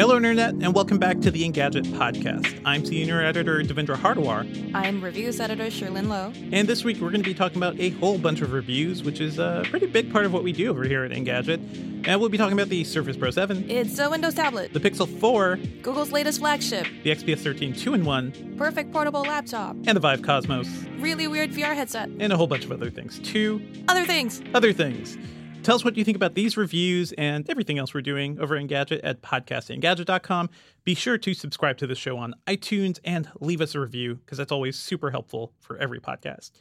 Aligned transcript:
Hello, 0.00 0.16
Internet, 0.16 0.54
and 0.62 0.74
welcome 0.74 0.96
back 0.96 1.20
to 1.20 1.30
the 1.30 1.42
Engadget 1.42 1.84
podcast. 1.88 2.58
I'm 2.64 2.86
senior 2.86 3.22
editor 3.22 3.60
Devindra 3.60 3.96
Hardawar. 3.96 4.74
I'm 4.74 5.04
reviews 5.04 5.38
editor 5.40 5.66
Cherlynn 5.66 6.08
Low. 6.08 6.32
and 6.52 6.66
this 6.66 6.84
week 6.84 7.02
we're 7.02 7.10
going 7.10 7.22
to 7.22 7.28
be 7.28 7.34
talking 7.34 7.58
about 7.58 7.78
a 7.78 7.90
whole 7.90 8.16
bunch 8.16 8.40
of 8.40 8.54
reviews, 8.54 9.02
which 9.02 9.20
is 9.20 9.38
a 9.38 9.62
pretty 9.66 9.84
big 9.84 10.10
part 10.10 10.24
of 10.24 10.32
what 10.32 10.42
we 10.42 10.52
do 10.52 10.70
over 10.70 10.84
here 10.84 11.04
at 11.04 11.10
Engadget. 11.10 11.60
And 12.08 12.18
we'll 12.18 12.30
be 12.30 12.38
talking 12.38 12.58
about 12.58 12.70
the 12.70 12.82
Surface 12.82 13.14
Pro 13.14 13.30
7, 13.30 13.70
It's 13.70 13.98
a 13.98 14.08
Windows 14.08 14.32
tablet, 14.32 14.72
the 14.72 14.80
Pixel 14.80 15.06
4, 15.06 15.58
Google's 15.82 16.12
latest 16.12 16.38
flagship, 16.38 16.86
the 17.02 17.10
XPS 17.10 17.40
13 17.40 17.74
2 17.74 17.92
in 17.92 18.02
1, 18.06 18.54
perfect 18.56 18.92
portable 18.92 19.20
laptop, 19.20 19.76
and 19.84 19.96
the 19.96 20.00
Vive 20.00 20.22
Cosmos, 20.22 20.66
really 20.98 21.28
weird 21.28 21.50
VR 21.50 21.74
headset, 21.74 22.08
and 22.20 22.32
a 22.32 22.38
whole 22.38 22.46
bunch 22.46 22.64
of 22.64 22.72
other 22.72 22.88
things 22.88 23.18
too. 23.18 23.60
other 23.86 24.06
things. 24.06 24.40
Other 24.54 24.72
things. 24.72 25.18
Tell 25.62 25.76
us 25.76 25.84
what 25.84 25.94
you 25.96 26.04
think 26.04 26.16
about 26.16 26.34
these 26.34 26.56
reviews 26.56 27.12
and 27.12 27.48
everything 27.50 27.78
else 27.78 27.92
we're 27.92 28.00
doing 28.00 28.40
over 28.40 28.58
Engadget 28.58 29.00
at 29.04 29.20
podcastinggadget.com. 29.20 30.48
Be 30.84 30.94
sure 30.94 31.18
to 31.18 31.34
subscribe 31.34 31.76
to 31.78 31.86
the 31.86 31.94
show 31.94 32.16
on 32.16 32.34
iTunes 32.46 32.98
and 33.04 33.28
leave 33.40 33.60
us 33.60 33.74
a 33.74 33.80
review 33.80 34.14
because 34.14 34.38
that's 34.38 34.52
always 34.52 34.78
super 34.78 35.10
helpful 35.10 35.52
for 35.60 35.76
every 35.76 36.00
podcast. 36.00 36.52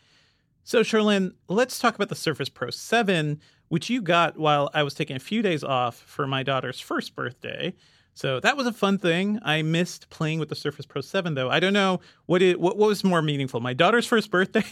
So, 0.66 0.82
Cherlynn, 0.82 1.32
let's 1.48 1.80
talk 1.80 1.96
about 1.96 2.10
the 2.10 2.16
Surface 2.16 2.50
Pro 2.50 2.72
7, 2.72 3.40
which 3.70 3.90
you 3.90 4.02
got 4.02 4.38
while 4.38 4.70
I 4.74 4.84
was 4.84 4.94
taking 4.94 5.16
a 5.16 5.20
few 5.20 5.42
days 5.42 5.64
off 5.64 5.96
for 5.96 6.28
my 6.28 6.44
daughter's 6.44 6.82
first 6.82 7.16
birthday. 7.16 7.74
So 8.16 8.42
that 8.42 8.58
was 8.58 8.68
a 8.68 8.74
fun 8.74 8.98
thing. 8.98 9.40
I 9.44 9.62
missed 9.62 10.10
playing 10.10 10.40
with 10.40 10.50
the 10.50 10.56
Surface 10.56 10.86
Pro 10.86 11.00
7, 11.00 11.36
though. 11.36 11.50
I 11.50 11.62
don't 11.62 11.72
know 11.72 12.02
what 12.26 12.42
it 12.42 12.60
what, 12.60 12.76
what 12.76 12.90
was 12.90 13.06
more 13.06 13.22
meaningful, 13.22 13.62
my 13.62 13.74
daughter's 13.74 14.06
first 14.06 14.30
birthday 14.30 14.66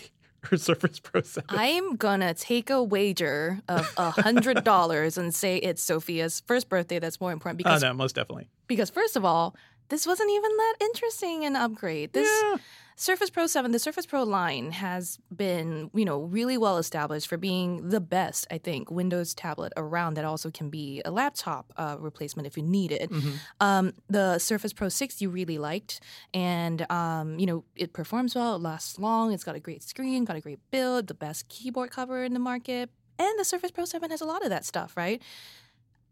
Surface 0.56 1.00
Pro 1.00 1.22
7. 1.22 1.45
I'm 1.50 1.95
gonna 1.98 2.34
take 2.34 2.70
a 2.70 2.81
wager 2.81 3.59
of 3.67 3.92
a 3.98 4.12
hundred 4.12 4.64
dollars 4.64 5.17
and 5.17 5.36
say 5.36 5.58
it's 5.58 5.84
Sophia's 5.84 6.42
first 6.48 6.70
birthday 6.70 7.00
that's 7.00 7.20
more 7.20 7.31
important 7.34 7.59
Oh 7.66 7.70
because 7.70 7.81
no, 7.84 7.94
most 7.94 8.16
definitely. 8.16 8.48
because 8.68 8.90
first 8.90 9.16
of 9.18 9.25
all, 9.25 9.56
this 9.90 10.06
wasn't 10.08 10.30
even 10.31 10.52
that 10.58 10.75
interesting 10.81 11.45
an 11.45 11.56
upgrade. 11.56 12.14
This 12.14 12.30
Yeah. 12.30 12.58
Surface 13.00 13.30
Pro 13.30 13.45
7, 13.45 13.72
the 13.72 13.78
Surface 13.78 14.08
Pro 14.08 14.23
line 14.23 14.72
has 14.72 15.20
been, 15.34 15.92
you 15.94 16.03
know, 16.03 16.22
really 16.22 16.58
well 16.58 16.80
established 16.80 17.28
for 17.28 17.38
being 17.38 17.90
the 17.90 18.00
best, 18.00 18.48
I 18.50 18.58
think, 18.58 18.90
Windows 18.90 19.36
tablet 19.36 19.72
around 19.78 20.16
that 20.16 20.25
also 20.25 20.50
can 20.50 20.72
be 20.72 21.03
a 21.06 21.12
laptop 21.12 21.72
uh, 21.78 21.97
replacement 22.00 22.47
if 22.47 22.58
you 22.58 22.63
need 22.63 22.91
it. 22.91 23.12
Mm-hmm. 23.12 23.31
Um, 23.62 23.94
the 24.09 24.40
Surface 24.40 24.74
Pro 24.74 24.90
6 24.90 25.22
you 25.22 25.30
really 25.30 25.59
liked, 25.59 26.02
and, 26.34 26.91
um, 26.91 27.38
you 27.38 27.46
know, 27.46 27.63
it 27.75 27.94
performs 27.94 28.34
well, 28.34 28.56
it 28.56 28.63
lasts 28.63 28.97
long, 28.97 29.31
it's 29.31 29.44
got 29.44 29.56
a 29.56 29.59
great 29.59 29.84
screen, 29.84 30.25
got 30.25 30.35
a 30.35 30.41
great 30.41 30.59
build, 30.72 31.06
the 31.06 31.14
best 31.14 31.47
keyboard 31.50 31.91
cover 31.91 32.24
in 32.24 32.34
the 32.34 32.40
market, 32.40 32.90
and 33.19 33.40
the 33.40 33.46
Surface 33.46 33.69
Pro 33.69 33.85
7 33.85 34.09
has 34.09 34.22
a 34.22 34.25
lot 34.25 34.44
of 34.44 34.50
that 34.50 34.66
stuff, 34.66 34.97
right? 34.97 35.22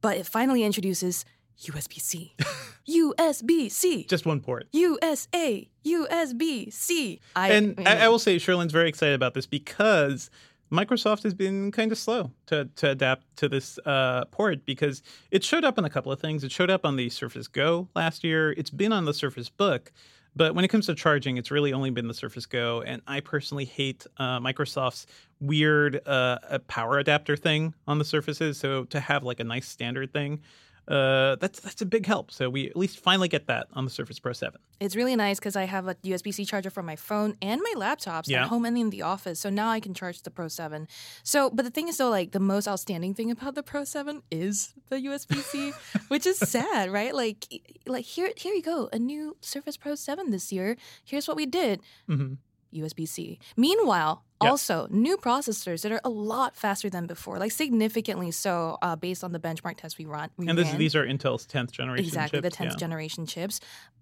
But 0.02 0.17
it 0.17 0.28
finally 0.28 0.63
introduces 0.63 1.25
USB 1.61 1.99
C. 2.01 2.33
USB 2.88 3.71
C. 3.71 4.05
Just 4.05 4.25
one 4.25 4.39
port. 4.39 4.67
USA, 4.71 5.69
USB 5.85 6.71
C. 6.71 7.19
I, 7.35 7.51
and 7.51 7.88
I, 7.88 8.05
I 8.05 8.07
will 8.09 8.19
say 8.19 8.38
Cherlynn's 8.38 8.71
very 8.71 8.89
excited 8.89 9.16
about 9.16 9.33
this 9.33 9.45
because 9.45 10.29
Microsoft 10.71 11.23
has 11.23 11.33
been 11.33 11.71
kind 11.71 11.91
of 11.91 11.97
slow 11.97 12.31
to, 12.47 12.66
to 12.75 12.89
adapt 12.89 13.38
to 13.38 13.47
this 13.49 13.79
uh, 13.85 14.25
port 14.31 14.66
because 14.66 15.03
it 15.31 15.43
showed 15.43 15.63
up 15.63 15.77
on 15.77 15.85
a 15.85 15.89
couple 15.89 16.11
of 16.11 16.19
things. 16.19 16.43
It 16.43 16.51
showed 16.51 16.69
up 16.69 16.85
on 16.85 16.95
the 16.95 17.09
Surface 17.09 17.47
Go 17.47 17.87
last 17.95 18.23
year. 18.23 18.51
It's 18.53 18.69
been 18.69 18.91
on 18.91 19.05
the 19.05 19.13
Surface 19.13 19.49
Book. 19.49 19.91
But 20.37 20.53
when 20.53 20.66
it 20.66 20.67
comes 20.67 20.87
to 20.87 20.95
charging, 20.95 21.37
it's 21.37 21.49
really 21.49 21.72
only 21.72 21.91
been 21.91 22.09
the 22.09 22.13
Surface 22.13 22.45
Go. 22.45 22.81
And 22.81 23.01
I 23.07 23.22
personally 23.22 23.63
hate 23.63 24.05
uh, 24.17 24.39
Microsoft's 24.39 25.07
weird 25.39 26.01
uh, 26.05 26.59
power 26.67 26.99
adapter 26.99 27.37
thing 27.37 27.73
on 27.87 27.99
the 27.99 28.05
Surfaces. 28.05 28.57
So 28.57 28.83
to 28.85 28.99
have 28.99 29.23
like 29.23 29.39
a 29.39 29.45
nice 29.45 29.67
standard 29.67 30.11
thing, 30.11 30.41
uh, 30.88 31.35
that's 31.38 31.59
that's 31.59 31.81
a 31.81 31.85
big 31.85 32.06
help. 32.06 32.31
So 32.31 32.50
we 32.50 32.69
at 32.69 32.75
least 32.75 33.00
finally 33.00 33.28
get 33.28 33.47
that 33.47 33.68
on 33.73 33.85
the 33.85 33.91
Surface 33.91 34.19
Pro 34.19 34.34
7. 34.34 34.59
It's 34.79 34.96
really 34.96 35.16
nice 35.16 35.40
because 35.40 35.56
I 35.56 35.63
have 35.66 35.88
a 35.88 35.96
USB 35.96 36.34
C 36.34 36.46
charger 36.46 36.69
for 36.69 36.84
my 36.84 36.96
phone 36.96 37.35
and 37.41 37.62
my 37.62 37.73
laptops 37.78 38.28
Yeah. 38.28 38.44
at 38.44 38.50
home 38.50 38.66
and 38.66 38.78
in 38.78 38.90
the 38.91 39.01
office. 39.01 39.40
So 39.40 39.50
now 39.50 39.69
I 39.69 39.79
can 39.79 39.94
charge 39.94 40.22
the 40.22 40.29
Pro 40.31 40.47
7. 40.47 40.88
So, 41.23 41.50
but 41.50 41.63
the 41.66 41.72
thing 41.72 41.88
is, 41.88 41.97
though, 41.97 42.09
like 42.09 42.31
the 42.31 42.40
most 42.40 42.68
outstanding 42.68 43.13
thing 43.13 43.31
about 43.31 43.56
the 43.56 43.63
Pro 43.63 43.84
7 43.84 44.22
is 44.29 44.73
the 44.90 44.97
USB 44.97 45.38
C, 45.41 45.72
which 46.09 46.25
is 46.25 46.38
sad, 46.38 46.91
right? 46.91 47.16
Like, 47.16 47.47
like 47.88 48.06
here, 48.06 48.31
here 48.38 48.53
you 48.53 48.62
go, 48.62 48.90
a 48.94 49.00
new 49.00 49.38
Surface 49.41 49.78
Pro 49.78 49.96
7 49.96 50.29
this 50.31 50.52
year. 50.52 50.75
Here's 51.03 51.28
what 51.28 51.38
we 51.38 51.46
did. 51.46 51.81
hmm 52.07 52.34
USB 52.75 53.08
C. 53.08 53.40
Meanwhile, 53.58 54.24
Yeah. 54.44 54.50
also 54.50 54.88
new 54.91 55.18
processors 55.18 55.81
that 55.84 55.91
are 55.91 56.02
a 56.03 56.09
lot 56.09 56.56
faster 56.56 56.90
than 56.90 57.08
before, 57.08 57.38
like 57.40 57.52
significantly 57.52 58.31
so, 58.31 58.78
uh, 58.81 58.96
based 58.96 59.24
on 59.24 59.31
the 59.31 59.40
benchmark 59.40 59.78
tests 59.78 59.97
we 59.97 60.06
run. 60.06 60.30
We 60.38 60.47
And 60.47 60.58
this, 60.58 60.68
ran. 60.68 60.78
these 60.78 60.96
are 60.96 61.06
Intel's 61.06 61.46
10th 61.47 61.72
generation 61.72 62.06
exactly 62.06 62.40
the 62.41 62.50
chips, 62.50 62.58
10th 62.58 62.72
yeah. 62.72 62.78
generation 62.78 63.25
chips, 63.25 63.59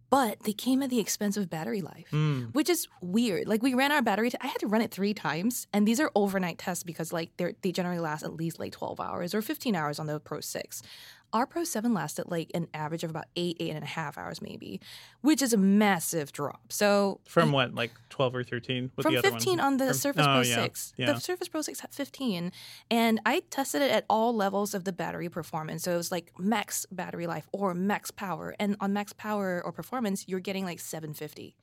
but 0.09 0.39
they 0.43 0.53
came 0.53 0.83
at 0.83 0.89
the 0.89 0.99
expense 0.99 1.37
of 1.37 1.49
battery 1.49 1.81
life. 1.81 2.07
Mm. 2.11 2.53
Which 2.53 2.69
is 2.69 2.87
weird. 3.01 3.47
Like 3.47 3.61
we 3.63 3.73
ran 3.73 3.91
our 3.91 4.01
battery. 4.01 4.29
T- 4.31 4.37
I 4.41 4.47
had 4.47 4.59
to 4.59 4.67
run 4.67 4.81
it 4.81 4.91
three 4.91 5.13
times, 5.13 5.67
and 5.73 5.87
these 5.87 5.99
are 5.99 6.11
overnight 6.15 6.57
tests 6.59 6.83
because 6.83 7.11
like 7.13 7.31
they 7.37 7.55
they 7.61 7.71
generally 7.71 7.99
last 7.99 8.23
at 8.23 8.33
least 8.33 8.59
like 8.59 8.71
twelve 8.73 8.99
hours 8.99 9.33
or 9.33 9.41
fifteen 9.41 9.75
hours 9.75 9.97
on 9.99 10.05
the 10.07 10.19
Pro 10.19 10.39
Six. 10.39 10.81
Our 11.33 11.47
Pro 11.47 11.63
Seven 11.63 11.93
lasted 11.93 12.29
like 12.29 12.51
an 12.53 12.67
average 12.73 13.03
of 13.03 13.09
about 13.09 13.25
eight, 13.35 13.57
eight 13.59 13.71
and 13.71 13.83
a 13.83 13.87
half 13.87 14.17
hours 14.17 14.41
maybe, 14.41 14.79
which 15.21 15.41
is 15.41 15.51
a 15.51 15.57
massive 15.57 16.31
drop. 16.31 16.71
So 16.71 17.19
From 17.27 17.51
what, 17.51 17.73
like 17.73 17.91
12 18.09 18.35
or 18.35 18.43
13? 18.43 18.91
With 18.95 19.03
from 19.03 19.13
the 19.13 19.19
other 19.19 19.31
15 19.31 19.57
one? 19.57 19.59
on 19.59 19.77
the 19.77 19.85
From- 19.85 19.93
Surface 19.95 20.25
oh, 20.27 20.33
Pro 20.33 20.41
yeah, 20.41 20.55
6. 20.55 20.93
Yeah. 20.95 21.13
The 21.13 21.19
Surface 21.19 21.47
Pro 21.47 21.61
6 21.61 21.79
had 21.79 21.91
15, 21.91 22.51
and 22.91 23.19
I 23.25 23.41
tested 23.49 23.81
it 23.81 23.89
at 23.89 24.05
all 24.09 24.35
levels 24.35 24.75
of 24.75 24.83
the 24.83 24.93
battery 24.93 25.27
performance. 25.27 25.83
So 25.83 25.93
it 25.93 25.97
was 25.97 26.11
like 26.11 26.31
max 26.37 26.85
battery 26.91 27.25
life 27.25 27.49
or 27.51 27.73
max 27.73 28.11
power, 28.11 28.55
and 28.59 28.75
on 28.79 28.93
max 28.93 29.11
power 29.11 29.61
or 29.65 29.71
performance, 29.71 30.25
you're 30.27 30.39
getting 30.39 30.65
like 30.65 30.79
750. 30.79 31.55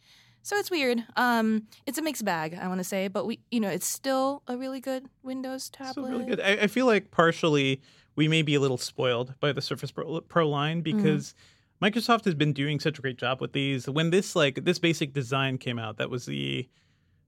So 0.43 0.57
it's 0.57 0.71
weird. 0.71 1.05
Um, 1.17 1.67
it's 1.87 1.99
a 1.99 2.03
mixed 2.03 2.25
bag, 2.25 2.59
I 2.61 2.67
want 2.69 2.79
to 2.79 2.85
say, 2.85 3.09
but 3.09 3.27
we, 3.27 3.41
you 3.51 3.61
know, 3.61 3.69
it's 3.69 3.87
still 3.87 4.43
a 4.49 4.57
really 4.57 4.81
good 4.81 5.05
Windows 5.23 5.69
tablet. 5.69 5.95
So 5.95 6.11
really 6.11 6.25
good. 6.25 6.41
I, 6.41 6.63
I 6.63 6.67
feel 6.67 6.87
like 6.87 7.11
partially 7.11 7.81
we 8.17 8.29
may 8.29 8.43
be 8.43 8.55
a 8.55 8.61
little 8.61 8.79
spoiled 8.79 9.35
by 9.41 9.53
the 9.53 9.63
Surface 9.63 9.91
Pro, 9.91 10.21
Pro 10.23 10.49
line 10.49 10.83
Mm-hmm. 10.83 10.97
because 10.97 11.35
Microsoft 11.83 12.25
has 12.27 12.35
been 12.35 12.53
doing 12.53 12.79
such 12.79 12.99
a 12.99 13.03
great 13.03 13.17
job 13.17 13.41
with 13.41 13.53
these. 13.53 13.89
When 13.89 14.11
this 14.11 14.37
like 14.37 14.65
this 14.65 14.79
basic 14.79 15.13
design 15.15 15.57
came 15.59 15.79
out, 15.79 15.97
that 15.99 16.11
was 16.11 16.27
the 16.27 16.69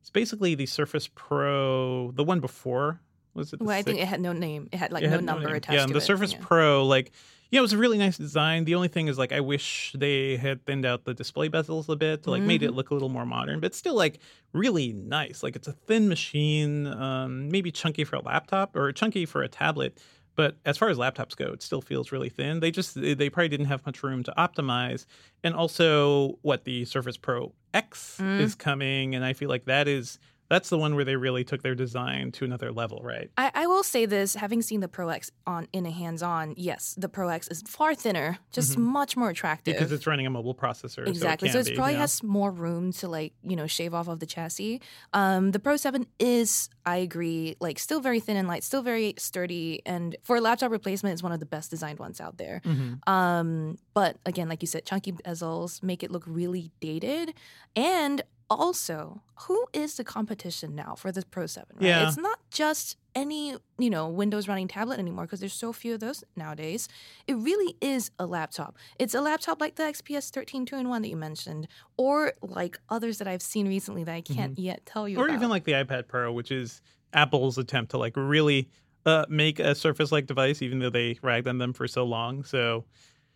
it's 0.01 0.11
basically 0.11 0.55
the 0.55 0.67
Surface 0.67 1.09
Pro, 1.15 2.11
the 2.13 2.25
one 2.25 2.41
before 2.41 3.01
was 3.35 3.53
it? 3.53 3.59
The 3.61 3.65
Well, 3.65 3.77
I 3.77 3.83
think 3.83 3.99
it 4.01 4.07
had 4.09 4.21
no 4.21 4.33
name. 4.33 4.69
It 4.73 4.77
had 4.79 4.93
like 4.93 5.05
It 5.05 5.07
no 5.07 5.13
had 5.17 5.25
number 5.25 5.47
name. 5.47 5.57
attached 5.57 5.75
Yeah, 5.77 5.85
and 5.85 5.93
the 5.95 5.99
it. 5.99 6.03
Surface 6.03 6.33
Yeah. 6.33 6.39
Pro, 6.43 6.85
like, 6.85 7.13
yeah, 7.51 7.59
it 7.61 7.63
was 7.63 7.73
a 7.73 7.79
really 7.79 7.97
nice 7.99 8.19
design. 8.19 8.65
The 8.65 8.75
only 8.75 8.89
thing 8.89 9.09
is, 9.09 9.17
like, 9.19 9.31
I 9.33 9.41
wish 9.41 9.95
they 9.97 10.37
had 10.37 10.65
thinned 10.67 10.85
out 10.85 11.05
the 11.05 11.15
display 11.15 11.49
bezels 11.49 11.89
a 11.89 11.97
bit 11.97 12.25
to 12.25 12.31
like 12.31 12.43
made 12.43 12.61
Mm-hmm. 12.61 12.69
it 12.71 12.75
look 12.75 12.91
a 12.91 12.95
little 12.95 13.09
more 13.09 13.25
modern, 13.25 13.61
but 13.61 13.75
still 13.75 13.95
like 13.95 14.19
really 14.53 14.93
nice. 14.93 15.43
Like, 15.43 15.57
it's 15.57 15.69
a 15.69 15.73
thin 15.73 16.09
machine, 16.09 16.87
um, 16.89 17.49
maybe 17.49 17.71
chunky 17.71 18.05
for 18.05 18.17
a 18.17 18.21
laptop 18.23 18.77
or 18.77 18.93
chunky 18.93 19.25
for 19.25 19.43
a 19.43 19.49
tablet. 19.49 19.99
But 20.35 20.57
as 20.65 20.79
far 20.79 20.89
as 20.89 20.97
laptops 20.99 21.37
go, 21.37 21.47
it 21.53 21.63
still 21.63 21.83
feels 21.83 22.11
really 22.13 22.29
thin. 22.31 22.61
They 22.61 22.71
just 22.71 22.95
they 23.01 23.29
probably 23.29 23.49
didn't 23.49 23.67
have 23.67 23.85
much 23.85 24.03
room 24.03 24.23
to 24.25 24.33
optimize. 24.39 25.05
And 25.45 25.55
also, 25.55 26.39
what 26.43 26.65
the 26.65 26.85
Surface 26.87 27.17
Pro 27.17 27.53
X 27.75 28.19
Mm. 28.21 28.41
is 28.41 28.55
coming, 28.55 29.15
and 29.15 29.25
I 29.25 29.33
feel 29.35 29.49
like 29.49 29.65
that 29.67 29.89
is 29.89 30.19
That's 30.53 30.69
the 30.69 30.77
one 30.77 30.95
where 30.97 31.05
they 31.07 31.17
really 31.17 31.45
took 31.45 31.63
their 31.63 31.75
design 31.75 32.31
to 32.33 32.45
another 32.45 32.73
level, 32.73 33.01
right? 33.03 33.31
I, 33.39 33.51
I 33.55 33.67
will 33.67 33.83
say 33.83 34.05
this: 34.05 34.35
having 34.35 34.61
seen 34.61 34.81
the 34.81 34.89
Pro 34.89 35.09
X 35.09 35.31
on 35.47 35.67
in 35.73 35.87
a 35.87 35.91
hands-on, 35.91 36.53
yes, 36.59 36.95
the 36.99 37.09
Pro 37.09 37.29
X 37.29 37.49
is 37.49 37.63
far 37.63 37.95
thinner, 37.95 38.37
just 38.51 38.77
much 38.77 39.17
more 39.17 39.31
attractive. 39.31 39.73
Because 39.73 39.93
it's 39.93 40.07
running 40.07 40.27
a 40.27 40.31
mobile 40.31 40.55
processor. 40.55 41.09
Exactly. 41.09 41.49
So, 41.49 41.55
So, 41.55 41.59
it 41.61 41.67
it 41.69 41.71
be, 41.71 41.77
probably 41.77 41.95
yeah. 41.95 42.01
has 42.01 42.23
more 42.23 42.51
room 42.51 42.93
to 42.93 43.09
like, 43.09 43.33
you 43.43 43.57
know, 43.57 43.67
shave 43.67 43.95
off 43.95 44.09
of 44.09 44.21
the 44.21 44.27
chassis. 44.27 44.83
Um, 45.15 45.53
the 45.53 45.59
Pro 45.59 45.77
7 45.79 46.07
is, 46.19 46.69
I 46.85 46.97
agree, 46.99 47.57
like 47.61 47.79
still 47.79 48.01
very 48.01 48.21
thin 48.21 48.37
and 48.37 48.47
light, 48.47 48.63
still 48.63 48.83
very 48.83 49.15
sturdy. 49.17 49.81
And 49.87 50.17
for 50.23 50.37
a 50.37 50.43
laptop 50.43 50.71
replacement, 50.71 51.15
it's 51.15 51.23
one 51.23 51.33
of 51.33 51.41
the 51.41 51.47
best 51.47 51.71
designed 51.71 51.99
ones 51.99 52.21
out 52.21 52.37
there. 52.37 52.61
Mhm. 52.67 53.09
Um, 53.09 53.79
but 53.95 54.19
again, 54.27 54.51
like 54.51 54.63
you 54.63 54.69
said, 54.69 54.85
chunky 54.85 55.13
bezels 55.13 55.83
make 55.83 56.03
it 56.03 56.11
look 56.11 56.25
really 56.27 56.73
dated. 56.81 57.33
And 57.75 58.21
also, 58.59 59.23
who 59.47 59.67
is 59.73 59.97
the 59.97 60.05
competition 60.05 60.75
now 60.75 60.95
for 60.97 61.13
the 61.13 61.25
Pro 61.27 61.47
7? 61.47 61.69
Right? 61.77 61.87
Yeah. 61.87 62.07
It's 62.09 62.17
not 62.17 62.39
just 62.51 62.97
any, 63.15 63.57
you 63.79 63.91
know, 63.91 64.09
Windows 64.09 64.49
running 64.49 64.69
tablet 64.69 64.99
anymore 64.99 65.25
because 65.25 65.41
there's 65.41 65.53
so 65.53 65.73
few 65.73 65.95
of 65.95 66.01
those 66.01 66.25
nowadays. 66.37 66.89
It 67.27 67.35
really 67.35 67.77
is 67.81 68.11
a 68.19 68.27
laptop. 68.27 68.77
It's 68.99 69.15
a 69.15 69.21
laptop 69.21 69.61
like 69.61 69.75
the 69.77 69.83
XPS 69.85 70.31
13 70.31 70.67
2 70.67 70.77
in 70.77 70.89
1 70.89 71.03
that 71.03 71.09
you 71.09 71.17
mentioned, 71.17 71.69
or 71.97 72.33
like 72.43 72.79
others 72.89 73.19
that 73.19 73.29
I've 73.29 73.43
seen 73.43 73.69
recently 73.69 74.05
that 74.05 74.15
I 74.15 74.21
can't 74.23 74.59
yet 74.59 74.85
tell 74.87 75.09
you 75.09 75.17
Mm-hmm. 75.17 75.23
Or 75.23 75.27
about. 75.27 75.37
even 75.37 75.49
like 75.51 75.65
the 75.65 75.73
iPad 75.73 76.09
Pro, 76.09 76.33
which 76.33 76.51
is 76.51 76.81
Apple's 77.13 77.59
attempt 77.59 77.91
to 77.91 77.99
like 77.99 78.15
really 78.17 78.69
uh, 79.05 79.27
make 79.29 79.59
a 79.59 79.75
Surface-like 79.75 80.27
device, 80.27 80.63
even 80.63 80.79
though 80.79 80.91
they 80.91 81.19
ragged 81.23 81.49
on 81.49 81.59
them 81.59 81.73
for 81.73 81.87
so 81.89 82.05
long. 82.05 82.45
So, 82.45 82.85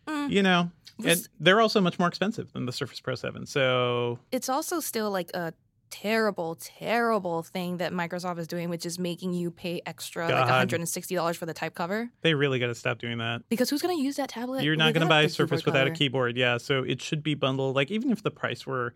Mm. 0.07 0.31
you 0.31 0.41
know, 0.43 0.71
and 1.05 1.27
they're 1.39 1.61
also 1.61 1.81
much 1.81 1.99
more 1.99 2.07
expensive 2.07 2.51
than 2.53 2.65
the 2.65 2.71
Surface 2.71 2.99
Pro 2.99 3.15
7. 3.15 3.45
So, 3.45 4.19
it's 4.31 4.49
also 4.49 4.79
still 4.79 5.11
like 5.11 5.29
a 5.33 5.53
terrible, 5.89 6.55
terrible 6.59 7.43
thing 7.43 7.77
that 7.77 7.93
Microsoft 7.93 8.39
is 8.39 8.47
doing, 8.47 8.69
which 8.69 8.85
is 8.85 8.99
making 8.99 9.33
you 9.33 9.51
pay 9.51 9.81
extra, 9.85 10.27
like 10.27 10.69
$160 10.69 11.35
for 11.35 11.45
the 11.45 11.53
type 11.53 11.75
cover. 11.75 12.09
they 12.21 12.33
really 12.33 12.59
got 12.59 12.67
to 12.67 12.75
stop 12.75 12.99
doing 12.99 13.17
that. 13.19 13.41
Because 13.49 13.69
who's 13.69 13.81
going 13.81 13.97
to 13.97 14.03
use 14.03 14.15
that 14.17 14.29
tablet? 14.29 14.63
You're 14.63 14.75
not 14.75 14.93
going 14.93 15.01
to 15.01 15.09
buy 15.09 15.23
a 15.23 15.29
Surface 15.29 15.65
without 15.65 15.87
a 15.87 15.91
keyboard. 15.91 16.37
Yeah. 16.37 16.57
So 16.57 16.83
it 16.83 17.01
should 17.01 17.23
be 17.23 17.35
bundled. 17.35 17.75
Like, 17.75 17.91
even 17.91 18.11
if 18.11 18.23
the 18.23 18.31
price 18.31 18.65
were, 18.65 18.93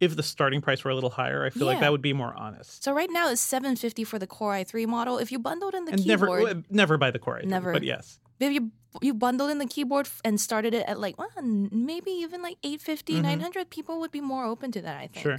if 0.00 0.16
the 0.16 0.22
starting 0.22 0.60
price 0.60 0.84
were 0.84 0.90
a 0.90 0.94
little 0.94 1.10
higher, 1.10 1.44
I 1.44 1.50
feel 1.50 1.66
like 1.66 1.80
that 1.80 1.92
would 1.92 2.02
be 2.02 2.12
more 2.12 2.34
honest. 2.34 2.84
So 2.84 2.92
right 2.92 3.10
now 3.10 3.30
it's 3.30 3.40
750 3.40 4.04
for 4.04 4.18
the 4.18 4.26
Core 4.26 4.52
i3 4.52 4.86
model. 4.86 5.18
If 5.18 5.32
you 5.32 5.38
bundled 5.38 5.74
in 5.74 5.84
the 5.84 5.92
and 5.92 6.02
keyboard, 6.02 6.44
never, 6.44 6.62
never 6.70 6.98
buy 6.98 7.10
the 7.10 7.18
Core 7.18 7.40
i3, 7.42 7.46
Never. 7.46 7.72
But 7.72 7.84
yes. 7.84 8.18
if 8.40 8.52
you 8.52 8.70
you 9.02 9.12
bundled 9.14 9.50
in 9.50 9.58
the 9.58 9.66
keyboard 9.66 10.08
and 10.24 10.40
started 10.40 10.72
it 10.74 10.86
at 10.86 10.98
like 11.00 11.18
well, 11.18 11.28
maybe 11.42 12.10
even 12.10 12.42
like 12.42 12.56
850 12.62 13.14
Mhm. 13.14 13.22
900 13.22 13.70
people 13.70 13.98
would 14.00 14.10
be 14.12 14.20
more 14.20 14.44
open 14.44 14.70
to 14.72 14.80
that 14.82 14.96
i 15.00 15.06
think 15.08 15.22
Sure. 15.22 15.38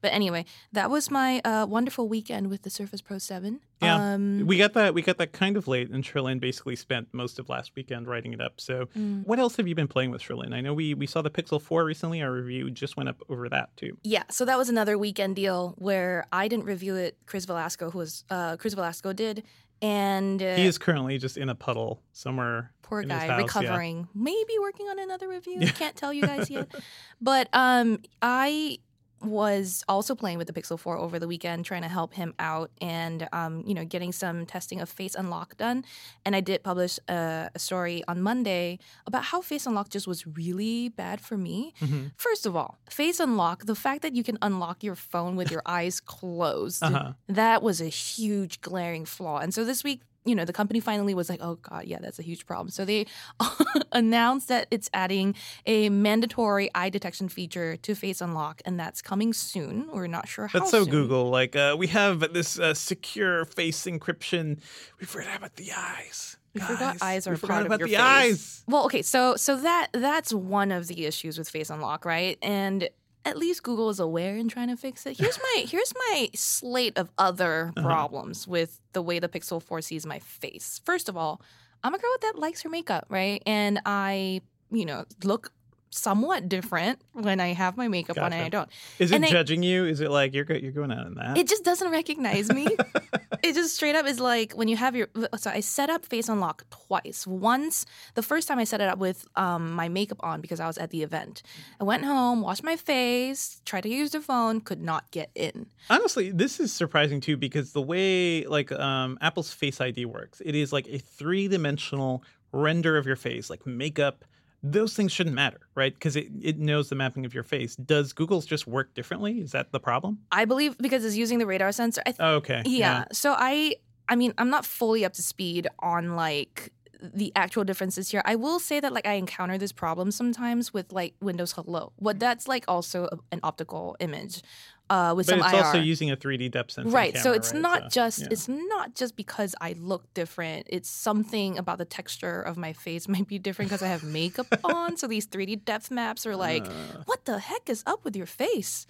but 0.00 0.12
anyway 0.12 0.44
that 0.72 0.90
was 0.90 1.10
my 1.10 1.40
uh, 1.44 1.66
wonderful 1.66 2.08
weekend 2.08 2.48
with 2.50 2.62
the 2.62 2.70
surface 2.70 3.00
pro 3.00 3.18
7 3.18 3.60
Yeah. 3.80 4.14
um, 4.14 4.46
We 4.46 4.58
got 4.58 4.72
that. 4.74 4.92
We 4.94 5.02
got 5.02 5.18
that 5.18 5.30
kind 5.32 5.56
of 5.56 5.68
late, 5.68 5.88
and 5.90 6.02
Cherlynn 6.02 6.40
basically 6.40 6.74
spent 6.74 7.06
most 7.12 7.38
of 7.38 7.48
last 7.48 7.76
weekend 7.76 8.08
writing 8.08 8.32
it 8.32 8.40
up. 8.40 8.54
So, 8.60 8.86
Mm. 8.96 9.24
what 9.24 9.38
else 9.38 9.54
have 9.56 9.68
you 9.68 9.76
been 9.76 9.86
playing 9.86 10.10
with 10.10 10.20
Cherlynn? 10.20 10.52
I 10.52 10.60
know 10.60 10.74
we 10.74 10.94
we 10.94 11.06
saw 11.06 11.22
the 11.22 11.30
Pixel 11.30 11.62
Four 11.62 11.84
recently. 11.84 12.20
Our 12.20 12.32
review 12.32 12.70
just 12.72 12.96
went 12.96 13.08
up 13.08 13.22
over 13.28 13.48
that 13.50 13.68
too. 13.76 13.96
yeah 14.02 14.24
so 14.30 14.44
that 14.44 14.58
was 14.58 14.68
another 14.68 14.98
weekend 14.98 15.36
deal 15.36 15.74
where 15.78 16.24
i 16.32 16.48
didn't 16.48 16.64
review 16.64 16.96
it 16.96 17.16
chris 17.26 17.46
velazco 17.46 17.92
who 17.92 17.98
was 17.98 18.24
uh, 18.30 18.56
chris 18.56 18.74
velazco 18.74 19.14
did 19.14 19.44
and 19.82 20.42
uh, 20.42 20.54
He 20.56 20.66
is 20.66 20.78
currently 20.78 21.18
just 21.18 21.36
in 21.36 21.48
a 21.48 21.54
puddle 21.54 22.02
somewhere. 22.12 22.72
poor 22.82 23.02
guy 23.02 23.26
house, 23.26 23.28
yeah. 23.28 23.36
recovering 23.36 24.08
maybe 24.14 24.54
working 24.60 24.86
on 24.88 24.98
another 24.98 25.28
review 25.28 25.60
can't 25.74 25.94
tell 25.94 26.12
you 26.12 26.22
guys 26.22 26.48
yet 26.48 26.66
but 27.20 27.48
um 27.52 27.98
i 28.22 28.78
was 29.22 29.84
also 29.88 30.14
playing 30.14 30.38
with 30.38 30.46
the 30.46 30.52
pixel 30.52 30.78
4 30.78 30.96
over 30.96 31.18
the 31.18 31.26
weekend 31.28 31.64
trying 31.64 31.82
to 31.82 31.88
help 31.88 32.14
him 32.14 32.34
out 32.38 32.70
and 32.80 33.28
um, 33.32 33.62
you 33.66 33.74
know 33.74 33.84
getting 33.84 34.12
some 34.12 34.46
testing 34.46 34.80
of 34.80 34.88
face 34.88 35.14
unlock 35.14 35.56
done 35.56 35.84
and 36.24 36.36
i 36.36 36.40
did 36.40 36.62
publish 36.62 36.98
a, 37.08 37.50
a 37.54 37.58
story 37.58 38.02
on 38.08 38.22
monday 38.22 38.78
about 39.06 39.24
how 39.24 39.40
face 39.40 39.66
unlock 39.66 39.88
just 39.90 40.06
was 40.06 40.26
really 40.26 40.88
bad 40.90 41.20
for 41.20 41.36
me 41.36 41.72
Mhm. 41.80 42.12
first 42.16 42.46
of 42.46 42.54
all 42.56 42.78
face 42.90 43.18
unlock 43.20 43.64
the 43.66 43.74
fact 43.74 44.02
that 44.02 44.14
you 44.14 44.22
can 44.22 44.38
unlock 44.42 44.82
your 44.84 44.94
phone 44.94 45.34
with 45.36 45.50
your 45.50 45.62
eyes 45.78 46.00
closed 46.00 46.82
Uh-huh. 46.82 47.12
that 47.28 47.62
was 47.62 47.80
a 47.80 47.88
huge 47.88 48.60
glaring 48.60 49.04
flaw. 49.04 49.38
And 49.38 49.52
so 49.52 49.64
this 49.64 49.82
week, 49.84 50.00
you 50.28 50.34
know, 50.34 50.44
the 50.44 50.52
company 50.52 50.80
finally 50.80 51.14
was 51.14 51.28
like, 51.28 51.40
oh, 51.42 51.56
God, 51.56 51.84
yeah, 51.86 51.98
that's 52.00 52.18
a 52.18 52.22
huge 52.22 52.46
problem. 52.46 52.68
So 52.70 52.84
they 52.84 53.06
announced 53.92 54.48
that 54.48 54.68
it's 54.70 54.90
adding 54.92 55.34
a 55.66 55.88
mandatory 55.88 56.70
eye 56.74 56.90
detection 56.90 57.28
feature 57.28 57.76
to 57.78 57.94
Face 57.94 58.20
Unlock, 58.20 58.60
and 58.64 58.78
that's 58.78 59.00
coming 59.00 59.32
soon. 59.32 59.88
We're 59.92 60.06
not 60.06 60.28
sure 60.28 60.46
how 60.46 60.58
That's 60.58 60.70
so 60.70 60.84
soon. 60.84 60.90
Google. 60.90 61.30
Like 61.30 61.56
uh, 61.56 61.76
we 61.78 61.86
have 61.88 62.32
this 62.32 62.58
uh, 62.58 62.74
secure 62.74 63.44
face 63.46 63.84
encryption. 63.84 64.60
We 65.00 65.06
forgot 65.06 65.36
about 65.36 65.56
the 65.56 65.72
eyes. 65.76 66.36
We 66.54 66.60
forgot 66.60 66.96
eyes 67.00 67.26
are 67.26 67.32
we 67.32 67.38
part 67.38 67.60
of 67.60 67.66
about 67.66 67.80
your 67.80 67.88
the 67.88 67.94
face. 67.94 68.02
eyes. 68.02 68.64
Well, 68.66 68.84
okay, 68.86 69.02
so 69.02 69.36
so 69.36 69.56
that 69.56 69.88
that's 69.92 70.32
one 70.32 70.72
of 70.72 70.86
the 70.88 71.06
issues 71.06 71.38
with 71.38 71.48
Face 71.48 71.70
Unlock, 71.70 72.04
right? 72.04 72.38
And 72.42 72.88
at 73.24 73.36
least 73.36 73.62
Google 73.62 73.90
is 73.90 74.00
aware 74.00 74.36
and 74.36 74.48
trying 74.50 74.68
to 74.68 74.76
fix 74.76 75.04
it. 75.06 75.18
Here's 75.18 75.38
my 75.38 75.64
here's 75.68 75.92
my 76.10 76.30
slate 76.34 76.96
of 76.98 77.10
other 77.18 77.72
Uh-huh. 77.76 77.86
problems 77.86 78.46
with 78.48 78.80
the 78.92 79.02
way 79.02 79.18
the 79.18 79.28
Pixel 79.28 79.62
4 79.62 79.80
sees 79.82 80.06
my 80.06 80.18
face. 80.18 80.80
First 80.84 81.08
of 81.08 81.16
all, 81.16 81.40
I'm 81.84 81.94
a 81.94 81.98
girl 81.98 82.16
that 82.22 82.38
likes 82.38 82.62
her 82.62 82.68
makeup, 82.68 83.06
right? 83.08 83.42
And 83.46 83.80
I, 83.86 84.40
you 84.70 84.84
know, 84.84 85.04
look 85.24 85.52
somewhat 85.90 86.48
different 86.48 87.00
when 87.12 87.40
I 87.40 87.48
have 87.48 87.76
my 87.76 87.88
makeup 87.88 88.18
on 88.18 88.32
and 88.32 88.42
I 88.42 88.48
don't. 88.48 88.68
Is 88.98 89.12
it 89.12 89.16
And 89.16 89.26
judging 89.26 89.62
you? 89.62 89.84
Is 89.84 90.00
it 90.00 90.10
like 90.10 90.34
you're 90.34 90.50
you're 90.52 90.72
going 90.72 90.92
out 90.92 91.06
in 91.06 91.14
that? 91.14 91.36
It 91.38 91.48
just 91.48 91.64
doesn't 91.64 91.90
recognize 91.90 92.52
me. 92.52 92.66
it 93.42 93.54
just 93.54 93.74
straight 93.74 93.94
up 93.94 94.06
is 94.06 94.20
like 94.20 94.52
when 94.52 94.68
you 94.68 94.76
have 94.76 94.94
your. 94.94 95.08
So 95.36 95.50
I 95.50 95.60
set 95.60 95.90
up 95.90 96.04
Face 96.04 96.28
Unlock 96.28 96.64
twice. 96.70 97.26
Once, 97.26 97.86
the 98.14 98.22
first 98.22 98.48
time 98.48 98.58
I 98.58 98.64
set 98.64 98.80
it 98.80 98.88
up 98.88 98.98
with 98.98 99.26
um, 99.36 99.72
my 99.72 99.88
makeup 99.88 100.18
on 100.20 100.40
because 100.40 100.60
I 100.60 100.66
was 100.66 100.78
at 100.78 100.90
the 100.90 101.02
event. 101.02 101.42
I 101.80 101.84
went 101.84 102.04
home, 102.04 102.40
washed 102.40 102.64
my 102.64 102.76
face, 102.76 103.60
tried 103.64 103.82
to 103.82 103.88
use 103.88 104.10
the 104.10 104.20
phone, 104.20 104.60
could 104.60 104.82
not 104.82 105.10
get 105.10 105.30
in. 105.34 105.66
Honestly, 105.90 106.30
this 106.30 106.60
is 106.60 106.72
surprising 106.72 107.20
too 107.20 107.36
because 107.36 107.72
the 107.72 107.82
way 107.82 108.44
like 108.46 108.72
um, 108.72 109.18
Apple's 109.20 109.52
Face 109.52 109.80
ID 109.80 110.04
works, 110.04 110.42
it 110.44 110.54
is 110.54 110.72
like 110.72 110.86
a 110.88 110.98
three-dimensional 110.98 112.22
render 112.52 112.96
of 112.96 113.06
your 113.06 113.16
face, 113.16 113.50
like 113.50 113.66
makeup. 113.66 114.24
Those 114.62 114.94
things 114.94 115.12
shouldn't 115.12 115.36
matter, 115.36 115.60
right? 115.74 115.94
Because 115.94 116.16
it, 116.16 116.28
it 116.40 116.58
knows 116.58 116.88
the 116.88 116.96
mapping 116.96 117.24
of 117.24 117.32
your 117.32 117.44
face. 117.44 117.76
Does 117.76 118.12
Google's 118.12 118.44
just 118.44 118.66
work 118.66 118.92
differently? 118.94 119.40
Is 119.40 119.52
that 119.52 119.70
the 119.70 119.80
problem? 119.80 120.18
I 120.32 120.44
believe 120.46 120.76
because 120.78 121.04
it's 121.04 121.16
using 121.16 121.38
the 121.38 121.46
radar 121.46 121.70
sensor. 121.72 122.02
I 122.06 122.10
th- 122.10 122.16
Oh, 122.20 122.34
okay. 122.36 122.62
yeah. 122.66 123.04
So 123.12 123.34
I 123.36 123.76
I 124.08 124.16
mean, 124.16 124.34
I'm 124.38 124.50
not 124.50 124.64
fully 124.64 125.04
up 125.04 125.12
to 125.14 125.22
speed 125.22 125.68
on 125.78 126.16
like 126.16 126.72
the 127.00 127.30
actual 127.36 127.62
differences 127.62 128.10
here. 128.10 128.22
I 128.24 128.34
will 128.34 128.58
say 128.58 128.80
that 128.80 128.92
like 128.92 129.06
I 129.06 129.12
encounter 129.12 129.56
this 129.58 129.70
problem 129.70 130.10
sometimes 130.10 130.74
with 130.74 130.92
like 130.92 131.14
Windows 131.20 131.52
Hello. 131.52 131.92
What 131.96 132.18
that's 132.18 132.48
like 132.48 132.64
also 132.66 133.08
an 133.30 133.38
optical 133.44 133.96
image 134.00 134.42
uh 134.90 135.12
with 135.16 135.26
But 135.26 135.32
some 135.38 135.40
it's 135.44 135.52
IR. 135.54 135.64
also 135.64 135.78
using 135.78 136.10
a 136.10 136.16
3D 136.16 136.50
depth 136.50 136.70
sensing 136.72 136.92
right 136.92 137.16
so 137.16 137.32
it's 137.32 137.52
right? 137.52 137.60
not 137.62 137.82
So, 137.82 137.88
just 138.00 138.18
yeah. 138.20 138.28
it's 138.30 138.48
not 138.48 138.94
just 138.94 139.16
because 139.16 139.54
i 139.60 139.74
look 139.78 140.02
different 140.14 140.66
it's 140.70 140.88
something 140.88 141.58
about 141.58 141.78
the 141.78 141.84
texture 141.84 142.40
of 142.40 142.56
my 142.56 142.72
face 142.72 143.06
might 143.14 143.28
be 143.28 143.38
different 143.38 143.68
because 143.70 143.82
i 143.82 143.88
have 143.88 144.02
makeup 144.04 144.46
on 144.64 144.96
so 144.96 145.06
these 145.06 145.26
3d 145.26 145.64
depth 145.64 145.90
maps 145.90 146.26
are 146.26 146.36
like 146.36 146.64
Uh. 146.66 147.02
what 147.06 147.24
the 147.24 147.38
heck 147.38 147.68
is 147.68 147.82
up 147.86 148.04
with 148.04 148.16
your 148.16 148.26
face 148.26 148.86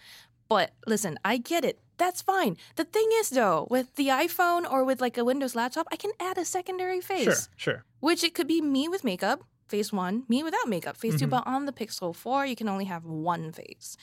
but 0.49 0.71
listen 0.87 1.19
i 1.25 1.37
get 1.37 1.65
it 1.65 1.79
that's 1.99 2.23
fine 2.23 2.57
the 2.77 2.85
thing 2.85 3.09
is 3.21 3.31
though 3.31 3.67
with 3.71 3.95
the 3.97 4.09
iphone 4.25 4.71
or 4.71 4.85
with 4.85 5.01
like 5.01 5.19
a 5.19 5.25
windows 5.25 5.55
laptop 5.57 5.87
i 5.91 5.97
can 5.97 6.13
add 6.21 6.39
a 6.39 6.45
secondary 6.45 7.01
face 7.01 7.25
Sure, 7.25 7.35
sure. 7.57 7.85
which 8.01 8.23
it 8.23 8.35
could 8.35 8.47
be 8.47 8.61
me 8.61 8.89
with 8.89 9.03
makeup 9.05 9.43
face 9.69 9.93
one 9.93 10.25
me 10.29 10.43
without 10.43 10.69
makeup 10.69 10.97
face 10.97 11.19
two 11.19 11.27
Mhm. 11.27 11.31
but 11.31 11.47
on 11.47 11.67
the 11.67 11.73
pixel 11.73 12.15
4 12.15 12.47
you 12.47 12.57
can 12.57 12.69
only 12.69 12.87
have 12.87 13.05
one 13.05 13.53
face 13.53 13.97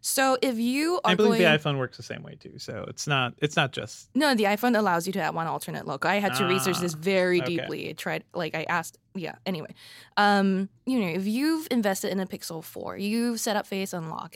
so 0.00 0.36
if 0.42 0.58
you 0.58 0.96
are 1.04 1.12
I 1.12 1.14
believe 1.14 1.38
going 1.40 1.42
the 1.52 1.58
iPhone 1.58 1.78
works 1.78 1.96
the 1.96 2.02
same 2.02 2.24
way 2.24 2.34
too. 2.34 2.58
So 2.58 2.84
it's 2.88 3.06
not 3.06 3.34
it's 3.38 3.54
not 3.54 3.70
just 3.70 4.08
no, 4.16 4.34
the 4.34 4.44
iPhone 4.44 4.76
allows 4.76 5.06
you 5.06 5.12
to 5.12 5.22
have 5.22 5.32
one 5.36 5.46
alternate 5.46 5.86
look. 5.86 6.04
I 6.04 6.16
had 6.16 6.34
to 6.34 6.44
research 6.44 6.78
this 6.80 6.94
Ah, 6.94 6.98
very 7.00 7.40
okay. 7.40 7.56
deeply. 7.56 7.88
I 7.88 7.92
tried, 7.92 8.24
like, 8.34 8.56
I 8.56 8.64
asked, 8.68 8.98
yeah. 9.14 9.36
Anyway, 9.46 9.72
um, 10.16 10.68
you 10.86 10.98
know, 10.98 11.06
if 11.06 11.24
you've 11.28 11.68
invested 11.70 12.10
in 12.10 12.18
a 12.18 12.26
Pixel 12.26 12.64
Four, 12.64 12.96
you've 12.96 13.38
set 13.38 13.54
up 13.54 13.64
Face 13.64 13.92
Unlock. 13.92 14.34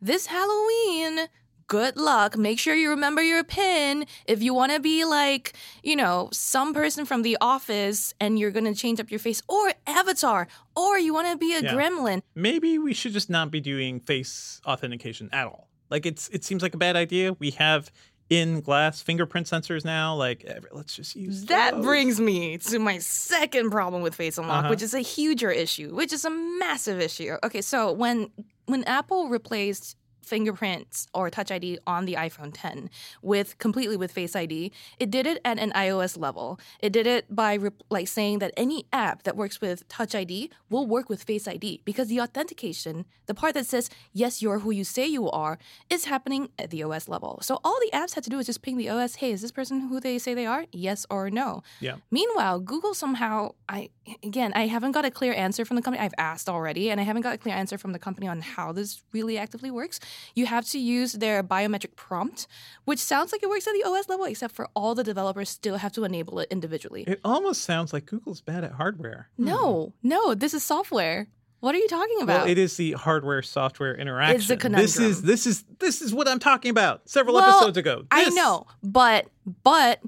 This 0.00 0.26
Halloween, 0.26 1.26
good 1.68 1.96
luck. 1.96 2.36
Make 2.36 2.58
sure 2.58 2.74
you 2.74 2.90
remember 2.90 3.22
your 3.22 3.44
PIN. 3.44 4.06
If 4.26 4.42
you 4.42 4.52
want 4.54 4.72
to 4.72 4.80
be 4.80 5.04
like, 5.04 5.52
you 5.82 5.94
know, 5.96 6.28
some 6.32 6.74
person 6.74 7.04
from 7.04 7.22
the 7.22 7.36
office, 7.40 8.14
and 8.20 8.38
you're 8.38 8.50
gonna 8.50 8.74
change 8.74 8.98
up 9.00 9.10
your 9.10 9.20
face, 9.20 9.42
or 9.48 9.72
Avatar, 9.86 10.48
or 10.74 10.98
you 10.98 11.14
want 11.14 11.28
to 11.30 11.36
be 11.36 11.54
a 11.54 11.60
Yeah. 11.60 11.74
Gremlin. 11.74 12.22
maybe 12.34 12.78
we 12.78 12.92
should 12.94 13.12
just 13.12 13.30
not 13.30 13.50
be 13.50 13.60
doing 13.60 14.00
face 14.00 14.60
authentication 14.66 15.28
at 15.32 15.46
all. 15.46 15.68
Like 15.90 16.04
it's 16.06 16.28
it 16.30 16.44
seems 16.44 16.62
like 16.62 16.74
a 16.74 16.78
bad 16.78 16.96
idea. 16.96 17.34
We 17.38 17.50
have 17.52 17.90
in 18.30 18.60
glass 18.60 19.00
fingerprint 19.00 19.46
sensors 19.46 19.84
now. 19.84 20.14
Like 20.14 20.44
eh, 20.46 20.60
let's 20.72 20.94
just 20.94 21.16
use 21.16 21.44
That 21.46 21.74
those. 21.74 21.84
brings 21.84 22.20
me 22.20 22.58
to 22.58 22.78
my 22.78 22.98
second 22.98 23.70
problem 23.70 24.02
with 24.02 24.14
Face 24.14 24.36
Unlock, 24.38 24.58
Uh-huh. 24.64 24.68
which 24.70 24.82
is 24.82 24.92
a 24.94 25.00
huger 25.00 25.50
issue, 25.50 25.94
which 25.94 26.12
is 26.12 26.24
a 26.26 26.30
massive 26.30 27.00
issue. 27.00 27.36
Okay, 27.42 27.62
so 27.62 27.92
when 27.92 28.30
when 28.66 28.84
Apple 28.84 29.28
replaced 29.28 29.96
fingerprints 30.28 31.06
or 31.14 31.30
Touch 31.30 31.50
ID 31.50 31.78
on 31.86 32.04
the 32.04 32.14
iPhone 32.14 32.50
10 32.52 32.90
with 33.22 33.58
completely 33.58 33.96
with 33.96 34.12
Face 34.12 34.36
ID. 34.36 34.72
It 34.98 35.10
did 35.10 35.26
it 35.26 35.40
at 35.44 35.58
an 35.58 35.72
iOS 35.72 36.18
level. 36.18 36.60
It 36.80 36.92
did 36.92 37.06
it 37.06 37.34
by 37.34 37.54
re- 37.54 37.70
like 37.90 38.08
saying 38.08 38.38
that 38.40 38.52
any 38.56 38.86
app 38.92 39.22
that 39.24 39.36
works 39.36 39.60
with 39.60 39.88
Touch 39.88 40.14
ID 40.14 40.50
will 40.70 40.86
work 40.86 41.08
with 41.08 41.22
Face 41.22 41.48
ID 41.48 41.82
because 41.84 42.08
the 42.08 42.20
authentication, 42.20 43.04
the 43.26 43.34
part 43.34 43.54
that 43.54 43.66
says 43.66 43.90
yes, 44.12 44.42
you're 44.42 44.60
who 44.60 44.70
you 44.70 44.84
say 44.84 45.06
you 45.06 45.30
are, 45.30 45.58
is 45.90 46.04
happening 46.04 46.50
at 46.58 46.70
the 46.70 46.82
OS 46.82 47.08
level. 47.08 47.38
So 47.42 47.60
all 47.64 47.78
the 47.80 47.96
apps 47.96 48.14
had 48.14 48.24
to 48.24 48.30
do 48.30 48.38
is 48.38 48.46
just 48.46 48.62
ping 48.62 48.76
the 48.76 48.88
OS, 48.88 49.16
hey, 49.16 49.32
is 49.32 49.42
this 49.42 49.52
person 49.52 49.88
who 49.88 50.00
they 50.00 50.18
say 50.18 50.34
they 50.34 50.46
are? 50.46 50.66
Yes 50.72 51.06
or 51.10 51.30
no. 51.30 51.62
Yeah. 51.80 51.96
Meanwhile, 52.10 52.60
Google 52.60 52.94
somehow, 52.94 53.52
I 53.68 53.90
again, 54.22 54.52
I 54.54 54.66
haven't 54.66 54.92
got 54.92 55.04
a 55.04 55.10
clear 55.10 55.32
answer 55.32 55.64
from 55.64 55.76
the 55.76 55.82
company. 55.82 56.04
I've 56.04 56.14
asked 56.18 56.48
already, 56.48 56.90
and 56.90 57.00
I 57.00 57.04
haven't 57.04 57.22
got 57.22 57.34
a 57.34 57.38
clear 57.38 57.54
answer 57.54 57.78
from 57.78 57.92
the 57.92 57.98
company 57.98 58.28
on 58.28 58.40
how 58.40 58.72
this 58.72 59.02
really 59.12 59.38
actively 59.38 59.70
works. 59.70 60.00
You 60.34 60.46
have 60.46 60.66
to 60.66 60.78
use 60.78 61.12
their 61.12 61.42
biometric 61.42 61.96
prompt, 61.96 62.46
which 62.84 62.98
sounds 62.98 63.32
like 63.32 63.42
it 63.42 63.48
works 63.48 63.66
at 63.66 63.74
the 63.74 63.84
OS 63.84 64.08
level, 64.08 64.26
except 64.26 64.54
for 64.54 64.68
all 64.74 64.94
the 64.94 65.04
developers 65.04 65.48
still 65.48 65.76
have 65.76 65.92
to 65.92 66.04
enable 66.04 66.38
it 66.38 66.48
individually. 66.50 67.04
It 67.06 67.20
almost 67.24 67.62
sounds 67.62 67.92
like 67.92 68.06
Google's 68.06 68.40
bad 68.40 68.64
at 68.64 68.72
hardware. 68.72 69.28
no, 69.36 69.92
hmm. 70.02 70.08
no, 70.08 70.34
this 70.34 70.54
is 70.54 70.62
software. 70.62 71.28
What 71.60 71.74
are 71.74 71.78
you 71.78 71.88
talking 71.88 72.20
about? 72.20 72.42
Well, 72.42 72.48
it 72.48 72.56
is 72.56 72.76
the 72.76 72.92
hardware 72.92 73.42
software 73.42 73.94
interaction. 73.94 74.52
It's 74.52 74.64
a 74.64 74.68
This 74.68 74.98
is 74.98 75.22
this 75.22 75.44
is 75.44 75.64
this 75.80 76.02
is 76.02 76.14
what 76.14 76.28
I'm 76.28 76.38
talking 76.38 76.70
about. 76.70 77.08
Several 77.08 77.34
Well, 77.34 77.50
episodes 77.50 77.76
ago. 77.76 78.04
I 78.12 78.28
know, 78.30 78.66
but 78.82 79.26
but 79.64 80.00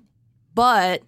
but 0.55 1.03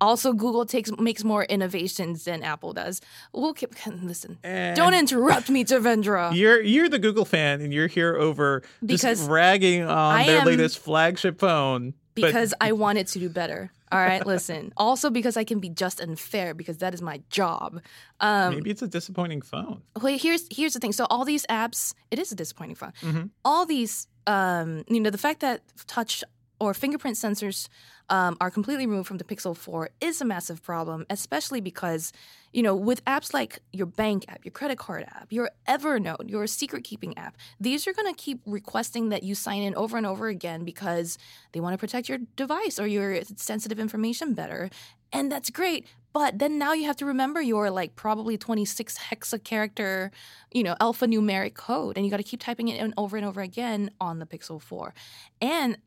also 0.00 0.32
Google 0.32 0.64
takes 0.66 0.90
makes 0.98 1.24
more 1.24 1.44
innovations 1.44 2.24
than 2.24 2.42
Apple 2.42 2.72
does. 2.72 3.00
We'll 3.32 3.54
keep 3.54 3.74
listen. 4.02 4.38
And 4.42 4.76
Don't 4.76 4.94
interrupt 4.94 5.50
me, 5.50 5.64
Devindra. 5.64 6.34
You're 6.34 6.60
you're 6.62 6.88
the 6.88 6.98
Google 6.98 7.24
fan, 7.24 7.60
and 7.60 7.72
you're 7.72 7.86
here 7.88 8.16
over 8.16 8.62
Because 8.84 9.18
just 9.20 9.30
ragging 9.30 9.82
on 9.82 9.90
I 10.16 10.26
their 10.26 10.40
am- 10.40 10.46
latest 10.46 10.78
flagship 10.78 11.38
phone. 11.38 11.94
but- 12.14 12.22
because 12.22 12.54
I 12.60 12.72
want 12.72 12.98
it 12.98 13.06
to 13.08 13.18
do 13.18 13.28
better. 13.28 13.70
All 13.92 13.98
right, 13.98 14.24
listen. 14.24 14.72
Also 14.76 15.10
because 15.10 15.36
I 15.36 15.42
can 15.42 15.58
be 15.58 15.68
just 15.68 15.98
and 15.98 16.16
fair 16.18 16.54
because 16.54 16.78
that 16.78 16.94
is 16.94 17.02
my 17.02 17.20
job. 17.28 17.80
Um, 18.20 18.54
maybe 18.54 18.70
it's 18.70 18.82
a 18.82 18.86
disappointing 18.88 19.42
phone. 19.42 19.82
Wait, 20.00 20.22
here's 20.22 20.46
here's 20.56 20.74
the 20.74 20.78
thing. 20.80 20.92
So 20.92 21.06
all 21.10 21.24
these 21.24 21.44
apps, 21.46 21.92
it 22.12 22.18
is 22.20 22.30
a 22.30 22.36
disappointing 22.36 22.76
phone. 22.76 22.92
Mm-hmm. 23.02 23.22
All 23.44 23.66
these, 23.66 24.06
um, 24.28 24.84
you 24.88 25.00
know, 25.00 25.10
the 25.10 25.18
fact 25.18 25.40
that 25.40 25.62
touch 25.88 26.22
or 26.60 26.74
fingerprint 26.74 27.16
sensors 27.16 27.68
um, 28.10 28.36
are 28.40 28.50
completely 28.50 28.86
removed 28.86 29.08
from 29.08 29.18
the 29.18 29.24
Pixel 29.24 29.56
4 29.56 29.90
is 30.00 30.20
a 30.20 30.24
massive 30.24 30.62
problem, 30.62 31.06
especially 31.08 31.60
because, 31.60 32.12
you 32.52 32.62
know, 32.62 32.76
with 32.76 33.04
apps 33.06 33.32
like 33.32 33.60
your 33.72 33.86
bank 33.86 34.26
app, 34.28 34.44
your 34.44 34.52
credit 34.52 34.76
card 34.76 35.04
app, 35.04 35.28
your 35.30 35.50
Evernote, 35.66 36.28
your 36.28 36.46
secret 36.46 36.84
keeping 36.84 37.16
app, 37.16 37.36
these 37.58 37.86
are 37.86 37.92
going 37.92 38.12
to 38.12 38.20
keep 38.20 38.40
requesting 38.44 39.08
that 39.08 39.22
you 39.22 39.34
sign 39.34 39.62
in 39.62 39.74
over 39.74 39.96
and 39.96 40.06
over 40.06 40.28
again 40.28 40.64
because 40.64 41.16
they 41.52 41.60
want 41.60 41.72
to 41.72 41.78
protect 41.78 42.08
your 42.08 42.18
device 42.36 42.78
or 42.78 42.86
your 42.86 43.22
sensitive 43.36 43.78
information 43.78 44.34
better. 44.34 44.68
And 45.12 45.32
that's 45.32 45.50
great. 45.50 45.86
But 46.12 46.40
then 46.40 46.58
now 46.58 46.72
you 46.72 46.86
have 46.86 46.96
to 46.96 47.06
remember 47.06 47.40
your 47.40 47.70
like 47.70 47.94
probably 47.94 48.36
26 48.36 48.98
hexa 48.98 49.42
character, 49.44 50.10
you 50.52 50.64
know, 50.64 50.74
alphanumeric 50.80 51.54
code. 51.54 51.96
And 51.96 52.04
you 52.04 52.10
got 52.10 52.16
to 52.16 52.24
keep 52.24 52.40
typing 52.40 52.68
it 52.68 52.80
in 52.80 52.92
over 52.96 53.16
and 53.16 53.24
over 53.24 53.40
again 53.40 53.90
on 54.00 54.18
the 54.18 54.26
Pixel 54.26 54.60
4. 54.60 54.92
And 55.40 55.78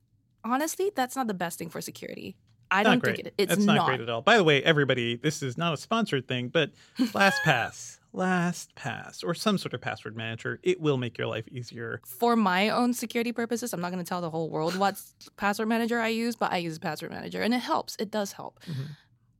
honestly, 0.44 0.92
that's 0.96 1.16
not 1.16 1.28
the 1.28 1.34
best 1.34 1.58
thing 1.60 1.70
for 1.70 1.82
security. 1.82 2.36
I 2.72 2.82
Not 2.82 2.90
don't 2.90 3.04
great. 3.04 3.16
think 3.18 3.28
it, 3.28 3.34
it's 3.38 3.50
That's 3.50 3.66
not, 3.66 3.86
great 3.88 4.02
at 4.02 4.10
all. 4.10 4.22
By 4.22 4.38
the 4.38 4.44
way, 4.44 4.64
everybody, 4.64 5.16
this 5.16 5.44
is 5.44 5.58
not 5.60 5.74
a 5.74 5.78
sponsored 5.78 6.28
thing, 6.28 6.48
but 6.48 6.72
LastPass, 7.00 8.00
LastPass, 8.16 9.24
or 9.24 9.36
some 9.36 9.58
sort 9.60 9.74
of 9.74 9.82
password 9.82 10.16
manager, 10.18 10.60
it 10.64 10.82
will 10.82 10.98
make 10.98 11.18
your 11.18 11.28
life 11.28 11.48
easier. 11.50 12.02
for 12.06 12.36
my 12.36 12.70
own 12.70 12.94
security 12.94 13.32
purposes, 13.32 13.74
I'm 13.74 13.82
not 13.82 13.92
going 13.92 14.04
to 14.04 14.08
tell 14.08 14.22
the 14.22 14.30
whole 14.32 14.50
world 14.50 14.76
what 14.76 15.00
password 15.38 15.68
manager 15.68 16.00
I 16.00 16.08
use, 16.08 16.36
but 16.36 16.52
I 16.52 16.58
use 16.58 16.78
a 16.78 16.80
password 16.80 17.12
manager 17.12 17.42
and 17.42 17.54
it 17.54 17.60
helps. 17.60 17.96
It 18.00 18.10
does 18.10 18.32
help. 18.34 18.60
Mm-hmm. 18.66 18.84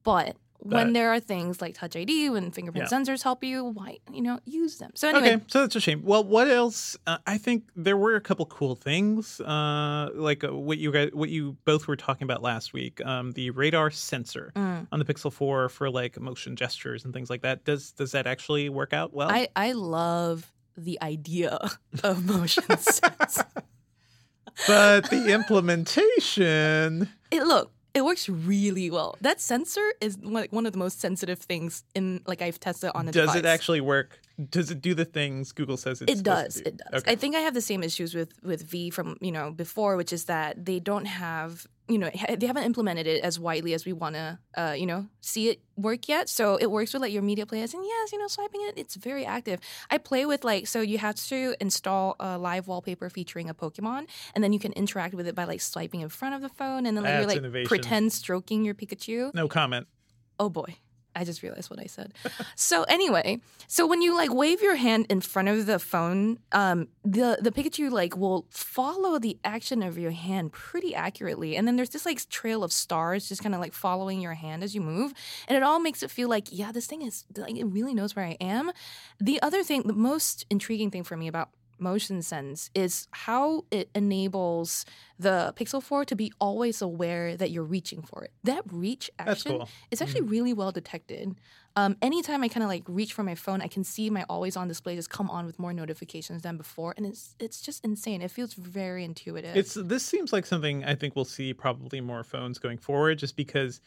But 0.04 0.36
when 0.64 0.94
there 0.94 1.12
are 1.14 1.20
things 1.20 1.62
like 1.62 1.76
Touch 1.76 1.96
ID, 1.96 2.30
when 2.30 2.52
fingerprint 2.52 2.90
Yeah. 2.90 2.98
sensors 2.98 3.22
help 3.24 3.44
you, 3.44 3.64
why, 3.66 3.98
you 4.12 4.22
know, 4.22 4.40
use 4.46 4.78
them. 4.78 4.92
So 4.96 5.10
anyway, 5.10 5.34
Okay, 5.36 5.44
so 5.48 5.62
that's 5.62 5.76
a 5.76 5.80
shame. 5.82 6.02
Well, 6.04 6.24
what 6.24 6.48
else? 6.50 6.98
Uh, 7.06 7.18
I 7.28 7.38
think 7.38 7.64
there 7.76 7.98
were 7.98 8.16
a 8.16 8.22
couple 8.22 8.46
cool 8.46 8.76
things, 8.76 9.40
uh, 9.42 10.10
like 10.16 10.44
uh, 10.44 10.56
what 10.56 10.78
you 10.78 10.92
guys, 10.92 11.10
what 11.14 11.30
you 11.30 11.58
both 11.66 11.88
were 11.88 11.96
talking 11.96 12.26
about 12.26 12.42
last 12.42 12.74
week. 12.74 13.04
Um, 13.06 13.32
the 13.34 13.50
radar 13.52 13.92
sensor 13.92 14.52
Mm. 14.56 14.88
on 14.92 15.00
the 15.00 15.06
Pixel 15.06 15.32
Four 15.32 15.70
for 15.70 15.90
like 15.90 16.20
motion 16.20 16.56
gestures 16.56 17.04
and 17.06 17.14
things 17.14 17.30
like 17.30 17.42
that. 17.44 17.66
Does 17.66 17.92
does 17.92 18.12
that 18.14 18.26
actually 18.28 18.70
work 18.70 18.94
out 18.94 19.14
well? 19.14 19.30
I, 19.30 19.50
I 19.56 19.74
love 19.74 20.52
the 20.78 21.00
idea 21.02 21.60
of 22.04 22.26
motion 22.26 22.64
sense. 22.80 23.42
but 24.68 25.10
the 25.10 25.34
implementation. 25.34 27.10
it 27.32 27.44
look 27.44 27.72
it 27.94 28.04
works 28.04 28.28
really 28.28 28.90
well 28.90 29.16
that 29.22 29.40
sensor 29.40 29.88
is 30.02 30.18
like 30.24 30.52
one 30.52 30.66
of 30.66 30.72
the 30.74 30.80
most 30.80 31.00
sensitive 31.00 31.40
things 31.40 31.84
in 31.96 32.22
like 32.26 32.42
i've 32.42 32.60
tested 32.60 32.92
on 32.96 33.08
a 33.08 33.12
Does 33.12 33.28
device 33.28 33.36
it 33.38 33.46
actually 33.46 33.82
work? 33.82 34.20
Does 34.50 34.72
it 34.72 34.82
do 34.82 34.96
the 34.96 35.06
things 35.06 35.52
Google 35.52 35.78
says 35.78 36.02
it's 36.02 36.12
it 36.20 36.24
does 36.24 36.56
to 36.56 36.64
do? 36.64 36.70
it 36.70 36.78
does 36.78 37.02
Okay. 37.02 37.12
i 37.12 37.16
think 37.16 37.36
i 37.36 37.40
have 37.40 37.54
the 37.54 37.62
same 37.62 37.84
issues 37.84 38.16
with 38.16 38.32
with 38.44 38.64
v 38.64 38.90
from 38.90 39.18
you 39.22 39.32
know 39.32 39.52
before 39.52 39.96
which 39.96 40.12
is 40.12 40.26
that 40.26 40.66
they 40.66 40.80
don't 40.80 41.06
have 41.06 41.68
you 41.88 41.98
know 41.98 42.10
they 42.38 42.48
haven't 42.48 42.64
implemented 42.64 43.08
it 43.08 43.24
as 43.24 43.40
widely 43.40 43.74
as 43.74 43.86
we 43.86 43.94
want 43.94 44.16
to 44.16 44.40
uh, 44.56 44.72
you 44.78 44.86
know 44.86 45.08
see 45.22 45.50
it 45.50 45.62
work 45.76 46.08
yet 46.08 46.30
so 46.30 46.56
it 46.56 46.70
works 46.72 46.94
with 46.94 47.02
like 47.02 47.12
your 47.12 47.22
media 47.22 47.46
players 47.46 47.74
and 47.74 47.84
yes 47.86 48.12
you 48.12 48.20
know 48.20 48.28
swiping 48.28 48.62
it 48.62 48.78
it's 48.78 48.96
very 48.96 49.26
active 49.26 49.60
i 49.92 49.98
play 49.98 50.26
with 50.26 50.44
like 50.44 50.68
so 50.68 50.82
you 50.82 50.98
have 50.98 51.16
to 51.16 51.56
install 51.60 52.16
a 52.20 52.38
live 52.38 52.68
wallpaper 52.68 53.10
featuring 53.10 53.50
a 53.50 53.54
pokemon 53.54 54.08
and 54.36 54.44
then 54.44 54.54
you 54.54 54.60
can 54.60 54.72
interact 54.74 55.14
with 55.14 55.28
it 55.28 55.36
by 55.36 55.44
like 55.44 55.62
swiping 55.62 56.02
in 56.02 56.10
front 56.10 56.36
of 56.36 56.42
the 56.42 56.50
phone 56.50 56.86
and 56.86 56.96
then 56.96 57.04
like 57.04 57.14
That's 57.14 57.22
you're 57.22 57.28
like 57.30 57.38
innovation. 57.38 57.68
pretend 57.68 58.14
stroking 58.14 58.64
your 58.64 58.76
pikachu 58.76 59.34
no 59.34 59.48
comment. 59.48 59.88
Oh 60.40 60.50
boy. 60.50 60.78
I 61.16 61.24
just 61.24 61.44
realized 61.44 61.70
what 61.70 61.80
I 61.80 61.86
said. 61.86 62.14
so 62.56 62.84
anyway, 62.84 63.40
so 63.68 63.86
when 63.88 64.02
you 64.02 64.16
like 64.16 64.34
wave 64.34 64.62
your 64.62 64.76
hand 64.76 65.06
in 65.10 65.22
front 65.22 65.48
of 65.48 65.66
the 65.66 65.80
phone, 65.80 66.40
um, 66.52 66.88
the 67.04 67.38
the 67.42 67.52
Pikachu 67.52 67.92
like 67.92 68.18
will 68.18 68.46
follow 68.50 69.20
the 69.20 69.38
action 69.44 69.84
of 69.84 69.98
your 69.98 70.12
hand 70.12 70.52
pretty 70.52 70.96
accurately, 70.96 71.56
and 71.56 71.68
then 71.68 71.76
there's 71.76 71.90
this 71.90 72.06
like 72.06 72.28
trail 72.30 72.64
of 72.64 72.72
stars 72.72 73.30
just 73.30 73.44
kind 73.44 73.56
of 73.56 73.62
like 73.62 73.74
following 73.74 74.22
your 74.22 74.34
hand 74.34 74.64
as 74.64 74.74
you 74.74 74.82
move, 74.82 75.14
and 75.48 75.56
it 75.58 75.64
all 75.64 75.80
makes 75.80 76.04
it 76.04 76.12
feel 76.12 76.30
like 76.30 76.48
yeah, 76.52 76.72
this 76.72 76.88
thing 76.88 77.02
is 77.02 77.26
like 77.38 77.56
it 77.56 77.66
really 77.66 77.94
knows 77.94 78.16
where 78.16 78.26
I 78.26 78.38
am. 78.40 78.72
The 79.20 79.42
other 79.42 79.64
thing, 79.64 79.84
the 79.84 79.94
most 79.94 80.46
intriguing 80.50 80.92
thing 80.92 81.04
for 81.04 81.18
me 81.18 81.28
about 81.28 81.50
motion 81.80 82.22
sense 82.22 82.70
is 82.74 83.08
how 83.12 83.66
it 83.72 83.90
enables 83.96 84.86
the 85.20 85.54
Pixel 85.56 85.82
4 85.82 86.06
to 86.06 86.16
be 86.16 86.32
always 86.40 86.82
aware 86.82 87.36
that 87.38 87.52
you're 87.52 87.64
reaching 87.64 88.02
for 88.02 88.24
it. 88.24 88.32
That 88.44 88.64
reach 88.72 89.10
action 89.20 89.58
cool. 89.60 89.70
it's 89.92 90.02
actually 90.02 90.22
really 90.22 90.54
well 90.54 90.72
detected. 90.72 91.36
Um, 91.76 91.98
anytime 92.02 92.44
I 92.44 92.48
kind 92.48 92.64
of 92.64 92.70
like 92.70 92.84
reach 92.88 93.14
for 93.14 93.24
my 93.24 93.36
phone, 93.36 93.62
I 93.62 93.68
can 93.68 93.84
see 93.84 94.10
my 94.10 94.26
always 94.30 94.56
on 94.56 94.68
display 94.68 94.96
just 94.96 95.10
come 95.10 95.30
on 95.30 95.46
with 95.46 95.58
more 95.58 95.74
notifications 95.74 96.44
than 96.44 96.58
before, 96.58 96.94
and 96.98 97.06
it's 97.06 97.36
it's 97.40 97.62
just 97.62 97.84
insane. 97.84 98.22
It 98.22 98.30
feels 98.30 98.54
very 98.54 99.04
intuitive. 99.04 99.56
It's 99.56 99.74
this 99.74 100.06
seems 100.06 100.32
like 100.32 100.46
something 100.46 100.84
I 100.86 100.94
think 100.94 101.16
we'll 101.16 101.26
see 101.26 101.54
probably 101.54 102.00
more 102.00 102.24
phones 102.24 102.60
going 102.60 102.78
forward, 102.78 103.18
just 103.18 103.36
because 103.36 103.82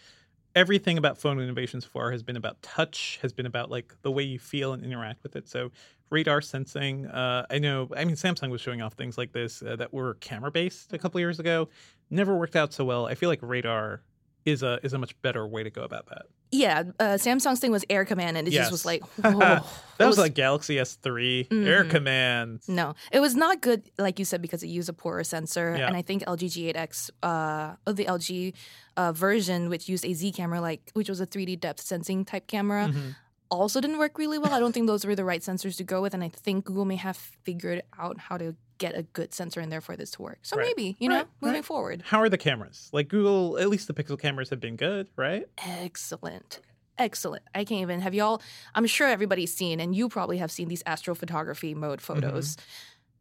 everything 0.56 0.96
about 0.96 1.18
phone 1.18 1.38
innovation 1.38 1.80
so 1.80 1.88
far 1.88 2.10
has 2.10 2.22
been 2.22 2.36
about 2.36 2.60
touch, 2.62 3.18
has 3.22 3.32
been 3.32 3.46
about 3.46 3.70
like 3.70 3.94
the 4.02 4.10
way 4.10 4.22
you 4.22 4.38
feel 4.38 4.72
and 4.72 4.82
interact 4.82 5.22
with 5.22 5.36
it. 5.36 5.46
So 5.48 5.70
radar 6.10 6.40
sensing, 6.40 7.06
uh, 7.06 7.46
I 7.50 7.58
know. 7.58 7.88
I 7.96 8.04
mean, 8.04 8.16
Samsung 8.16 8.50
was 8.50 8.60
showing 8.60 8.80
off 8.82 8.94
things 8.94 9.16
like 9.18 9.32
this 9.32 9.62
uh, 9.62 9.76
that 9.76 9.92
were 9.92 10.14
camera 10.14 10.50
based 10.50 10.92
a 10.92 10.98
couple 10.98 11.18
years 11.20 11.38
ago, 11.40 11.68
never 12.10 12.36
worked 12.36 12.56
out 12.56 12.72
so 12.72 12.84
well. 12.84 13.06
I 13.06 13.14
feel 13.14 13.28
like 13.28 13.40
radar 13.42 14.02
is 14.44 14.62
a 14.62 14.78
is 14.84 14.92
a 14.92 14.98
much 14.98 15.20
better 15.22 15.46
way 15.46 15.62
to 15.64 15.70
go 15.70 15.82
about 15.82 16.06
that. 16.06 16.22
yeah, 16.52 16.84
uh, 17.00 17.04
Samsung's 17.18 17.58
thing 17.58 17.72
was 17.72 17.84
Air 17.90 18.04
Command, 18.04 18.36
and 18.36 18.46
it 18.46 18.52
just 18.52 18.70
was 18.70 18.84
like, 18.86 19.02
whoa. 19.16 19.38
that 19.40 19.64
It 19.98 20.04
was, 20.06 20.16
like 20.18 20.34
Galaxy 20.34 20.76
S3 20.76 21.48
Air 21.66 21.84
Mhm. 21.84 21.90
Command. 21.90 22.60
No, 22.68 22.94
it 23.10 23.18
was 23.18 23.34
not 23.34 23.60
good, 23.60 23.90
like 23.98 24.20
you 24.20 24.24
said, 24.24 24.40
because 24.40 24.62
it 24.62 24.68
used 24.68 24.88
a 24.88 24.92
poorer 24.92 25.24
sensor. 25.24 25.74
Yeah. 25.76 25.88
And 25.88 25.96
I 25.96 26.02
think 26.02 26.22
LG 26.22 26.46
G8X, 26.72 27.10
uh, 27.24 27.74
the 27.92 28.04
LG 28.04 28.54
uh, 28.96 29.10
version, 29.10 29.68
which 29.68 29.88
used 29.88 30.04
a 30.04 30.12
Z 30.14 30.30
camera, 30.32 30.60
like 30.60 30.90
which 30.94 31.08
was 31.08 31.20
a 31.20 31.26
3D 31.26 31.56
depth 31.58 31.80
sensing 31.80 32.24
type 32.24 32.46
camera, 32.46 32.86
Mhm. 32.92 33.16
Also 33.50 33.80
didn't 33.80 33.98
work 33.98 34.18
really 34.18 34.38
well. 34.38 34.52
I 34.52 34.60
don't 34.60 34.72
think 34.72 34.86
those 34.86 35.04
were 35.04 35.14
the 35.14 35.24
right 35.24 35.40
sensors 35.40 35.76
to 35.76 35.84
go 35.84 36.02
with, 36.02 36.14
and 36.14 36.22
I 36.24 36.28
think 36.28 36.64
Google 36.64 36.84
may 36.84 36.96
have 36.96 37.16
figured 37.16 37.82
out 37.98 38.18
how 38.18 38.36
to 38.38 38.54
get 38.78 38.96
a 38.96 39.02
good 39.02 39.32
sensor 39.32 39.60
in 39.60 39.70
there 39.70 39.80
for 39.80 39.96
this 39.96 40.10
to 40.12 40.22
work. 40.22 40.38
So 40.42 40.56
Right. 40.56 40.66
maybe 40.66 40.96
you 40.98 41.08
know, 41.08 41.16
Right, 41.16 41.26
moving 41.40 41.54
right. 41.56 41.64
forward, 41.64 42.02
How 42.06 42.20
are 42.20 42.28
the 42.28 42.38
cameras? 42.38 42.90
Like 42.92 43.08
Google, 43.08 43.58
at 43.58 43.68
least 43.68 43.86
the 43.88 43.94
Pixel 43.94 44.18
cameras 44.18 44.50
have 44.50 44.60
been 44.60 44.76
good, 44.76 45.08
right? 45.16 45.46
excellent. 45.58 46.60
Excellent. 46.98 47.42
I 47.54 47.64
can't 47.64 47.82
even 47.82 48.00
have 48.00 48.14
y'all. 48.14 48.40
I'm 48.74 48.86
sure 48.86 49.06
everybody's 49.06 49.52
seen, 49.54 49.80
and 49.80 49.94
you 49.94 50.08
probably 50.08 50.38
have 50.38 50.50
seen 50.50 50.68
these 50.68 50.82
astrophotography 50.84 51.74
mode 51.74 52.00
mm-hmm. 52.00 52.14
photos. 52.20 52.56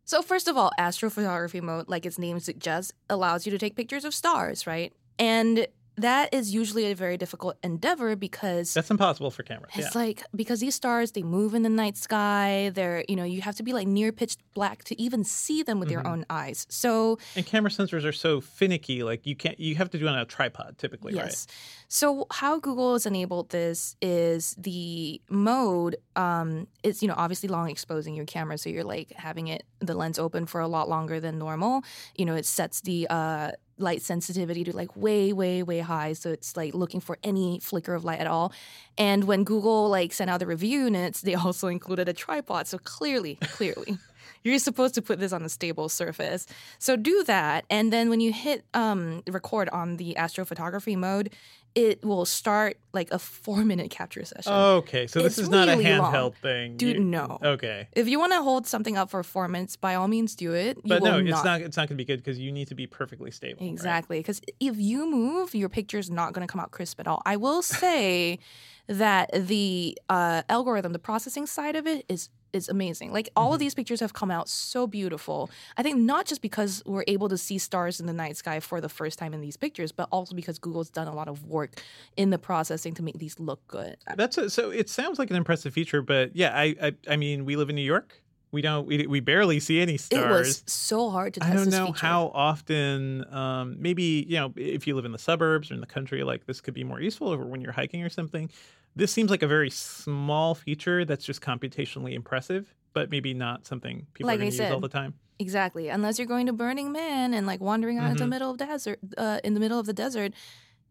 So, 0.06 0.22
first 0.22 0.48
of 0.48 0.56
all, 0.56 0.72
astrophotography 0.80 1.62
mode, 1.62 1.90
like 1.90 2.06
its 2.06 2.18
name 2.18 2.40
suggests, 2.40 2.94
allows 3.10 3.46
you 3.46 3.52
to 3.52 3.58
take 3.58 3.76
pictures 3.76 4.06
of 4.06 4.14
stars, 4.14 4.66
right? 4.66 4.94
And 5.20 5.68
that 5.98 6.34
is 6.34 6.54
usually 6.54 6.92
a 6.92 6.96
very 6.96 7.18
difficult 7.18 7.56
endeavor 7.64 8.16
because 8.16 8.74
That's 8.74 8.92
impossible 8.92 9.32
for 9.32 9.44
cameras. 9.44 9.72
it's 9.76 9.96
yeah. 9.96 10.02
like 10.02 10.24
because 10.36 10.60
these 10.60 10.76
stars 10.76 11.12
they 11.14 11.24
move 11.24 11.54
in 11.54 11.64
the 11.64 11.70
night 11.70 11.98
sky. 11.98 12.72
They're 12.74 13.04
you 13.08 13.16
know 13.16 13.24
you 13.24 13.42
have 13.42 13.56
to 13.56 13.64
be 13.64 13.72
like 13.74 13.88
near 13.88 14.12
pitch 14.12 14.38
black 14.54 14.84
to 14.86 15.02
even 15.02 15.24
see 15.24 15.64
them 15.64 15.80
with 15.80 15.90
Mm-hmm. 15.90 15.94
your 16.06 16.08
own 16.08 16.26
eyes. 16.30 16.66
So 16.70 17.20
and 17.36 17.46
camera 17.46 17.70
sensors 17.72 18.04
are 18.06 18.12
so 18.12 18.42
finicky. 18.42 19.04
Like 19.04 19.26
you 19.26 19.36
can't. 19.36 19.60
You 19.60 19.76
have 19.76 19.90
to 19.92 19.98
do 20.00 20.06
it 20.08 20.10
on 20.10 20.18
a 20.20 20.26
tripod 20.26 20.78
typically, 20.78 21.14
yes. 21.14 21.48
So 21.88 22.26
how 22.32 22.60
Google 22.60 22.94
has 22.94 23.06
enabled 23.06 23.50
this 23.50 23.96
is 24.02 24.56
the 24.58 25.22
mode 25.30 25.96
um 26.16 26.68
it's 26.84 27.02
you 27.02 27.08
know 27.08 27.14
obviously 27.18 27.48
long 27.50 27.70
exposing 27.70 28.16
your 28.16 28.26
camera 28.26 28.58
so 28.58 28.70
you're 28.70 28.84
like 28.84 29.12
having 29.14 29.48
it 29.48 29.64
the 29.80 29.94
lens 29.94 30.18
open 30.18 30.46
for 30.48 30.60
a 30.62 30.68
lot 30.68 30.90
longer 30.90 31.20
than 31.20 31.38
normal. 31.38 31.84
You 32.18 32.26
know 32.26 32.36
it 32.36 32.46
sets 32.46 32.82
the 32.82 33.08
uh 33.10 33.52
light 33.78 34.02
sensitivity 34.02 34.64
to 34.64 34.76
like 34.76 34.96
way 34.96 35.34
way 35.34 35.62
way 35.62 35.80
high 35.80 36.14
so 36.14 36.32
it's 36.32 36.56
like 36.56 36.74
looking 36.74 37.02
for 37.02 37.18
any 37.24 37.60
flicker 37.60 37.94
of 37.94 38.04
light 38.04 38.20
at 38.20 38.28
all. 38.28 38.54
And 38.98 39.26
when 39.26 39.44
Google 39.44 39.90
like 39.90 40.14
sent 40.14 40.30
out 40.30 40.40
the 40.40 40.48
review 40.48 40.86
units 40.86 41.22
they 41.22 41.36
also 41.46 41.68
included 41.68 42.08
a 42.10 42.14
tripod 42.14 42.68
so 42.68 42.78
clearly 42.78 43.36
clearly 43.42 43.98
you're 44.44 44.60
supposed 44.60 44.94
to 44.96 45.02
put 45.02 45.20
this 45.20 45.34
on 45.34 45.44
a 45.44 45.50
stable 45.50 45.90
surface. 45.90 46.46
So 46.78 46.96
do 46.96 47.24
that, 47.24 47.66
and 47.70 47.92
then 47.92 48.10
when 48.10 48.20
you 48.20 48.32
hit 48.32 48.64
um, 48.74 49.24
record 49.28 49.70
on 49.70 49.98
the 49.98 50.16
astrophotography 50.18 50.96
mode, 50.96 51.32
it 51.76 52.04
will 52.06 52.26
start 52.26 52.78
like 52.94 53.12
a 53.12 53.20
four 53.20 53.66
minute 53.66 53.92
capture 53.92 54.24
session. 54.24 54.52
Right? 54.52 54.72
Okay, 54.76 55.08
so 55.08 55.20
this 55.22 55.34
It's 55.34 55.40
is 55.44 55.50
not 55.50 55.68
a 55.68 55.72
really 55.78 55.98
long. 55.98 56.14
handheld 56.14 56.36
thing. 56.36 56.78
Dude, 56.78 56.96
You- 56.96 57.04
no. 57.04 57.38
Okay. 57.44 57.90
If 57.92 58.08
you 58.08 58.18
want 58.18 58.32
to 58.32 58.42
hold 58.42 58.66
something 58.66 58.98
up 58.98 59.10
for 59.10 59.22
four 59.24 59.48
minutes, 59.50 59.76
by 59.76 59.96
all 59.96 60.08
means 60.08 60.36
do 60.36 60.54
it. 60.54 60.78
You 60.78 60.84
But 60.90 61.04
no, 61.04 61.20
it's 61.20 61.44
not. 61.44 61.62
It's 61.62 61.76
not 61.78 61.90
going 61.90 61.98
to 61.98 62.02
be 62.02 62.06
good 62.06 62.18
because 62.24 62.40
you 62.40 62.52
need 62.52 62.70
to 62.70 62.76
be 62.76 62.88
perfectly 62.88 63.30
stable. 63.32 63.66
Exactly. 63.68 64.20
Because 64.20 64.40
if 64.60 64.78
you 64.78 65.10
move, 65.10 65.54
your 65.54 65.70
picture's 65.70 66.10
not 66.10 66.32
going 66.34 66.48
to 66.48 66.52
come 66.52 66.62
out 66.62 66.72
crisp 66.72 67.00
at 67.02 67.08
all. 67.08 67.22
I 67.26 67.36
will 67.36 67.62
say 67.84 68.40
that 68.88 69.30
the 69.34 69.98
uh, 70.10 70.44
algorithm, 70.48 70.94
the 70.94 71.00
processing 71.00 71.46
side 71.48 71.76
of 71.76 71.86
it 71.88 72.06
is 72.08 72.30
is 72.54 72.70
amazing. 72.70 73.12
Like 73.12 73.30
all 73.36 73.48
Mm-hmm. 73.48 73.54
of 73.54 73.60
these 73.60 73.74
pictures 73.76 74.00
have 74.00 74.14
come 74.14 74.32
out 74.32 74.48
so 74.50 74.88
beautiful. 74.88 75.50
I 75.78 75.84
think 75.84 76.00
not 76.00 76.26
just 76.26 76.42
because 76.42 76.82
we're 76.86 77.04
able 77.08 77.30
to 77.30 77.38
see 77.38 77.58
stars 77.58 78.00
in 78.00 78.06
the 78.06 78.14
night 78.14 78.38
sky 78.38 78.60
for 78.60 78.80
the 78.82 78.90
first 78.90 79.20
time 79.20 79.34
in 79.34 79.42
these 79.42 79.58
pictures, 79.58 79.92
but 79.92 80.08
also 80.12 80.36
because 80.36 80.58
Google's 80.60 80.90
done 80.90 81.08
a 81.08 81.14
lot 81.14 81.28
of 81.28 81.46
work 81.46 81.82
in 82.18 82.30
the 82.30 82.38
processing 82.38 82.94
to 82.96 83.04
make 83.04 83.18
these 83.20 83.40
look 83.40 83.66
good. 83.68 83.98
That's 84.16 84.38
a, 84.38 84.50
so. 84.50 84.70
It 84.72 84.90
sounds 84.90 85.20
like 85.20 85.30
an 85.30 85.36
impressive 85.36 85.74
feature, 85.74 86.02
but 86.02 86.36
yeah, 86.36 86.52
I, 86.56 86.76
I, 86.82 86.94
I 87.10 87.16
mean, 87.18 87.46
we 87.46 87.56
live 87.56 87.70
in 87.70 87.76
New 87.76 87.82
York. 87.82 88.22
We 88.52 88.62
don't. 88.62 88.88
We, 88.88 89.06
we 89.08 89.20
barely 89.20 89.60
see 89.60 89.82
any 89.82 89.98
stars. 89.98 90.24
It 90.24 90.30
was 90.30 90.64
so 90.68 91.10
hard 91.10 91.34
to 91.34 91.40
test 91.42 91.52
I 91.52 91.56
don't 91.56 91.70
know 91.70 91.88
feature. 91.88 92.06
how 92.06 92.32
often. 92.34 93.26
Um, 93.34 93.76
maybe 93.80 94.26
you 94.28 94.38
know, 94.38 94.54
if 94.56 94.88
you 94.88 94.96
live 94.96 95.06
in 95.06 95.12
the 95.12 95.18
suburbs 95.20 95.72
or 95.72 95.74
in 95.74 95.82
the 95.82 95.88
country, 95.88 96.24
like 96.24 96.46
this 96.46 96.62
could 96.62 96.74
be 96.74 96.84
more 96.84 97.02
useful, 97.02 97.34
or 97.34 97.38
when 97.46 97.62
you're 97.62 97.74
hiking 97.74 98.04
or 98.04 98.10
something. 98.10 98.50
This 98.98 99.12
seems 99.12 99.30
like 99.30 99.44
a 99.44 99.48
very 99.48 99.70
small 99.70 100.56
feature 100.56 101.04
that's 101.04 101.26
just 101.26 101.42
computationally 101.42 102.14
impressive, 102.14 102.74
but 102.94 103.10
maybe 103.10 103.34
not 103.34 103.66
something 103.66 104.08
people 104.14 104.28
Like 104.28 104.36
are 104.38 104.44
going 104.44 104.52
to 104.52 104.64
use 104.64 104.72
all 104.72 104.80
the 104.80 104.88
time. 104.88 105.16
Exactly. 105.38 105.90
Unless 105.90 106.18
you're 106.18 106.28
going 106.30 106.46
to 106.46 106.54
Burning 106.54 106.94
Man 106.94 107.34
and 107.34 107.46
like 107.46 107.60
wandering 107.60 107.98
out 107.98 108.10
into 108.12 108.20
the 108.20 108.26
Mhm. 108.26 108.30
middle 108.30 108.52
of 108.52 108.58
desert, 108.58 109.00
uh, 109.18 109.42
in 109.44 109.54
the 109.54 109.60
middle 109.60 109.78
of 109.80 109.86
the 109.86 109.92
desert, 109.92 110.32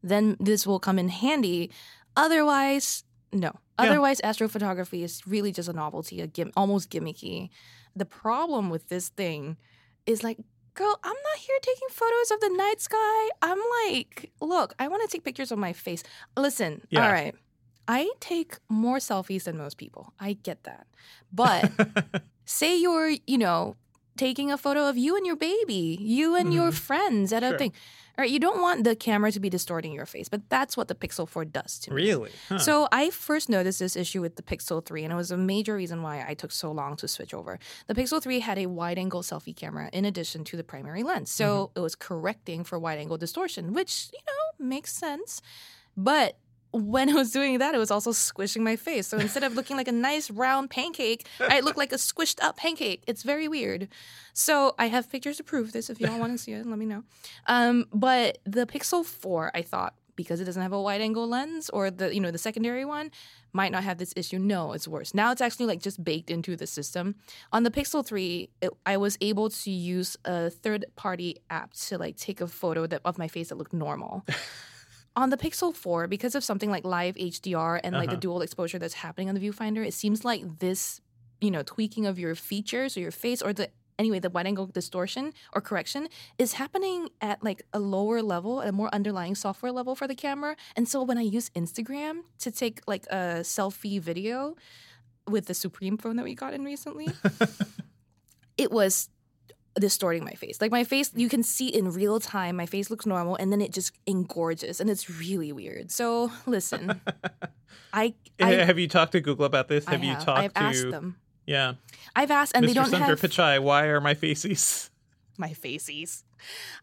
then 0.03 0.37
this 0.39 0.67
will 0.67 0.79
come 0.79 0.99
in 0.99 1.09
handy. 1.09 1.71
Otherwise, 2.15 3.05
no. 3.33 3.53
Yeah. 3.79 3.87
Otherwise, 3.91 4.21
astrophotography 4.23 5.03
is 5.03 5.21
really 5.27 5.51
just 5.53 5.69
a 5.69 5.73
novelty, 5.73 6.21
a 6.21 6.27
gim- 6.27 6.53
almost 6.57 6.91
gimmicky. 6.91 7.51
The 7.97 8.05
problem 8.05 8.71
with 8.71 8.89
this 8.89 9.09
thing 9.09 9.57
is 10.07 10.23
like, 10.23 10.39
girl, 10.75 10.99
I'm 11.03 11.13
not 11.13 11.39
here 11.39 11.57
taking 11.63 11.89
photos 11.91 12.31
of 12.33 12.41
the 12.41 12.49
night 12.57 12.81
sky. 12.81 13.29
I'm 13.43 13.59
like, 13.87 14.33
look, 14.41 14.75
I 14.79 14.89
want 14.89 15.03
to 15.03 15.09
take 15.09 15.25
pictures 15.25 15.51
of 15.53 15.59
my 15.59 15.73
face. 15.73 16.03
Listen, 16.37 16.83
Yeah. 16.91 17.07
all 17.07 17.13
right. 17.13 17.35
I 17.87 18.11
take 18.21 18.57
more 18.69 18.97
selfies 18.99 19.45
than 19.45 19.59
most 19.59 19.77
people. 19.77 20.13
I 20.19 20.33
get 20.35 20.63
that. 20.65 20.87
But 21.33 21.71
say 22.47 22.79
you're, 22.81 23.11
you 23.27 23.39
know, 23.39 23.77
taking 24.17 24.51
a 24.53 24.57
photo 24.59 24.89
of 24.89 24.97
you 24.97 25.17
and 25.17 25.27
your 25.27 25.37
baby, 25.37 25.99
you 26.01 26.35
and 26.37 26.53
your 26.55 26.71
Mhm. 26.71 26.75
friends 26.75 27.33
at 27.33 27.43
a 27.43 27.59
thing. 27.59 27.73
All 28.17 28.23
right, 28.23 28.31
you 28.31 28.39
don't 28.39 28.61
want 28.61 28.85
the 28.85 28.95
camera 28.95 29.33
to 29.33 29.41
be 29.41 29.51
distorting 29.51 29.93
your 29.93 30.07
face, 30.07 30.29
but 30.29 30.49
that's 30.49 30.77
what 30.77 30.87
the 30.87 30.95
Pixel 30.95 31.29
4 31.29 31.45
does 31.45 31.81
to 31.81 31.91
me. 31.91 31.97
really? 31.97 32.31
Huh. 32.49 32.59
So 32.61 32.87
I 32.93 33.11
first 33.11 33.49
noticed 33.49 33.81
this 33.81 33.97
issue 33.97 34.21
with 34.21 34.37
the 34.37 34.43
Pixel 34.43 34.85
3, 34.87 35.03
and 35.03 35.13
it 35.13 35.17
was 35.17 35.33
a 35.33 35.37
major 35.37 35.75
reason 35.75 36.01
why 36.01 36.25
I 36.25 36.35
took 36.35 36.53
so 36.53 36.71
long 36.71 36.95
to 36.99 37.09
switch 37.09 37.35
over. 37.35 37.59
The 37.89 37.95
Pixel 37.95 38.23
3 38.23 38.39
had 38.39 38.57
a 38.57 38.67
wide-angle 38.67 39.23
selfie 39.23 39.57
camera 39.57 39.91
in 39.93 40.05
addition 40.05 40.45
to 40.45 40.57
the 40.57 40.63
primary 40.63 41.03
lens, 41.03 41.29
so 41.33 41.67
Mm-hmm. 41.67 41.79
it 41.81 41.83
was 41.83 41.97
correcting 41.97 42.63
for 42.63 42.79
wide-angle 42.79 43.19
distortion, 43.19 43.73
which 43.73 44.11
you 44.13 44.21
know 44.29 44.65
makes 44.65 44.93
sense. 44.93 45.43
But 45.97 46.37
when 46.75 47.09
I 47.09 47.13
was 47.15 47.31
doing 47.31 47.59
that, 47.59 47.75
it 47.75 47.79
was 47.79 47.91
also 47.91 48.11
squishing 48.11 48.65
my 48.65 48.75
face. 48.77 49.07
So 49.07 49.17
instead 49.17 49.45
of 49.45 49.55
looking 49.55 49.77
like 49.77 49.87
a 49.87 49.93
nice 49.93 50.31
round 50.31 50.71
pancake, 50.71 51.27
I 51.41 51.61
looked 51.61 51.79
like 51.79 51.93
a 51.93 51.97
squished 51.97 52.43
up 52.43 52.57
pancake. 52.57 53.05
It's 53.07 53.23
very 53.23 53.47
weird. 53.47 53.89
So 54.33 54.75
I 54.79 54.89
have 54.89 55.11
pictures 55.11 55.37
to 55.37 55.45
prove 55.45 55.73
this. 55.73 55.89
If 55.89 56.01
y'all 56.01 56.19
want 56.19 56.33
to 56.33 56.39
see 56.39 56.53
it, 56.53 56.67
let 56.67 56.79
me 56.79 56.87
know. 56.87 57.05
Um, 57.47 57.87
but 57.93 58.39
the 58.45 58.67
Pixel 58.67 59.05
4, 59.05 59.53
I 59.55 59.63
thought, 59.63 59.95
because 60.17 60.41
it 60.41 60.45
doesn't 60.45 60.63
have 60.63 60.73
a 60.73 60.81
wide 60.81 61.01
angle 61.01 61.29
lens 61.29 61.71
or 61.71 61.91
the 61.91 62.15
you 62.15 62.21
know 62.21 62.31
the 62.31 62.39
secondary 62.39 62.85
one, 62.85 63.11
might 63.53 63.73
not 63.73 63.85
have 63.85 63.99
this 63.99 64.13
issue. 64.17 64.39
No, 64.39 64.73
it's 64.73 64.89
worse. 64.89 65.15
Now 65.15 65.33
it's 65.33 65.41
actually 65.41 65.67
like 65.67 65.81
just 65.81 66.03
baked 66.03 66.31
into 66.31 66.57
the 66.57 66.67
system. 66.67 67.15
On 67.53 67.63
the 67.63 67.71
Pixel 67.71 68.05
3, 68.05 68.49
it, 68.63 68.71
I 68.85 68.97
was 68.97 69.17
able 69.21 69.51
to 69.51 69.71
use 69.71 70.17
a 70.25 70.51
third 70.51 70.85
party 70.97 71.39
app 71.51 71.73
to 71.75 71.99
like 71.99 72.17
take 72.17 72.41
a 72.41 72.47
photo 72.47 72.87
that 72.87 73.01
of 73.05 73.19
my 73.19 73.29
face 73.29 73.49
that 73.49 73.57
looked 73.57 73.73
normal. 73.73 74.25
On 75.17 75.31
the 75.31 75.37
Pixel 75.37 75.75
4, 75.75 76.07
because 76.09 76.35
of 76.35 76.43
something 76.45 76.71
like 76.71 76.85
live 76.85 77.15
HDR 77.17 77.81
and 77.85 77.95
like 77.95 78.09
the 78.09 78.15
Uh-huh. 78.15 78.21
dual 78.21 78.43
exposure 78.43 78.79
that's 78.79 78.95
happening 78.95 79.29
on 79.29 79.35
the 79.35 79.41
viewfinder, 79.49 79.87
it 79.87 79.95
seems 79.95 80.25
like 80.25 80.59
this, 80.59 81.01
you 81.41 81.51
know, 81.51 81.63
tweaking 81.63 82.05
of 82.07 82.19
your 82.19 82.35
features 82.35 82.97
or 82.97 83.01
your 83.01 83.11
face 83.13 83.41
or 83.43 83.53
the 83.53 83.71
anyway, 83.97 84.19
the 84.19 84.29
wide 84.29 84.45
angle 84.45 84.67
distortion 84.67 85.33
or 85.55 85.61
correction 85.61 86.09
is 86.37 86.55
happening 86.55 87.09
at 87.21 87.45
like 87.45 87.63
a 87.73 87.79
lower 87.79 88.23
level, 88.23 88.61
a 88.61 88.73
more 88.73 88.93
underlying 88.93 89.37
software 89.37 89.71
level 89.71 89.95
for 89.95 90.09
the 90.09 90.17
camera. 90.17 90.57
And 90.75 90.89
so 90.89 91.01
when 91.05 91.17
I 91.17 91.21
use 91.23 91.49
Instagram 91.51 92.23
to 92.41 92.51
take 92.51 92.81
like 92.89 93.07
a 93.07 93.43
selfie 93.43 94.01
video 94.01 94.57
with 95.29 95.47
the 95.47 95.55
Supreme 95.55 95.97
phone 95.97 96.17
that 96.17 96.25
we 96.25 96.35
got 96.35 96.55
in 96.55 96.65
recently, 96.65 97.09
it 98.59 98.73
was 98.73 99.09
distorting 99.79 100.25
my 100.25 100.33
face. 100.33 100.61
Like 100.61 100.71
my 100.71 100.85
face, 100.85 101.11
you 101.15 101.29
can 101.29 101.43
see 101.43 101.69
in 101.69 101.91
real 101.91 102.21
time, 102.21 102.57
my 102.57 102.67
face 102.67 102.91
looks 102.91 103.07
normal 103.07 103.37
and 103.37 103.53
then 103.53 103.61
it 103.61 103.73
just 103.73 103.93
engorges 104.07 104.81
and 104.81 104.89
it's 104.89 105.11
really 105.11 105.53
weird. 105.53 105.91
So 105.91 106.31
listen, 106.47 107.01
I, 107.93 108.15
I, 108.41 108.53
have 108.53 108.79
you 108.79 108.89
talked 108.89 109.13
to 109.13 109.21
Google 109.21 109.45
about 109.45 109.69
this? 109.69 109.87
I 109.87 109.93
Have 109.93 110.05
you 110.05 110.15
talked 110.15 110.39
I've 110.39 110.55
to? 110.55 110.61
asked 110.61 110.91
them. 110.91 111.17
Yeah, 111.47 111.75
I've 112.17 112.31
asked 112.31 112.53
and 112.55 112.65
Mr. 112.65 112.69
they 112.69 112.75
don't 112.75 112.91
Sundar 112.91 113.07
have 113.07 113.21
Pichai. 113.21 113.61
Why 113.61 113.85
are 113.87 114.01
my 114.01 114.15
faces? 114.15 114.91
my 115.39 115.53
faces. 115.53 116.25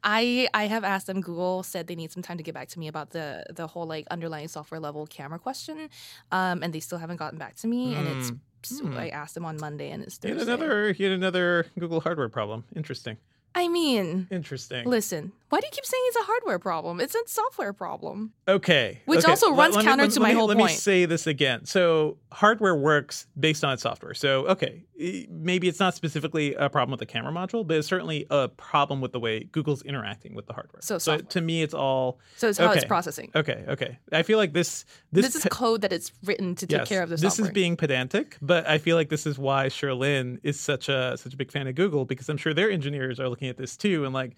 I 0.03 0.47
I 0.53 0.65
have 0.67 0.83
asked 0.83 1.07
them. 1.07 1.21
Google 1.21 1.63
said 1.63 1.87
they 1.87 1.95
need 1.95 2.11
some 2.11 2.23
time 2.23 2.37
to 2.37 2.43
get 2.43 2.53
back 2.53 2.67
to 2.69 2.79
me 2.79 2.87
about 2.87 3.11
the 3.11 3.43
the 3.49 3.67
whole 3.67 3.85
like 3.85 4.07
underlying 4.11 4.47
software 4.47 4.79
level 4.79 5.07
camera 5.07 5.39
question, 5.39 5.89
um, 6.31 6.61
and 6.63 6.73
they 6.73 6.79
still 6.79 6.97
haven't 6.97 7.17
gotten 7.17 7.39
back 7.39 7.55
to 7.57 7.67
me. 7.67 7.95
And 7.95 8.07
it's 8.07 8.31
so 8.63 8.85
Hmm. 8.85 8.97
I 8.97 9.09
asked 9.09 9.35
him 9.37 9.45
on 9.45 9.57
Monday, 9.59 9.91
and 9.91 10.03
it's 10.03 10.19
Yet 10.23 10.33
Thursday. 10.37 10.51
another, 10.53 10.91
yet 10.91 11.11
another 11.11 11.65
Google 11.79 12.01
hardware 12.01 12.29
problem. 12.29 12.63
Interesting. 12.75 13.17
I 13.53 13.67
mean, 13.67 14.27
Interesting. 14.31 14.87
listen, 14.89 15.33
why 15.49 15.59
do 15.59 15.65
you 15.67 15.71
keep 15.71 15.85
saying 15.85 16.01
it's 16.07 16.15
a 16.21 16.23
hardware 16.23 16.57
problem? 16.57 17.01
It's 17.01 17.13
a 17.15 17.19
software 17.25 17.73
problem. 17.73 18.31
Okay. 18.47 19.01
Which 19.05 19.19
okay. 19.19 19.29
also 19.31 19.49
Let- 19.49 19.57
runs 19.57 19.75
let 19.75 19.83
counter 19.85 20.03
let 20.05 20.11
to 20.13 20.19
me- 20.21 20.27
my 20.27 20.31
whole 20.31 20.47
point. 20.47 20.59
Let 20.59 20.67
me 20.69 20.73
say 20.73 21.03
this 21.05 21.27
again. 21.27 21.65
So 21.65 22.17
hardware 22.31 22.75
works 22.75 23.27
based 23.37 23.65
on 23.65 23.77
software. 23.77 24.13
So 24.13 24.45
okay, 24.47 24.83
Eh, 25.01 25.25
maybe 25.29 25.67
it's 25.67 25.79
not 25.79 25.95
specifically 25.95 26.53
a 26.55 26.69
problem 26.69 26.91
with 26.91 26.99
the 26.99 27.05
camera 27.05 27.31
module, 27.33 27.65
but 27.65 27.77
it's 27.77 27.87
certainly 27.87 28.25
a 28.29 28.47
problem 28.49 29.01
with 29.01 29.11
the 29.11 29.19
way 29.19 29.43
Google's 29.45 29.81
interacting 29.81 30.35
with 30.35 30.45
the 30.45 30.53
hardware. 30.53 30.81
So 30.81 30.97
so 30.99 31.17
to 31.17 31.41
me, 31.41 31.63
it's 31.63 31.73
all 31.73 32.19
So 32.37 32.49
it's 32.49 32.59
how 32.59 32.71
it's 32.71 32.85
processing. 32.85 33.31
okay. 33.35 33.65
Okay. 33.67 33.97
I 34.11 34.23
feel 34.23 34.37
like 34.37 34.53
this 34.53 34.85
this, 35.11 35.25
This, 35.25 35.35
is 35.37 35.43
pe- 35.43 35.49
code 35.49 35.81
that 35.81 35.91
it's 35.91 36.11
written 36.23 36.55
to 36.55 36.67
take 36.67 36.79
yes, 36.79 36.87
care 36.89 37.01
of 37.03 37.09
the 37.09 37.15
this 37.15 37.35
software. 37.35 37.47
is 37.49 37.53
being 37.53 37.75
pedantic, 37.75 38.37
but 38.41 38.67
I 38.67 38.77
feel 38.77 38.95
like 38.95 39.09
this 39.09 39.25
is 39.25 39.39
why 39.39 39.67
Cherlynn 39.67 40.39
is 40.43 40.59
such 40.59 40.87
a 40.89 41.17
such 41.17 41.33
a 41.33 41.37
big 41.37 41.51
fan 41.51 41.67
of 41.67 41.75
Google 41.75 42.05
because 42.05 42.29
I'm 42.29 42.37
sure 42.37 42.53
their 42.53 42.69
engineers 42.71 43.19
are 43.19 43.27
looking 43.29 43.49
at 43.49 43.57
this 43.57 43.75
too 43.75 44.05
and 44.05 44.13
like 44.13 44.35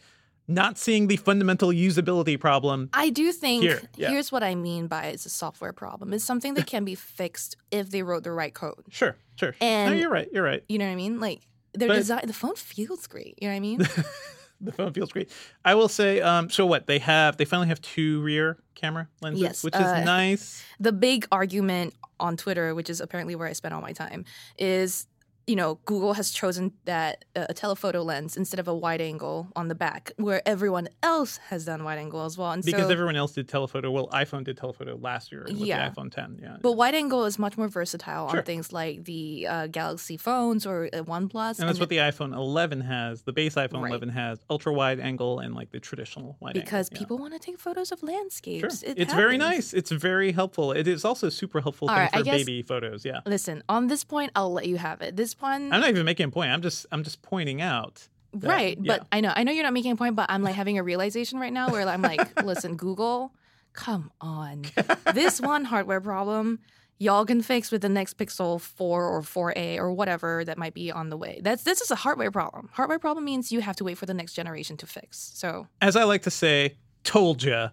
not 0.48 0.78
seeing 0.78 1.08
the 1.08 1.16
fundamental 1.18 1.70
usability 1.70 2.40
problem. 2.40 2.90
I 2.94 3.10
do 3.10 3.32
think 3.32 3.64
Here, 3.64 3.82
yeah. 3.96 4.10
here's 4.10 4.32
what 4.32 4.44
I 4.44 4.56
mean 4.56 4.88
by 4.88 5.06
it's 5.06 5.26
a 5.26 5.30
software 5.30 5.74
problem. 5.74 6.14
It's 6.14 6.24
something 6.26 6.54
that 6.56 6.68
can 6.68 6.84
be 6.84 6.96
fixed 6.96 7.56
if 7.72 7.90
they 7.92 8.04
wrote 8.04 8.24
the 8.24 8.32
right 8.32 8.54
code. 8.54 8.84
Sure, 8.90 9.16
sure. 9.36 9.56
no, 9.62 9.68
And- 9.68 10.00
you're 10.00 10.10
right. 10.10 10.28
You're 10.34 10.44
right. 10.44 10.64
You 10.68 10.78
know 10.80 10.86
what 10.86 10.92
I 10.92 10.96
mean? 10.96 11.20
Like 11.20 11.42
their 11.74 11.88
But- 11.88 11.96
design, 11.96 12.22
the 12.28 12.34
phone 12.34 12.56
feels 12.56 13.08
great. 13.08 13.38
You 13.42 13.48
know 13.48 13.54
what 13.54 13.58
I 13.58 13.60
mean? 13.62 13.78
the 14.62 14.72
phone 14.72 14.94
feels 14.94 15.12
great. 15.12 15.30
I 15.66 15.76
will 15.76 15.88
say, 15.90 16.22
um, 16.22 16.50
so 16.50 16.66
what 16.66 16.88
they 16.88 17.00
have, 17.00 17.38
they 17.38 17.46
finally 17.46 17.68
have 17.70 17.82
two 17.82 18.22
rear 18.22 18.58
camera 18.76 19.08
lenses, 19.22 19.42
Yes, 19.42 19.64
which 19.64 19.76
uh, 19.76 19.80
is 19.80 20.06
nice. 20.06 20.64
the 20.80 20.92
big 20.92 21.26
argument 21.32 21.94
on 22.20 22.38
Twitter, 22.38 22.76
which 22.76 22.90
is 22.90 23.02
apparently 23.02 23.36
where 23.36 23.48
I 23.48 23.54
spend 23.54 23.74
all 23.74 23.82
my 23.82 23.94
time, 23.94 24.24
is 24.58 25.08
you 25.48 25.56
know, 25.56 25.80
Google 25.86 26.14
has 26.14 26.32
chosen 26.32 26.72
that 26.86 27.26
uh, 27.36 27.46
a 27.50 27.54
telephoto 27.54 28.02
lens 28.02 28.38
instead 28.38 28.60
of 28.60 28.68
a 28.68 28.74
wide 28.76 29.02
angle 29.02 29.50
on 29.56 29.68
the 29.68 29.76
back, 29.76 30.12
where 30.18 30.42
everyone 30.48 30.88
else 31.02 31.38
has 31.50 31.66
done 31.66 31.84
wide 31.84 31.98
angle 32.00 32.24
as 32.24 32.38
well. 32.38 32.52
And 32.52 32.64
Because 32.64 32.84
so, 32.86 32.90
everyone 32.92 33.16
else 33.18 33.34
did 33.34 33.50
telephoto. 33.50 33.92
Well, 33.92 34.08
iPhone 34.10 34.44
did 34.46 34.56
telephoto 34.58 34.98
last 34.98 35.32
year 35.32 35.44
with 35.48 35.58
Yeah. 35.58 35.90
the 35.90 35.96
iPhone 35.96 36.12
10. 36.12 36.40
Yeah. 36.42 36.58
but 36.62 36.74
wide 36.74 36.96
angle 36.96 37.26
is 37.26 37.38
much 37.38 37.58
more 37.58 37.68
versatile 37.68 38.30
Sure. 38.30 38.40
on 38.40 38.46
things 38.46 38.72
like 38.72 39.04
the 39.04 39.48
uh, 39.48 39.68
Galaxy 39.68 40.16
phones 40.18 40.66
or 40.66 40.90
uh, 40.94 41.04
OnePlus. 41.04 41.60
and 41.60 41.68
that's 41.68 41.80
what 41.80 41.90
the 41.90 41.98
iPhone 41.98 42.34
11 42.34 42.82
has. 42.82 43.24
The 43.24 43.34
base 43.34 43.56
iPhone 43.56 43.82
Right. 43.82 43.90
11 43.90 44.10
has 44.10 44.40
ultra 44.50 44.72
wide 44.74 45.00
angle 45.02 45.40
and 45.40 45.54
like 45.56 45.72
the 45.72 45.80
traditional 45.80 46.38
wide 46.40 46.54
because 46.54 46.88
angle. 46.88 46.90
yeah. 46.94 47.00
people 47.00 47.18
want 47.18 47.34
to 47.34 47.40
take 47.40 47.60
photos 47.60 47.92
of 47.92 48.00
Sure. 48.00 48.10
landscapes. 48.10 48.82
It 48.84 48.98
it's 48.98 49.14
very 49.14 49.38
nice. 49.38 49.74
It's 49.74 49.92
very 49.92 50.32
helpful. 50.32 50.72
It 50.72 50.88
is 50.88 51.04
also 51.04 51.28
super 51.30 51.60
helpful 51.60 51.90
All 51.90 51.96
thing 51.96 52.04
right, 52.04 52.14
for 52.14 52.24
guess- 52.24 52.46
baby 52.46 52.62
photos. 52.62 53.04
Yeah. 53.04 53.20
Listen, 53.26 53.62
on 53.68 53.88
this 53.88 54.04
point, 54.06 54.32
I'll 54.38 54.54
let 54.54 54.68
you 54.68 54.78
have 54.78 55.02
it. 55.02 55.16
This 55.18 55.33
I'm 55.42 55.70
not 55.82 55.90
even 55.90 56.06
making 56.06 56.28
a 56.28 56.32
point. 56.32 56.52
I'm 56.52 56.62
just 56.62 56.86
I'm 56.92 57.04
just 57.04 57.22
pointing 57.22 57.62
out. 57.62 58.08
that- 58.34 58.48
right? 58.50 58.78
yeah. 58.82 58.98
But 58.98 59.08
I 59.12 59.22
know, 59.22 59.32
I 59.36 59.44
know 59.44 59.52
you're 59.52 59.64
not 59.64 59.74
making 59.74 59.92
a 59.92 59.96
point, 59.96 60.16
but 60.16 60.28
I'm 60.30 60.42
like 60.44 60.56
having 60.56 60.78
a 60.78 60.84
realization 60.84 61.40
right 61.40 61.54
now 61.54 61.70
where 61.70 61.88
I'm 61.88 62.02
like, 62.02 62.44
listen, 62.44 62.76
Google, 62.76 63.34
come 63.74 64.12
on, 64.22 64.64
this 65.14 65.40
one 65.42 65.66
hardware 65.66 66.02
problem. 66.02 66.60
Y'all 67.00 67.26
can 67.26 67.42
fix 67.42 67.70
with 67.72 67.82
the 67.82 67.90
next 67.90 68.18
Pixel 68.18 68.62
4 68.62 69.08
or 69.08 69.22
4a 69.22 69.78
or 69.78 69.92
whatever 69.92 70.46
that 70.46 70.58
might 70.58 70.74
be 70.74 70.90
on 70.92 71.10
the 71.10 71.18
way. 71.18 71.42
That's 71.44 71.64
this 71.64 71.82
is 71.82 71.92
a 71.92 71.96
hardware 71.96 72.32
problem. 72.32 72.70
Hardware 72.72 73.00
problem 73.00 73.26
means 73.26 73.52
you 73.52 73.60
have 73.62 73.76
to 73.78 73.84
wait 73.84 73.98
for 73.98 74.06
the 74.06 74.14
next 74.14 74.34
generation 74.34 74.78
to 74.78 74.88
fix. 74.88 75.32
So 75.34 75.68
as 75.82 75.96
I 75.98 76.04
like 76.04 76.22
to 76.22 76.32
say, 76.32 76.78
told 77.04 77.44
ya. 77.44 77.70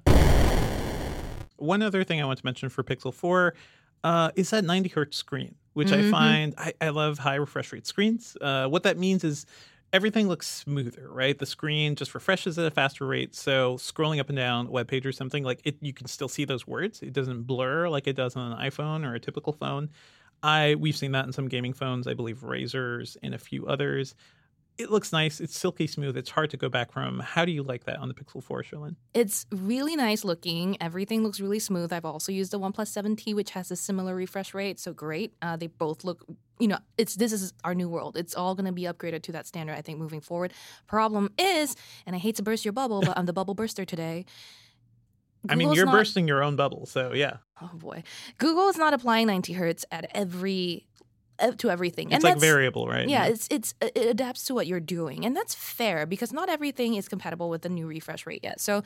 One 1.57 1.83
other 1.83 2.03
thing 2.05 2.20
I 2.23 2.25
want 2.25 2.38
to 2.38 2.44
mention 2.46 2.70
for 2.70 2.83
Pixel 2.83 3.12
4 3.12 3.55
uh, 4.04 4.30
is 4.36 4.50
that 4.50 4.64
90 4.64 4.88
hertz 4.90 5.16
screen, 5.16 5.54
which 5.74 5.88
Mm-hmm. 5.88 6.08
I 6.08 6.10
find 6.10 6.54
I, 6.58 6.72
I 6.80 6.88
love 6.90 7.18
high 7.18 7.36
refresh 7.36 7.72
rate 7.72 7.86
screens. 7.86 8.36
Uh, 8.40 8.66
what 8.66 8.82
that 8.84 8.98
means 8.98 9.24
is 9.24 9.46
everything 9.92 10.28
looks 10.28 10.46
smoother, 10.46 11.08
right? 11.10 11.38
The 11.38 11.46
screen 11.46 11.96
just 11.96 12.14
refreshes 12.14 12.58
at 12.58 12.66
a 12.66 12.70
faster 12.70 13.06
rate. 13.06 13.34
So 13.34 13.76
scrolling 13.76 14.20
up 14.20 14.28
and 14.28 14.36
down 14.36 14.66
a 14.66 14.70
web 14.70 14.88
page 14.88 15.04
or 15.06 15.12
something 15.12 15.42
like 15.44 15.60
it, 15.64 15.76
you 15.80 15.92
can 15.92 16.06
still 16.06 16.28
see 16.28 16.44
those 16.44 16.66
words. 16.66 17.02
It 17.02 17.12
doesn't 17.12 17.42
blur 17.42 17.88
like 17.88 18.06
it 18.06 18.16
does 18.16 18.36
on 18.36 18.52
an 18.52 18.58
iPhone 18.58 19.04
or 19.04 19.14
a 19.14 19.20
typical 19.20 19.52
phone. 19.52 19.90
I 20.42 20.76
we've 20.76 20.96
seen 20.96 21.12
that 21.12 21.26
in 21.26 21.32
some 21.32 21.48
gaming 21.48 21.72
phones. 21.72 22.06
I 22.06 22.14
believe 22.14 22.38
Razer's 22.38 23.16
and 23.22 23.34
a 23.34 23.38
few 23.38 23.66
others. 23.66 24.14
It 24.81 24.90
looks 24.90 25.12
nice. 25.12 25.40
It's 25.40 25.57
silky 25.57 25.87
smooth. 25.87 26.16
It's 26.16 26.31
hard 26.31 26.49
to 26.51 26.57
go 26.57 26.69
back 26.71 26.90
from. 26.90 27.21
How 27.21 27.45
do 27.45 27.53
you 27.53 27.62
like 27.62 27.85
that 27.85 27.99
on 27.99 28.09
the 28.09 28.14
Pixel 28.14 28.43
4, 28.43 28.62
Cherlynn? 28.62 28.97
It's 29.12 29.47
really 29.53 29.95
nice 29.95 30.25
looking. 30.25 30.81
Everything 30.81 31.23
looks 31.23 31.38
really 31.38 31.59
smooth. 31.59 31.93
I've 31.93 32.07
also 32.07 32.33
used 32.33 32.51
the 32.51 32.59
OnePlus 32.59 32.90
7T, 32.97 33.35
which 33.35 33.51
has 33.51 33.71
a 33.71 33.77
similar 33.77 34.14
refresh 34.14 34.55
rate, 34.55 34.81
so 34.81 34.93
great. 34.95 35.35
Uh, 35.43 35.57
they 35.57 35.66
both 35.66 36.03
look, 36.03 36.25
you 36.59 36.66
know, 36.69 36.79
it's 36.97 37.14
this 37.16 37.33
is 37.33 37.53
our 37.62 37.75
new 37.75 37.88
world. 37.88 38.16
It's 38.16 38.35
all 38.35 38.55
going 38.55 38.66
to 38.66 38.73
be 38.73 38.83
upgraded 38.85 39.23
to 39.25 39.33
that 39.33 39.47
standard, 39.47 39.77
I 39.77 39.83
think, 39.83 39.99
moving 39.99 40.21
forward. 40.21 40.53
Problem 40.87 41.31
is, 41.38 41.77
and 42.07 42.16
I 42.16 42.19
hate 42.19 42.37
to 42.37 42.43
burst 42.43 42.64
your 42.64 42.73
bubble, 42.73 43.03
but 43.03 43.19
I'm 43.19 43.27
the 43.27 43.33
bubble 43.35 43.55
burster 43.55 43.85
today. 43.85 44.25
I 45.49 45.55
mean, 45.55 45.73
you're 45.73 45.87
not- 45.87 45.93
bursting 45.93 46.29
your 46.29 46.43
own 46.43 46.57
bubble, 46.57 46.87
so 46.87 47.12
yeah. 47.12 47.38
Oh 47.62 47.71
boy, 47.75 48.03
Google 48.38 48.69
is 48.69 48.77
not 48.79 48.95
applying 48.95 49.27
90 49.27 49.53
hertz 49.55 49.85
at 49.90 50.11
every 50.14 50.87
to 51.59 51.70
everything. 51.70 52.09
It's 52.12 52.16
and 52.16 52.24
like 52.24 52.38
variable, 52.38 52.87
right? 52.87 53.09
Yeah, 53.09 53.26
it's 53.26 53.46
it's 53.50 53.74
it 53.81 54.07
adapts 54.07 54.44
to 54.46 54.55
what 54.55 54.66
you're 54.66 54.81
doing, 54.81 55.24
and 55.24 55.37
that's 55.37 55.55
fair 55.55 56.07
because 56.07 56.33
not 56.33 56.48
everything 56.48 56.94
is 56.94 57.09
compatible 57.09 57.50
with 57.50 57.62
the 57.62 57.68
new 57.68 57.87
refresh 57.87 58.26
rate 58.26 58.40
yet. 58.42 58.61
So, 58.61 58.83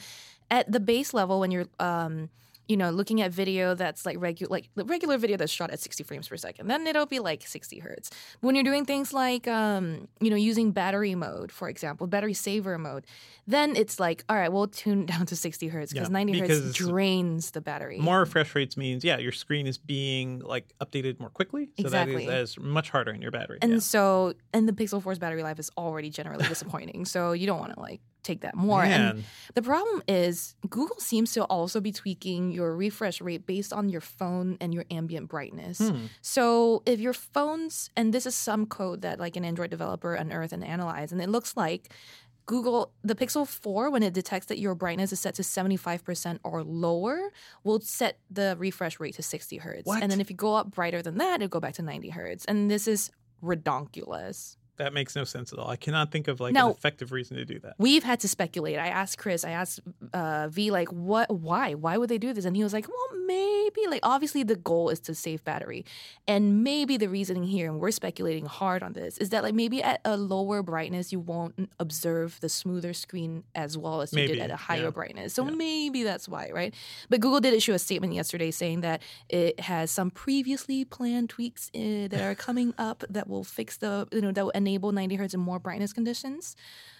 at 0.50 0.70
the 0.70 0.80
base 0.80 1.14
level, 1.14 1.40
when 1.40 1.50
you're 1.50 1.66
um 1.78 2.30
you 2.68 2.76
know 2.76 2.90
looking 2.90 3.20
at 3.20 3.30
video 3.30 3.74
that's 3.74 4.06
like 4.06 4.16
regular 4.20 4.50
like 4.50 4.68
the 4.74 4.84
regular 4.84 5.18
video 5.18 5.36
that's 5.36 5.52
shot 5.52 5.70
at 5.70 5.80
60 5.80 6.02
frames 6.04 6.28
per 6.28 6.36
second, 6.36 6.68
then 6.68 6.86
it'll 6.86 7.06
be 7.06 7.18
like 7.18 7.46
60 7.46 7.78
hertz. 7.80 8.10
When 8.40 8.54
you're 8.54 8.64
doing 8.64 8.84
things 8.84 9.12
like 9.12 9.46
um 9.48 10.08
you 10.20 10.30
know 10.30 10.36
using 10.36 10.72
battery 10.72 11.14
mode, 11.14 11.52
for 11.52 11.68
example, 11.68 12.06
battery 12.06 12.34
saver 12.34 12.78
mode, 12.78 13.06
then 13.46 13.76
it's 13.76 14.00
like 14.00 14.24
all 14.28 14.36
right, 14.36 14.52
we'll 14.52 14.68
tune 14.68 15.06
down 15.12 15.26
to 15.26 15.36
60 15.36 15.68
hertz 15.68 15.92
Yeah, 15.92 16.00
because 16.00 16.10
90 16.10 16.38
hertz 16.38 16.72
drains 16.74 17.50
the 17.52 17.60
battery. 17.60 17.98
More 17.98 18.20
refresh 18.20 18.54
rates 18.54 18.76
means, 18.76 19.04
yeah, 19.04 19.18
your 19.18 19.32
screen 19.32 19.66
is 19.66 19.78
being 19.78 20.40
like 20.40 20.72
updated 20.80 21.20
more 21.20 21.30
quickly. 21.30 21.66
So 21.66 21.84
Exactly. 21.84 22.26
that 22.26 22.42
is, 22.42 22.54
that 22.54 22.60
is 22.60 22.64
much 22.64 22.90
harder 22.90 23.12
on 23.12 23.20
your 23.20 23.30
battery. 23.30 23.58
And 23.62 23.72
yeah. 23.72 23.78
so, 23.78 24.34
and 24.52 24.68
the 24.68 24.72
Pixel 24.72 25.02
4's 25.02 25.18
battery 25.18 25.42
life 25.42 25.58
is 25.58 25.70
already 25.76 26.10
generally 26.10 26.46
disappointing. 26.46 27.04
so 27.04 27.32
you 27.32 27.46
don't 27.46 27.58
want 27.58 27.74
to 27.74 27.80
like 27.80 28.00
take 28.24 28.40
that 28.40 28.56
more. 28.56 28.82
And 28.82 29.24
the 29.54 29.62
problem 29.62 30.02
is 30.08 30.54
Google 30.68 30.98
seems 30.98 31.32
to 31.34 31.44
also 31.44 31.80
be 31.80 31.92
tweaking 31.92 32.50
your 32.50 32.74
refresh 32.74 33.20
rate 33.20 33.46
based 33.46 33.72
on 33.72 33.88
your 33.88 34.00
phone 34.00 34.56
and 34.60 34.74
your 34.74 34.84
ambient 34.90 35.28
brightness. 35.28 35.78
Hmm. 35.78 36.06
So 36.22 36.82
if 36.86 36.98
your 37.00 37.12
phones, 37.12 37.90
and 37.96 38.12
this 38.12 38.26
is 38.26 38.34
some 38.34 38.66
code 38.66 39.02
that 39.02 39.20
like 39.20 39.36
an 39.36 39.44
Android 39.44 39.70
developer 39.70 40.14
unearthed 40.14 40.52
and 40.52 40.64
analyzed, 40.64 41.12
and 41.12 41.22
it 41.22 41.28
looks 41.28 41.56
like 41.56 41.92
Google, 42.46 42.92
the 43.02 43.14
Pixel 43.14 43.46
4, 43.46 43.90
when 43.90 44.02
it 44.02 44.12
detects 44.12 44.48
that 44.48 44.58
your 44.58 44.74
brightness 44.74 45.12
is 45.12 45.20
set 45.20 45.34
to 45.36 45.42
75% 45.42 46.40
or 46.44 46.62
lower, 46.62 47.30
will 47.62 47.80
set 47.80 48.18
the 48.30 48.54
refresh 48.58 49.00
rate 49.00 49.14
to 49.14 49.22
60 49.22 49.56
hertz. 49.58 49.86
What? 49.86 50.02
And 50.02 50.12
then 50.12 50.20
if 50.20 50.28
you 50.28 50.36
go 50.36 50.54
up 50.54 50.70
brighter 50.70 51.00
than 51.00 51.16
that, 51.18 51.36
it'll 51.36 51.48
go 51.48 51.60
back 51.60 51.74
to 51.74 51.82
90 51.82 52.10
hertz. 52.10 52.44
And 52.44 52.70
this 52.70 52.86
is 52.86 53.10
redonkulous. 53.42 54.56
That 54.76 54.92
makes 54.92 55.14
no 55.14 55.24
sense 55.24 55.52
at 55.52 55.58
all. 55.58 55.68
I 55.68 55.76
cannot 55.76 56.10
think 56.10 56.26
of 56.26 56.40
like 56.40 56.52
No. 56.52 56.66
an 56.66 56.72
effective 56.72 57.12
reason 57.12 57.36
to 57.36 57.44
do 57.44 57.60
that. 57.60 57.74
We've 57.78 58.02
had 58.02 58.18
to 58.20 58.28
speculate. 58.28 58.76
I 58.78 58.88
asked 58.88 59.18
Chris, 59.18 59.44
I 59.44 59.50
asked 59.50 59.80
uh, 60.12 60.48
V, 60.48 60.70
like, 60.72 60.88
what, 60.88 61.30
why? 61.30 61.74
Why 61.74 61.96
would 61.96 62.08
they 62.08 62.18
do 62.18 62.32
this? 62.32 62.44
And 62.44 62.56
he 62.56 62.64
was 62.64 62.72
like, 62.72 62.88
well, 62.88 63.20
maybe, 63.24 63.82
like, 63.88 64.00
obviously 64.02 64.42
the 64.42 64.56
goal 64.56 64.88
is 64.90 64.98
to 65.00 65.14
save 65.14 65.44
battery. 65.44 65.84
And 66.26 66.64
maybe 66.64 66.96
the 66.96 67.08
reasoning 67.08 67.44
here, 67.44 67.70
and 67.70 67.80
we're 67.80 67.92
speculating 67.92 68.46
hard 68.46 68.82
on 68.82 68.94
this, 68.94 69.16
is 69.18 69.30
that, 69.30 69.42
like, 69.44 69.54
maybe 69.54 69.82
at 69.82 70.00
a 70.04 70.16
lower 70.16 70.62
brightness, 70.62 71.12
you 71.12 71.20
won't 71.20 71.70
observe 71.78 72.38
the 72.40 72.48
smoother 72.48 72.92
screen 72.92 73.44
as 73.54 73.78
well 73.78 74.00
as 74.00 74.12
you 74.12 74.16
Maybe, 74.16 74.34
did 74.34 74.42
at 74.42 74.50
a 74.50 74.56
higher 74.56 74.84
yeah. 74.84 74.90
brightness. 74.90 75.34
So 75.34 75.44
Yeah. 75.44 75.50
maybe 75.52 76.02
that's 76.02 76.28
why, 76.28 76.50
right? 76.52 76.74
But 77.08 77.20
Google 77.20 77.40
did 77.40 77.54
issue 77.54 77.72
a 77.74 77.78
statement 77.78 78.12
yesterday 78.12 78.50
saying 78.50 78.80
that 78.80 79.02
it 79.28 79.60
has 79.60 79.90
some 79.92 80.10
previously 80.10 80.84
planned 80.84 81.30
tweaks 81.30 81.70
uh, 81.74 82.08
that 82.08 82.20
are 82.20 82.34
coming 82.34 82.74
up 82.76 83.04
that 83.08 83.28
will 83.28 83.44
fix 83.44 83.76
the, 83.76 84.08
you 84.12 84.20
know, 84.20 84.32
that 84.32 84.44
will 84.44 84.52
enable 84.64 84.92
90 84.92 85.16
hertz 85.16 85.34
and 85.34 85.42
more 85.42 85.58
brightness 85.58 85.92
conditions. 85.92 86.56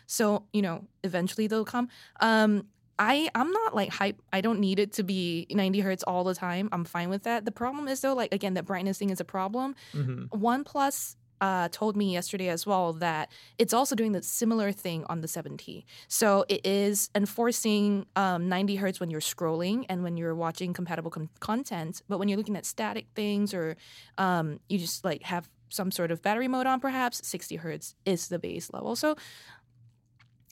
So, 0.07 0.45
you 0.53 0.63
know, 0.63 0.85
eventually 1.03 1.47
they'll 1.47 1.65
come. 1.65 1.89
Um, 2.21 2.67
I 2.99 3.29
I'm 3.35 3.51
not 3.51 3.75
like 3.75 3.91
hype. 3.91 4.21
I 4.33 4.41
don't 4.41 4.61
need 4.61 4.79
it 4.79 4.93
to 4.99 5.03
be 5.03 5.47
90 5.51 5.81
hertz 5.81 6.03
all 6.05 6.23
the 6.25 6.35
time. 6.35 6.69
I'm 6.71 6.85
fine 6.85 7.09
with 7.09 7.25
that. 7.25 7.45
The 7.45 7.51
problem 7.53 7.89
is 7.89 8.01
though, 8.03 8.15
like 8.15 8.33
again, 8.33 8.55
that 8.55 8.67
brightness 8.67 8.99
thing 8.99 9.11
is 9.11 9.21
a 9.21 9.25
problem. 9.25 9.75
hmm 9.93 10.25
OnePlus 10.33 11.17
uh, 11.41 11.69
told 11.71 11.97
me 11.97 12.13
yesterday 12.13 12.49
as 12.49 12.65
well 12.67 12.93
that 12.95 13.31
it's 13.59 13.75
also 13.75 13.95
doing 13.95 14.13
the 14.13 14.23
similar 14.23 14.73
thing 14.73 15.05
on 15.09 15.21
the 15.21 15.29
7T. 15.29 15.85
So 16.09 16.45
it 16.49 16.65
is 16.65 17.11
enforcing 17.15 18.07
um, 18.17 18.49
90 18.49 18.77
hertz 18.77 19.01
when 19.01 19.11
you're 19.11 19.21
scrolling 19.21 19.85
and 19.89 20.03
when 20.03 20.17
you're 20.17 20.35
watching 20.35 20.73
compatible 20.73 21.11
con- 21.11 21.29
content. 21.41 22.01
But 22.09 22.19
when 22.19 22.29
you're 22.29 22.39
looking 22.39 22.57
at 22.57 22.65
static 22.65 23.07
things 23.15 23.53
or 23.53 23.77
um, 24.17 24.61
you 24.69 24.79
just 24.79 25.05
like 25.05 25.23
have 25.25 25.49
some 25.69 25.91
sort 25.91 26.11
of 26.11 26.23
battery 26.23 26.49
mode 26.49 26.67
on, 26.67 26.81
perhaps 26.81 27.27
60 27.27 27.57
hertz 27.57 27.95
is 28.05 28.29
the 28.29 28.39
base 28.39 28.73
level. 28.73 28.95
So 28.97 29.17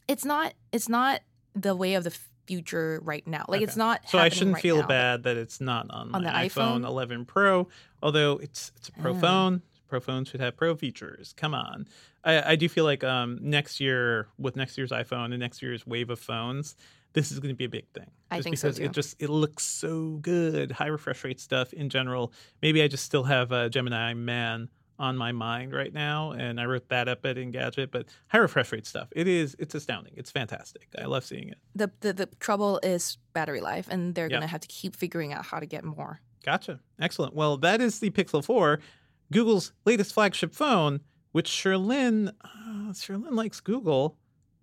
it's 0.08 0.24
not 0.24 0.54
it's 0.72 0.88
not 0.88 1.20
the 1.54 1.76
way 1.76 1.94
of 1.94 2.04
the 2.04 2.16
future 2.46 3.00
right 3.04 3.26
now. 3.26 3.44
Like 3.48 3.62
it's 3.62 3.76
not. 3.76 4.00
So 4.08 4.18
I 4.18 4.28
shouldn't 4.28 4.54
right 4.54 4.62
feel 4.62 4.78
now. 4.80 4.86
bad 4.88 5.22
that 5.24 5.36
it's 5.36 5.60
not 5.60 5.86
on, 5.90 6.14
On 6.14 6.22
the 6.22 6.30
iPhone 6.30 6.80
iPhone? 6.82 6.86
11 6.86 7.24
Pro, 7.24 7.68
although 8.02 8.38
it's 8.38 8.72
it's 8.76 8.88
a 8.88 8.92
pro 8.92 9.14
Ah. 9.14 9.20
phone. 9.20 9.62
Pro 9.88 10.00
phones 10.00 10.28
should 10.28 10.40
have 10.40 10.56
pro 10.56 10.74
features. 10.74 11.34
Come 11.36 11.54
on. 11.54 11.86
I, 12.24 12.52
I 12.52 12.56
do 12.56 12.66
feel 12.68 12.84
like 12.84 13.04
um, 13.04 13.38
next 13.42 13.78
year 13.78 14.28
with 14.38 14.56
next 14.56 14.78
year's 14.78 14.90
iPhone 14.90 15.26
and 15.26 15.38
next 15.38 15.60
year's 15.60 15.86
wave 15.86 16.08
of 16.08 16.18
phones, 16.18 16.76
this 17.12 17.30
is 17.30 17.38
going 17.40 17.52
to 17.52 17.56
be 17.56 17.64
a 17.64 17.68
big 17.68 17.86
thing. 17.92 18.10
I 18.30 18.36
just 18.38 18.44
think 18.44 18.56
so, 18.56 18.68
because 18.68 18.78
too. 18.78 18.84
it 18.84 18.92
just 18.92 19.22
it 19.22 19.28
looks 19.28 19.64
so 19.64 20.18
good. 20.22 20.72
High 20.72 20.86
refresh 20.86 21.22
rate 21.24 21.40
stuff 21.40 21.74
in 21.74 21.90
general. 21.90 22.32
Maybe 22.62 22.82
I 22.82 22.88
just 22.88 23.04
still 23.04 23.24
have 23.24 23.52
a 23.52 23.68
Gemini 23.68 24.14
Man 24.14 24.70
on 24.98 25.16
my 25.16 25.32
mind 25.32 25.72
right 25.72 25.92
now, 25.92 26.32
and 26.32 26.60
I 26.60 26.64
wrote 26.66 26.88
that 26.90 27.08
up 27.08 27.24
at 27.26 27.36
Engadget. 27.36 27.90
But 27.90 28.06
high 28.28 28.38
refresh 28.38 28.72
rate 28.72 28.86
stuff, 28.86 29.08
it 29.12 29.26
is 29.28 29.56
it's 29.58 29.74
astounding. 29.74 30.14
It's 30.16 30.30
fantastic. 30.30 30.88
I 30.98 31.06
love 31.06 31.24
seeing 31.24 31.48
it. 31.48 31.58
The, 31.74 31.90
the 32.00 32.12
the 32.12 32.26
trouble 32.40 32.80
is 32.82 33.18
battery 33.32 33.60
life, 33.60 33.88
and 33.90 34.14
they're 34.14 34.26
Yep. 34.28 34.36
gonna 34.36 34.46
have 34.46 34.60
to 34.60 34.68
keep 34.68 34.94
figuring 34.96 35.32
out 35.32 35.44
how 35.44 35.58
to 35.58 35.66
get 35.66 35.84
more. 35.84 36.20
Gotcha. 36.44 36.80
Excellent. 37.00 37.34
Well, 37.34 37.56
that 37.58 37.80
is 37.80 38.00
the 38.00 38.10
Pixel 38.10 38.44
4, 38.44 38.80
Google's 39.32 39.72
latest 39.84 40.12
flagship 40.12 40.52
phone, 40.54 41.00
which 41.30 41.48
Cherlynn, 41.48 42.32
uh, 42.44 42.92
Cherlynn 42.92 43.32
likes 43.36 43.60
Google. 43.60 44.16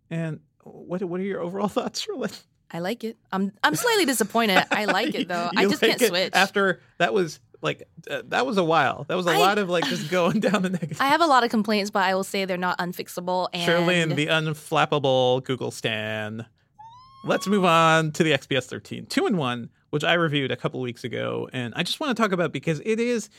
And 0.09 0.41
what 0.63 1.03
what 1.03 1.19
are 1.19 1.23
your 1.23 1.41
overall 1.41 1.67
thoughts, 1.69 2.05
Cherlynn? 2.05 2.37
I 2.71 2.79
like 2.79 3.03
it. 3.03 3.17
I'm 3.31 3.51
I'm 3.63 3.75
slightly 3.75 4.05
disappointed. 4.05 4.63
I 4.71 4.85
like 4.85 5.15
it 5.15 5.27
though. 5.27 5.49
I 5.57 5.63
just 5.65 5.81
like 5.81 5.91
can't 5.91 6.01
it 6.03 6.07
switch. 6.09 6.33
After 6.35 6.81
that 6.99 7.13
was 7.13 7.39
like 7.61 7.87
uh, 8.09 8.21
that 8.29 8.45
was 8.45 8.57
a 8.57 8.63
while. 8.63 9.05
That 9.07 9.15
was 9.17 9.27
a 9.27 9.31
I- 9.31 9.37
lot 9.37 9.57
of 9.57 9.69
like 9.69 9.85
just 9.85 10.09
going 10.11 10.39
down 10.39 10.61
the 10.61 10.69
negative. 10.69 11.01
I 11.01 11.07
have 11.07 11.21
a 11.21 11.25
lot 11.27 11.43
of 11.43 11.49
complaints, 11.49 11.89
but 11.91 12.03
I 12.03 12.15
will 12.15 12.23
say 12.23 12.45
they're 12.45 12.57
not 12.57 12.77
unfixable. 12.79 13.49
And 13.53 13.69
Cherlynn, 13.69 14.15
the 14.15 14.27
unflappable 14.27 15.43
Google 15.43 15.71
stan. 15.71 16.45
Let's 17.25 17.47
move 17.47 17.65
on 17.65 18.11
to 18.13 18.23
the 18.23 18.31
XPS 18.31 18.65
13 18.65 19.05
2 19.07 19.27
in 19.27 19.35
1, 19.37 19.69
which 19.89 20.03
I 20.05 20.13
reviewed 20.13 20.51
a 20.51 20.55
couple 20.55 20.79
weeks 20.79 21.03
ago. 21.03 21.49
And 21.51 21.73
I 21.75 21.83
just 21.83 21.99
want 21.99 22.15
to 22.15 22.21
talk 22.21 22.31
about 22.31 22.53
because 22.53 22.81
it 22.85 22.99
is 22.99 23.29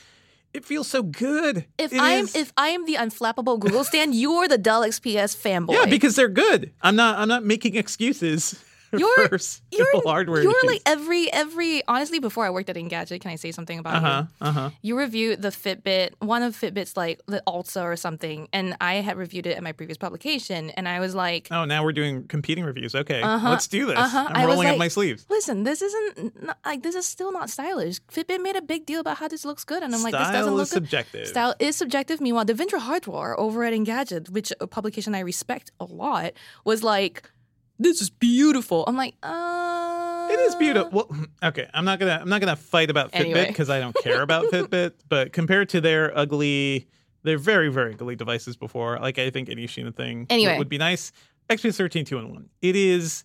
it 0.53 0.65
feels 0.65 0.89
so 0.89 1.03
good. 1.03 1.65
If 1.79 1.93
It 1.93 2.01
I'm 2.01 2.25
is- 2.25 2.35
if 2.35 2.53
I 2.59 2.69
am 2.69 2.85
the 2.85 2.97
unflappable 2.97 3.59
Google 3.59 3.85
stand, 3.85 4.15
you're 4.15 4.49
the 4.49 4.59
Dell 4.59 4.83
XPS 4.83 5.35
fanboy. 5.37 5.73
yeah, 5.73 5.87
because 5.87 6.17
they're 6.17 6.29
good. 6.29 6.73
I'm 6.83 6.97
not. 6.97 7.19
I'm 7.19 7.29
not 7.29 7.45
making 7.45 7.77
excuses 7.77 8.63
You're- 8.93 9.29
for 9.29 9.39
you're 9.71 9.87
hardware. 10.05 10.43
You're 10.43 10.51
issues. 10.57 10.71
like 10.71 10.83
every 10.87 11.33
every 11.33 11.83
honestly 11.87 12.19
before 12.19 12.45
I 12.45 12.51
worked 12.51 12.69
at 12.71 12.77
Engadget, 12.77 13.21
can 13.21 13.31
I 13.31 13.37
say 13.37 13.53
something 13.53 13.79
about 13.79 13.97
uh 13.97 14.01
huh. 14.01 14.23
you? 14.41 14.47
Uh 14.47 14.53
huh. 14.53 14.71
You 14.83 14.99
reviewed 14.99 15.43
the 15.43 15.49
Fitbit, 15.51 16.11
one 16.19 16.43
of 16.43 16.57
Fitbit's 16.57 16.97
like 16.97 17.21
the 17.27 17.43
Alta 17.47 17.83
or 17.83 17.97
something, 17.97 18.49
and 18.53 18.77
I 18.81 18.95
had 18.97 19.17
reviewed 19.17 19.47
it 19.47 19.57
in 19.57 19.65
my 19.65 19.73
previous 19.73 19.97
publication, 19.99 20.71
and 20.71 20.89
I 20.89 21.01
was 21.01 21.15
like, 21.15 21.49
Oh, 21.51 21.65
now 21.65 21.85
we're 21.85 21.93
doing 21.93 22.27
competing 22.27 22.65
reviews. 22.65 22.95
Okay, 22.95 23.21
Uh-huh, 23.23 23.51
let's 23.51 23.69
do 23.69 23.87
this. 23.87 23.99
uh-huh. 23.99 24.27
I'm 24.31 24.37
I 24.37 24.45
rolling 24.47 24.69
up 24.69 24.79
my 24.79 24.89
sleeves. 24.89 25.25
listen, 25.31 25.63
this 25.65 25.83
isn't 25.83 26.43
not, 26.43 26.59
like 26.65 26.83
this 26.83 26.95
is 26.95 27.07
still 27.07 27.33
not 27.33 27.51
stylish. 27.51 28.01
Fitbit 28.13 28.43
made 28.43 28.57
a 28.57 28.63
big 28.63 28.87
deal 28.87 29.01
about 29.01 29.19
how 29.19 29.29
this 29.29 29.45
looks 29.45 29.65
good, 29.65 29.83
and 29.83 29.95
I'm 29.95 30.03
like, 30.03 30.13
this 30.13 30.29
doesn't 30.29 30.53
is 30.53 30.59
look 30.59 30.69
good. 30.69 30.75
subjective. 30.75 31.27
Style 31.29 31.55
is 31.61 31.77
subjective. 31.77 32.21
Meanwhile, 32.21 32.47
Devindra 32.47 32.81
Hardawar 32.81 33.35
over 33.39 33.65
at 33.65 33.73
Engadget, 33.73 34.31
which 34.31 34.53
a 34.61 34.67
publication 34.67 35.15
I 35.15 35.21
respect 35.21 35.71
a 35.79 35.85
lot, 35.85 36.33
was 36.65 36.83
like, 36.83 37.31
"This 37.81 38.01
is 38.01 38.11
beautiful." 38.11 38.85
I'm 38.87 38.97
like, 38.97 39.15
uh, 39.23 40.29
It 40.31 40.39
is 40.41 40.55
beautiful. 40.55 40.91
Well, 40.93 41.27
okay, 41.51 41.69
I'm 41.75 41.85
not 41.85 41.99
gonna 41.99 42.19
I'm 42.21 42.29
not 42.29 42.41
gonna 42.41 42.55
fight 42.57 42.91
about 42.91 43.11
Fitbit 43.11 43.21
Anyway. 43.21 43.47
because 43.49 43.69
I 43.71 43.81
don't 43.81 43.97
care 43.97 44.23
about 44.23 44.45
Fitbit. 44.53 44.93
But 45.09 45.33
compared 45.33 45.69
to 45.71 45.81
their 45.81 46.17
ugly, 46.17 46.87
they're 47.25 47.39
very 47.39 47.69
very 47.69 47.95
ugly 47.95 48.15
devices 48.17 48.57
before. 48.57 48.99
Like 49.01 49.19
I 49.19 49.31
think 49.31 49.49
any 49.49 49.67
Sheena 49.67 49.95
thing 49.95 50.21
would- 50.21 50.33
Anyway. 50.33 50.59
would 50.59 50.69
be 50.69 50.79
nice. 50.79 51.11
XPS 51.49 51.77
13 51.77 52.05
two 52.05 52.19
in 52.19 52.31
one. 52.33 52.49
It 52.63 52.77
is 52.77 53.25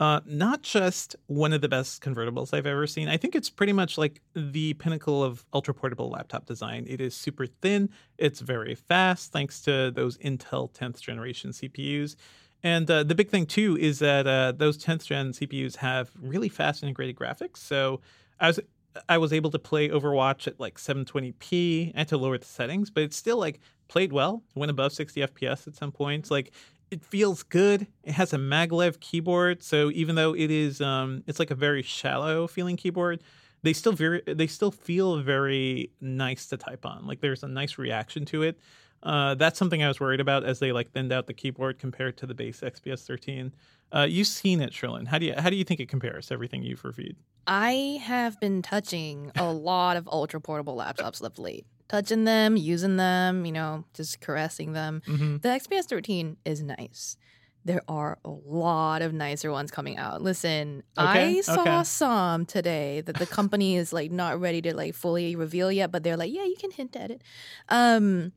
uh, 0.00 0.20
not 0.26 0.62
just 0.62 1.16
one 1.26 1.52
of 1.54 1.60
the 1.62 1.68
best 1.68 2.02
convertibles 2.02 2.52
I've 2.52 2.66
ever 2.66 2.86
seen. 2.86 3.08
I 3.08 3.16
think 3.16 3.34
it's 3.34 3.48
pretty 3.48 3.72
much 3.72 3.96
like 3.96 4.20
the 4.34 4.74
pinnacle 4.74 5.24
of 5.24 5.44
ultra 5.54 5.72
portable 5.74 6.10
laptop 6.10 6.44
design. 6.46 6.84
It 6.86 7.00
is 7.00 7.14
super 7.14 7.46
thin. 7.46 7.88
It's 8.18 8.40
very 8.40 8.74
fast 8.74 9.32
thanks 9.32 9.60
to 9.62 9.90
those 9.90 10.18
Intel 10.18 10.70
10th 10.72 11.00
generation 11.00 11.50
CPUs. 11.50 12.14
And 12.62 12.90
uh, 12.90 13.02
the 13.04 13.14
big 13.14 13.28
thing 13.28 13.46
too 13.46 13.76
is 13.78 13.98
that 14.00 14.26
uh, 14.26 14.52
those 14.52 14.78
10th 14.78 15.06
gen 15.06 15.32
CPUs 15.32 15.76
have 15.76 16.10
really 16.20 16.48
fast 16.48 16.82
integrated 16.82 17.16
graphics. 17.16 17.58
So 17.58 18.00
I 18.40 18.48
was 18.48 18.60
I 19.08 19.18
was 19.18 19.32
able 19.32 19.50
to 19.50 19.58
play 19.58 19.88
Overwatch 19.88 20.46
at 20.46 20.58
like 20.58 20.78
720p. 20.78 21.92
I 21.94 21.98
had 21.98 22.08
to 22.08 22.16
lower 22.16 22.38
the 22.38 22.44
settings, 22.44 22.90
but 22.90 23.02
it's 23.02 23.16
still 23.16 23.38
like 23.38 23.60
played 23.88 24.12
well. 24.12 24.42
Went 24.54 24.70
above 24.70 24.92
60 24.92 25.20
FPS 25.20 25.66
at 25.66 25.76
some 25.76 25.92
points. 25.92 26.30
Like 26.30 26.52
it 26.90 27.04
feels 27.04 27.42
good. 27.42 27.86
It 28.04 28.12
has 28.12 28.32
a 28.32 28.38
maglev 28.38 29.00
keyboard, 29.00 29.62
so 29.62 29.90
even 29.90 30.14
though 30.14 30.34
it 30.34 30.50
is 30.50 30.80
um 30.80 31.22
it's 31.26 31.38
like 31.38 31.50
a 31.50 31.54
very 31.54 31.82
shallow 31.82 32.46
feeling 32.46 32.76
keyboard, 32.76 33.22
they 33.62 33.72
still 33.72 33.92
very 33.92 34.22
they 34.26 34.46
still 34.46 34.70
feel 34.70 35.18
very 35.18 35.90
nice 36.00 36.46
to 36.46 36.56
type 36.56 36.86
on. 36.86 37.06
Like 37.06 37.20
there's 37.20 37.42
a 37.42 37.48
nice 37.48 37.78
reaction 37.78 38.24
to 38.26 38.42
it. 38.42 38.58
Uh, 39.02 39.34
that's 39.34 39.58
something 39.58 39.82
I 39.82 39.88
was 39.88 40.00
worried 40.00 40.20
about 40.20 40.44
as 40.44 40.58
they 40.58 40.72
like 40.72 40.90
thinned 40.90 41.12
out 41.12 41.26
the 41.26 41.34
keyboard 41.34 41.78
compared 41.78 42.16
to 42.18 42.26
the 42.26 42.34
base 42.34 42.60
XPS 42.60 43.06
13. 43.06 43.52
Uh, 43.94 44.06
you've 44.08 44.26
seen 44.26 44.60
it, 44.60 44.72
Cherlynn. 44.72 45.06
How 45.06 45.18
do 45.18 45.26
you 45.26 45.34
how 45.36 45.48
do 45.50 45.56
you 45.56 45.64
think 45.64 45.80
it 45.80 45.88
compares 45.88 46.26
to 46.28 46.34
everything 46.34 46.62
you've 46.62 46.84
reviewed? 46.84 47.16
I 47.46 48.00
have 48.02 48.40
been 48.40 48.62
touching 48.62 49.30
a 49.36 49.52
lot 49.52 49.96
of 49.96 50.08
ultra 50.08 50.40
portable 50.40 50.76
laptops 50.76 51.22
of 51.22 51.38
late. 51.38 51.66
Touching 51.88 52.24
them, 52.24 52.56
using 52.56 52.96
them, 52.96 53.46
you 53.46 53.52
know, 53.52 53.84
just 53.94 54.20
caressing 54.20 54.72
them. 54.72 55.02
Mm-hmm. 55.06 55.36
The 55.36 55.48
XPS 55.50 55.84
13 55.84 56.36
is 56.44 56.60
nice. 56.60 57.16
There 57.64 57.82
are 57.86 58.18
a 58.24 58.30
lot 58.30 59.02
of 59.02 59.12
nicer 59.12 59.52
ones 59.52 59.70
coming 59.70 59.96
out. 59.96 60.20
Listen, 60.22 60.82
Okay, 60.98 61.38
I 61.38 61.40
saw 61.42 61.60
okay. 61.60 61.84
some 61.84 62.44
today 62.46 63.02
that 63.02 63.16
the 63.16 63.26
company 63.26 63.76
is 63.76 63.92
like 63.92 64.10
not 64.10 64.40
ready 64.40 64.60
to 64.62 64.74
like 64.74 64.94
fully 64.94 65.36
reveal 65.36 65.70
yet, 65.70 65.92
but 65.92 66.02
they're 66.02 66.16
like, 66.16 66.32
yeah, 66.32 66.44
you 66.44 66.56
can 66.58 66.72
hint 66.72 66.96
at 66.96 67.12
it. 67.12 67.22
Um, 67.68 68.32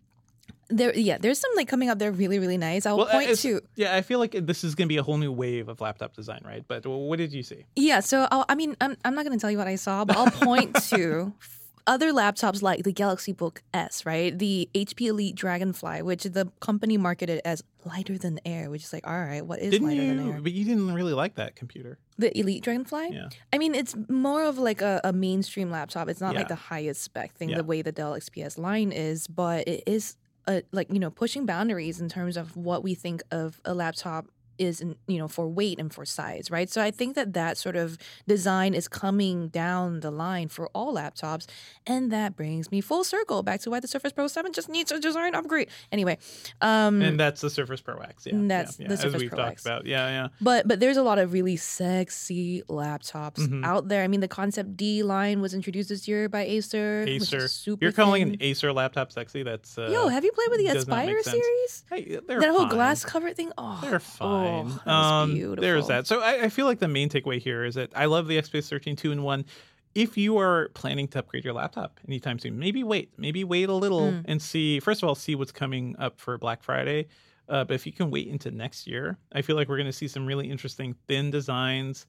there, 0.69 0.95
yeah, 0.95 1.17
there's 1.17 1.39
some 1.39 1.51
like 1.55 1.67
coming 1.67 1.89
up. 1.89 1.99
They're 1.99 2.12
really, 2.12 2.39
really 2.39 2.58
nice. 2.58 2.86
I'll 2.86 2.97
Well, 2.97 3.08
point 3.08 3.36
to 3.39 3.62
Yeah, 3.75 3.95
I 3.95 4.01
feel 4.01 4.19
like 4.19 4.32
this 4.45 4.63
is 4.63 4.75
going 4.75 4.88
to 4.88 4.89
be 4.93 4.97
a 4.97 5.03
whole 5.03 5.17
new 5.17 5.32
wave 5.32 5.67
of 5.69 5.82
laptop 5.82 6.13
design, 6.15 6.41
right? 6.45 6.63
But 6.67 6.86
what 6.86 7.17
did 7.17 7.34
you 7.34 7.43
see? 7.43 7.65
Yeah, 7.75 7.99
so 8.01 8.27
I'll, 8.32 8.45
I 8.49 8.55
mean, 8.55 8.75
I'm 8.82 8.95
I'm 9.03 9.15
not 9.15 9.25
going 9.25 9.38
to 9.38 9.41
tell 9.41 9.51
you 9.51 9.58
what 9.58 9.67
I 9.67 9.75
saw, 9.75 10.05
but 10.05 10.15
I'll 10.17 10.32
point 10.32 10.75
to 10.89 11.34
other 11.88 12.12
laptops 12.13 12.62
like 12.62 12.84
the 12.84 12.91
Galaxy 12.91 13.32
Book 13.34 13.63
S, 13.73 14.05
right? 14.05 14.38
The 14.38 14.69
HP 14.75 15.08
Elite 15.08 15.34
Dragonfly, 15.36 16.03
which 16.03 16.23
the 16.23 16.51
company 16.60 16.97
marketed 16.97 17.41
as 17.45 17.63
lighter 17.84 18.15
than 18.15 18.39
air, 18.45 18.69
which 18.69 18.84
is 18.84 18.93
like, 18.93 19.08
all 19.08 19.19
right, 19.19 19.43
what 19.43 19.58
is 19.60 19.71
Didn't 19.71 19.88
lighter 19.88 20.03
you? 20.03 20.15
than 20.15 20.29
air? 20.34 20.39
But 20.39 20.51
you 20.51 20.65
didn't 20.65 20.93
really 20.93 21.13
like 21.13 21.36
that 21.36 21.55
computer. 21.55 21.97
The 22.19 22.38
Elite 22.38 22.63
Dragonfly. 22.63 23.10
Yeah. 23.13 23.29
I 23.51 23.58
mean, 23.58 23.73
it's 23.73 23.95
more 24.08 24.43
of 24.43 24.60
like 24.60 24.84
a, 24.84 25.01
a 25.03 25.12
mainstream 25.13 25.71
laptop. 25.71 26.10
It's 26.10 26.21
not 26.21 26.34
Yeah. 26.34 26.39
like 26.41 26.47
the 26.49 26.55
highest 26.55 27.01
spec 27.01 27.34
thing 27.36 27.49
Yeah. 27.49 27.58
the 27.58 27.63
way 27.63 27.82
the 27.82 27.91
Dell 27.93 28.12
XPS 28.13 28.60
line 28.60 28.91
is, 28.91 29.25
but 29.25 29.67
it 29.67 29.82
is 29.88 30.15
a, 30.49 30.63
like 30.71 30.91
you 30.91 30.99
know 30.99 31.12
pushing 31.12 31.45
boundaries 31.45 32.01
in 32.01 32.09
terms 32.09 32.35
of 32.35 32.57
what 32.57 32.83
we 32.83 32.95
think 32.95 33.21
of 33.31 33.62
a 33.63 33.73
laptop 33.73 34.25
is 34.60 34.82
in, 34.82 34.95
you 35.08 35.17
know 35.17 35.28
for 35.28 35.48
weight 35.48 35.80
and 35.80 35.93
for 35.93 36.06
size 36.06 36.52
right 36.52 36.69
so 36.69 36.82
i 36.82 36.91
think 36.91 37.15
that 37.15 37.34
that 37.34 37.58
sort 37.58 37.76
of 37.76 37.98
design 38.28 38.74
is 38.74 38.88
coming 38.88 39.48
down 39.50 40.02
the 40.02 40.12
line 40.12 40.48
for 40.50 40.67
all 40.76 40.93
laptops 40.95 41.48
and 41.88 42.12
that 42.12 42.36
brings 42.36 42.72
me 42.72 42.82
full 42.82 43.04
circle 43.04 43.41
back 43.43 43.60
to 43.62 43.69
why 43.69 43.80
the 43.80 43.88
surface 43.88 44.12
pro 44.12 44.28
7 44.28 44.52
just 44.54 44.69
needs 44.69 44.91
a 44.91 45.00
design 45.00 45.34
upgrade 45.36 45.69
anyway 45.91 46.17
um 46.62 47.02
and 47.02 47.19
that's 47.19 47.41
the 47.41 47.50
Surface 47.50 47.82
Pro 47.82 47.98
X. 48.00 48.26
Yeah, 48.26 48.34
And 48.36 48.50
that's 48.52 48.80
yeah, 48.80 48.88
the 48.88 48.93
yeah, 48.95 49.00
Surface 49.00 49.15
as 49.15 49.22
we've 49.22 49.30
Pro 49.30 49.39
talked 49.39 49.52
X. 49.54 49.65
about. 49.65 49.86
Yeah, 49.86 50.08
yeah. 50.10 50.28
but 50.41 50.67
but 50.67 50.80
there's 50.80 50.98
a 50.98 51.04
lot 51.04 51.17
of 51.19 51.32
really 51.34 51.56
sexy 51.93 52.63
laptops 52.69 53.38
Mhm. 53.39 53.65
out 53.65 53.88
there. 53.88 54.04
I 54.04 54.08
mean, 54.08 54.19
the 54.19 54.28
ConceptD 54.28 55.04
line 55.04 55.41
was 55.41 55.54
introduced 55.54 55.89
this 55.89 56.08
year 56.08 56.30
by 56.30 56.43
Acer. 56.45 57.04
Acer. 57.08 57.48
super 57.48 57.84
You're 57.84 57.91
calling 57.91 58.24
thin. 58.26 58.34
an 58.36 58.38
Acer 58.41 58.72
laptop 58.74 59.12
sexy? 59.12 59.43
That's 59.43 59.78
uh, 59.78 59.89
Yo, 59.91 60.08
have 60.08 60.24
you 60.24 60.32
played 60.32 60.50
with 60.50 60.60
the 60.60 60.67
Aspire 60.78 61.22
series? 61.24 61.84
Hey, 61.89 62.19
that 62.28 62.50
whole 62.50 62.60
fine. 62.67 62.69
glass 62.69 63.04
cover 63.06 63.34
thing. 63.34 63.52
Oh, 63.58 63.80
They're 63.82 64.00
fine. 64.00 64.28
Oh, 64.48 64.48
that 64.51 64.85
was 64.85 64.88
um, 64.88 65.33
beautiful. 65.33 65.62
there's 65.62 65.88
that. 65.88 66.07
So 66.07 66.21
I, 66.21 66.43
I 66.43 66.49
feel 66.49 66.65
like 66.65 66.79
the 66.79 66.88
main 66.88 67.09
takeaway 67.09 67.39
here 67.39 67.63
is 67.65 67.75
that 67.75 67.91
I 67.95 68.05
love 68.05 68.27
the 68.27 68.38
XPS 68.38 68.69
13 68.69 68.95
two 68.95 69.12
in 69.12 69.23
one. 69.23 69.45
If 69.95 70.17
you 70.17 70.38
are 70.38 70.69
planning 70.75 71.07
to 71.09 71.19
upgrade 71.19 71.43
your 71.43 71.53
laptop 71.53 71.99
anytime 72.07 72.38
soon, 72.39 72.59
maybe 72.59 72.83
wait, 72.83 73.12
maybe 73.17 73.43
wait 73.43 73.69
a 73.69 73.73
little 73.73 74.12
Mm. 74.12 74.21
and 74.25 74.41
see. 74.41 74.79
First 74.79 75.01
of 75.01 75.09
all, 75.09 75.15
see 75.15 75.33
what's 75.35 75.51
coming 75.51 75.95
up 75.97 76.19
for 76.19 76.38
Black 76.38 76.62
Friday. 76.63 77.07
Uh, 77.49 77.63
but 77.63 77.73
if 77.73 77.88
you 77.88 77.91
can 77.91 78.12
wait 78.12 78.27
into 78.27 78.51
next 78.51 78.85
year, 78.85 79.17
I 79.33 79.41
feel 79.41 79.55
like 79.55 79.67
we're 79.67 79.77
going 79.77 79.88
to 79.88 79.91
see 79.93 80.07
some 80.07 80.27
really 80.27 80.49
interesting 80.51 80.93
thin 81.07 81.31
designs 81.31 82.05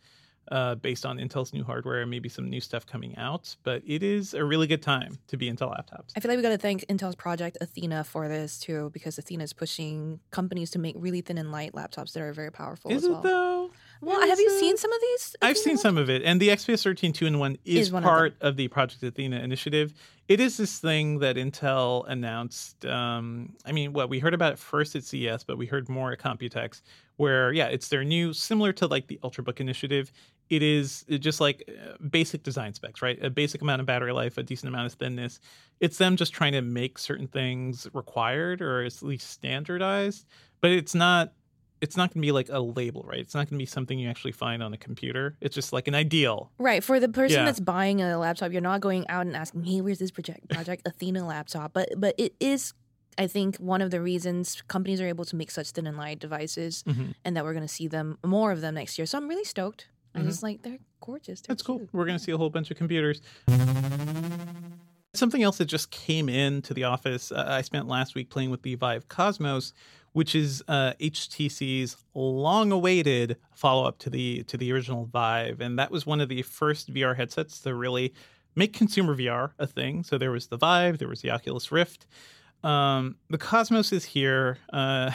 uh, 0.50 0.74
based 0.76 1.06
on 1.06 1.18
Intel's 1.18 1.52
new 1.52 1.64
hardware 1.64 2.00
and 2.02 2.10
maybe 2.10 2.28
some 2.28 2.48
new 2.50 2.60
stuff 2.60 2.86
coming 2.86 3.16
out. 3.16 3.54
But 3.62 3.82
it 3.86 4.02
is 4.02 4.34
a 4.34 4.44
really 4.44 4.66
good 4.66 4.82
time 4.82 5.18
to 5.28 5.36
be 5.36 5.50
Intel 5.50 5.70
laptops. 5.70 6.12
I 6.16 6.20
feel 6.20 6.30
like 6.30 6.36
we 6.38 6.42
got 6.42 6.50
to 6.50 6.58
thank 6.58 6.84
Intel's 6.86 7.14
project 7.16 7.58
Athena 7.60 8.04
for 8.04 8.28
this 8.28 8.58
too, 8.58 8.90
because 8.92 9.18
Athena 9.18 9.44
is 9.44 9.52
pushing 9.52 10.20
companies 10.30 10.70
to 10.72 10.78
make 10.78 10.96
really 10.98 11.20
thin 11.20 11.38
and 11.38 11.52
light 11.52 11.72
laptops 11.72 12.12
that 12.12 12.22
are 12.22 12.32
very 12.32 12.50
powerful 12.50 12.90
Is 12.90 12.98
as 12.98 13.04
it 13.04 13.12
well. 13.12 13.22
though? 13.22 13.70
Well, 14.02 14.20
have 14.26 14.40
you 14.40 14.58
seen 14.58 14.76
some 14.78 14.92
of 14.92 15.00
these? 15.00 15.36
I've 15.42 15.58
seen 15.58 15.76
some 15.76 15.98
of 15.98 16.08
it, 16.08 16.22
and 16.22 16.40
the 16.40 16.48
XPS 16.48 16.82
13 16.82 17.12
two 17.12 17.26
in 17.26 17.38
one 17.38 17.58
is, 17.64 17.88
Is 17.88 17.92
one 17.92 18.02
part 18.02 18.34
of, 18.40 18.56
the 18.56 18.68
Project 18.68 19.02
Athena 19.02 19.40
initiative. 19.40 19.92
It 20.28 20.40
is 20.40 20.56
this 20.56 20.78
thing 20.78 21.18
that 21.18 21.36
Intel 21.36 22.04
announced. 22.08 22.86
Um, 22.86 23.54
I 23.66 23.72
mean, 23.72 23.92
what 23.92 24.08
we 24.08 24.18
heard 24.18 24.32
about 24.32 24.54
it 24.54 24.58
first 24.58 24.96
at 24.96 25.04
CES, 25.04 25.44
but 25.44 25.58
we 25.58 25.66
heard 25.66 25.88
more 25.88 26.12
at 26.12 26.18
Computex, 26.18 26.80
where 27.16 27.52
yeah, 27.52 27.66
it's 27.66 27.88
their 27.88 28.04
new, 28.04 28.32
similar 28.32 28.72
to 28.74 28.86
like 28.86 29.06
the 29.08 29.18
Ultrabook 29.22 29.60
initiative. 29.60 30.12
It 30.48 30.62
is 30.62 31.04
just 31.20 31.40
like 31.40 31.68
uh, 31.68 31.96
basic 32.08 32.42
design 32.42 32.74
specs, 32.74 33.02
right? 33.02 33.22
A 33.22 33.30
basic 33.30 33.60
amount 33.60 33.80
of 33.80 33.86
battery 33.86 34.12
life, 34.12 34.38
a 34.38 34.42
decent 34.42 34.68
amount 34.68 34.86
of 34.86 34.98
thinness. 34.98 35.40
It's 35.78 35.98
them 35.98 36.16
just 36.16 36.32
trying 36.32 36.52
to 36.52 36.62
make 36.62 36.98
certain 36.98 37.28
things 37.28 37.86
required 37.92 38.62
or 38.62 38.82
at 38.82 39.02
least 39.02 39.30
standardized, 39.30 40.26
but 40.60 40.70
it's 40.70 40.94
not 40.94 41.32
it's 41.80 41.96
not 41.96 42.12
going 42.12 42.20
to 42.22 42.26
be 42.26 42.32
like 42.32 42.48
a 42.50 42.60
label, 42.60 43.04
right? 43.08 43.18
It's 43.20 43.34
not 43.34 43.48
going 43.48 43.58
to 43.58 43.62
be 43.62 43.66
something 43.66 43.98
you 43.98 44.08
actually 44.08 44.32
find 44.32 44.62
on 44.62 44.72
a 44.72 44.76
computer. 44.76 45.36
It's 45.40 45.54
just 45.54 45.72
like 45.72 45.88
an 45.88 45.94
ideal. 45.94 46.50
Right. 46.58 46.84
For 46.84 47.00
the 47.00 47.08
person 47.08 47.38
Yeah. 47.38 47.44
that's 47.46 47.60
buying 47.60 48.02
a 48.02 48.18
laptop, 48.18 48.52
you're 48.52 48.60
not 48.60 48.80
going 48.80 49.08
out 49.08 49.26
and 49.26 49.34
asking, 49.36 49.64
hey, 49.64 49.80
where's 49.80 49.98
this 49.98 50.10
project 50.10 50.48
project 50.50 50.82
Athena 50.86 51.26
laptop? 51.26 51.72
But 51.72 51.88
but 51.96 52.14
it 52.18 52.34
is 52.40 52.74
I 53.18 53.26
think 53.26 53.56
one 53.56 53.82
of 53.82 53.90
the 53.90 54.00
reasons 54.00 54.62
companies 54.68 55.00
are 55.00 55.06
able 55.06 55.24
to 55.26 55.36
make 55.36 55.50
such 55.50 55.70
thin 55.72 55.86
and 55.86 55.96
light 55.96 56.20
devices 56.20 56.84
Mhm. 56.86 57.14
and 57.24 57.36
that 57.36 57.44
we're 57.44 57.54
gonna 57.54 57.68
see 57.68 57.88
them 57.88 58.18
more 58.24 58.52
of 58.52 58.60
them 58.60 58.74
next 58.74 58.98
year. 58.98 59.06
So 59.06 59.18
I'm 59.18 59.28
really 59.28 59.44
stoked. 59.44 59.88
I 60.14 60.20
Mhm. 60.20 60.24
just 60.26 60.42
like 60.42 60.62
they're 60.62 60.78
gorgeous. 61.00 61.40
They're 61.40 61.54
That's 61.54 61.62
cool. 61.62 61.88
We're 61.92 62.04
going 62.04 62.18
to 62.18 62.22
see 62.24 62.32
a 62.32 62.36
whole 62.36 62.50
bunch 62.50 62.70
of 62.70 62.76
computers. 62.76 63.22
Something 65.14 65.42
else 65.42 65.58
that 65.58 65.64
just 65.66 65.90
came 65.90 66.28
into 66.28 66.72
the 66.72 66.84
office, 66.84 67.32
uh, 67.32 67.44
I 67.48 67.62
spent 67.62 67.88
last 67.88 68.14
week 68.14 68.30
playing 68.30 68.50
with 68.50 68.62
the 68.62 68.74
Vive 68.76 69.08
Cosmos, 69.08 69.72
which 70.12 70.34
is 70.34 70.62
uh, 70.68 70.92
HTC's 71.00 71.96
long-awaited 72.14 73.36
follow-up 73.52 73.98
to 73.98 74.10
the 74.10 74.42
to 74.44 74.56
the 74.56 74.72
original 74.72 75.06
Vive, 75.06 75.60
and 75.60 75.78
that 75.78 75.90
was 75.90 76.06
one 76.06 76.20
of 76.20 76.28
the 76.28 76.42
first 76.42 76.92
VR 76.92 77.16
headsets 77.16 77.60
to 77.60 77.74
really 77.74 78.12
make 78.56 78.72
consumer 78.72 79.16
VR 79.16 79.52
a 79.58 79.66
thing. 79.66 80.02
So 80.02 80.18
there 80.18 80.30
was 80.30 80.48
the 80.48 80.56
Vive, 80.56 80.98
there 80.98 81.08
was 81.08 81.22
the 81.22 81.30
Oculus 81.30 81.70
Rift. 81.70 82.06
Um, 82.62 83.16
the 83.30 83.38
Cosmos 83.38 83.92
is 83.92 84.04
here. 84.04 84.58
Uh, 84.72 85.12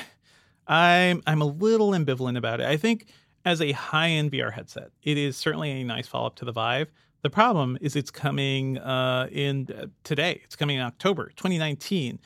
I'm 0.68 1.22
I'm 1.28 1.42
a 1.42 1.46
little 1.46 1.92
ambivalent 1.92 2.38
about 2.38 2.60
it. 2.60 2.68
I 2.68 2.78
think 2.78 3.08
as 3.44 3.62
a 3.62 3.74
high-end 3.74 4.32
VR 4.32 4.52
headset, 4.52 4.90
it 5.04 5.18
is 5.18 5.38
certainly 5.38 5.70
a 5.70 5.84
nice 5.84 6.08
follow-up 6.08 6.36
to 6.38 6.46
the 6.46 6.52
Vive. 6.52 6.92
The 7.22 7.30
problem 7.30 7.78
is 7.82 7.96
it's 7.96 8.12
coming 8.12 8.78
uh, 8.80 9.28
in 9.32 9.68
uh, 9.76 9.88
today. 10.04 10.42
It's 10.44 10.56
coming 10.56 10.78
in 10.78 10.84
October 10.84 11.32
2019. 11.36 12.20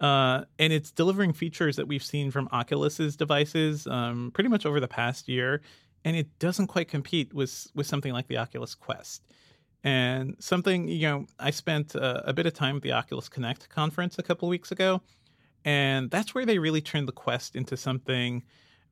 Uh, 0.00 0.44
and 0.58 0.72
it's 0.72 0.90
delivering 0.90 1.32
features 1.32 1.76
that 1.76 1.86
we've 1.86 2.02
seen 2.02 2.30
from 2.30 2.48
Oculus's 2.52 3.16
devices 3.16 3.86
um, 3.86 4.30
pretty 4.32 4.48
much 4.48 4.64
over 4.64 4.80
the 4.80 4.88
past 4.88 5.28
year, 5.28 5.60
and 6.04 6.16
it 6.16 6.38
doesn't 6.38 6.68
quite 6.68 6.88
compete 6.88 7.34
with 7.34 7.66
with 7.74 7.86
something 7.86 8.12
like 8.12 8.26
the 8.26 8.38
Oculus 8.38 8.74
Quest. 8.74 9.22
And 9.84 10.36
something 10.38 10.88
you 10.88 11.08
know, 11.08 11.26
I 11.38 11.50
spent 11.50 11.96
uh, 11.96 12.22
a 12.24 12.32
bit 12.32 12.46
of 12.46 12.54
time 12.54 12.76
at 12.76 12.82
the 12.82 12.92
Oculus 12.92 13.28
Connect 13.28 13.68
conference 13.68 14.18
a 14.18 14.22
couple 14.22 14.48
weeks 14.48 14.72
ago, 14.72 15.02
and 15.64 16.10
that's 16.10 16.34
where 16.34 16.46
they 16.46 16.58
really 16.58 16.80
turned 16.80 17.06
the 17.06 17.12
Quest 17.12 17.54
into 17.54 17.76
something 17.76 18.42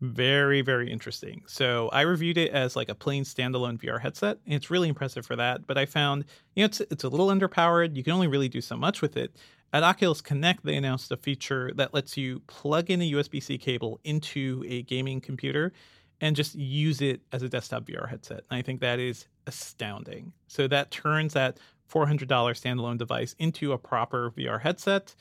very 0.00 0.60
very 0.60 0.92
interesting. 0.92 1.42
So 1.46 1.88
I 1.88 2.02
reviewed 2.02 2.36
it 2.36 2.52
as 2.52 2.76
like 2.76 2.88
a 2.90 2.94
plain 2.94 3.24
standalone 3.24 3.80
VR 3.80 4.00
headset, 4.00 4.38
and 4.44 4.54
it's 4.54 4.70
really 4.70 4.88
impressive 4.88 5.24
for 5.24 5.36
that. 5.36 5.66
But 5.66 5.78
I 5.78 5.86
found 5.86 6.26
you 6.54 6.62
know 6.62 6.66
it's 6.66 6.80
it's 6.80 7.04
a 7.04 7.08
little 7.08 7.28
underpowered. 7.28 7.96
You 7.96 8.04
can 8.04 8.12
only 8.12 8.26
really 8.26 8.48
do 8.50 8.60
so 8.60 8.76
much 8.76 9.00
with 9.00 9.16
it. 9.16 9.34
At 9.72 9.82
Oculus 9.82 10.20
Connect, 10.22 10.64
they 10.64 10.76
announced 10.76 11.12
a 11.12 11.16
feature 11.16 11.70
that 11.74 11.92
lets 11.92 12.16
you 12.16 12.40
plug 12.46 12.90
in 12.90 13.02
a 13.02 13.12
USB 13.12 13.42
C 13.42 13.58
cable 13.58 14.00
into 14.02 14.64
a 14.66 14.82
gaming 14.82 15.20
computer 15.20 15.72
and 16.20 16.34
just 16.34 16.54
use 16.54 17.00
it 17.00 17.20
as 17.32 17.42
a 17.42 17.48
desktop 17.48 17.84
VR 17.84 18.08
headset. 18.08 18.44
And 18.50 18.58
I 18.58 18.62
think 18.62 18.80
that 18.80 18.98
is 18.98 19.26
astounding. 19.46 20.32
So 20.48 20.68
that 20.68 20.90
turns 20.90 21.34
that 21.34 21.58
$400 21.92 22.26
standalone 22.26 22.98
device 22.98 23.34
into 23.38 23.72
a 23.72 23.78
proper 23.78 24.32
VR 24.32 24.60
headset. 24.60 25.14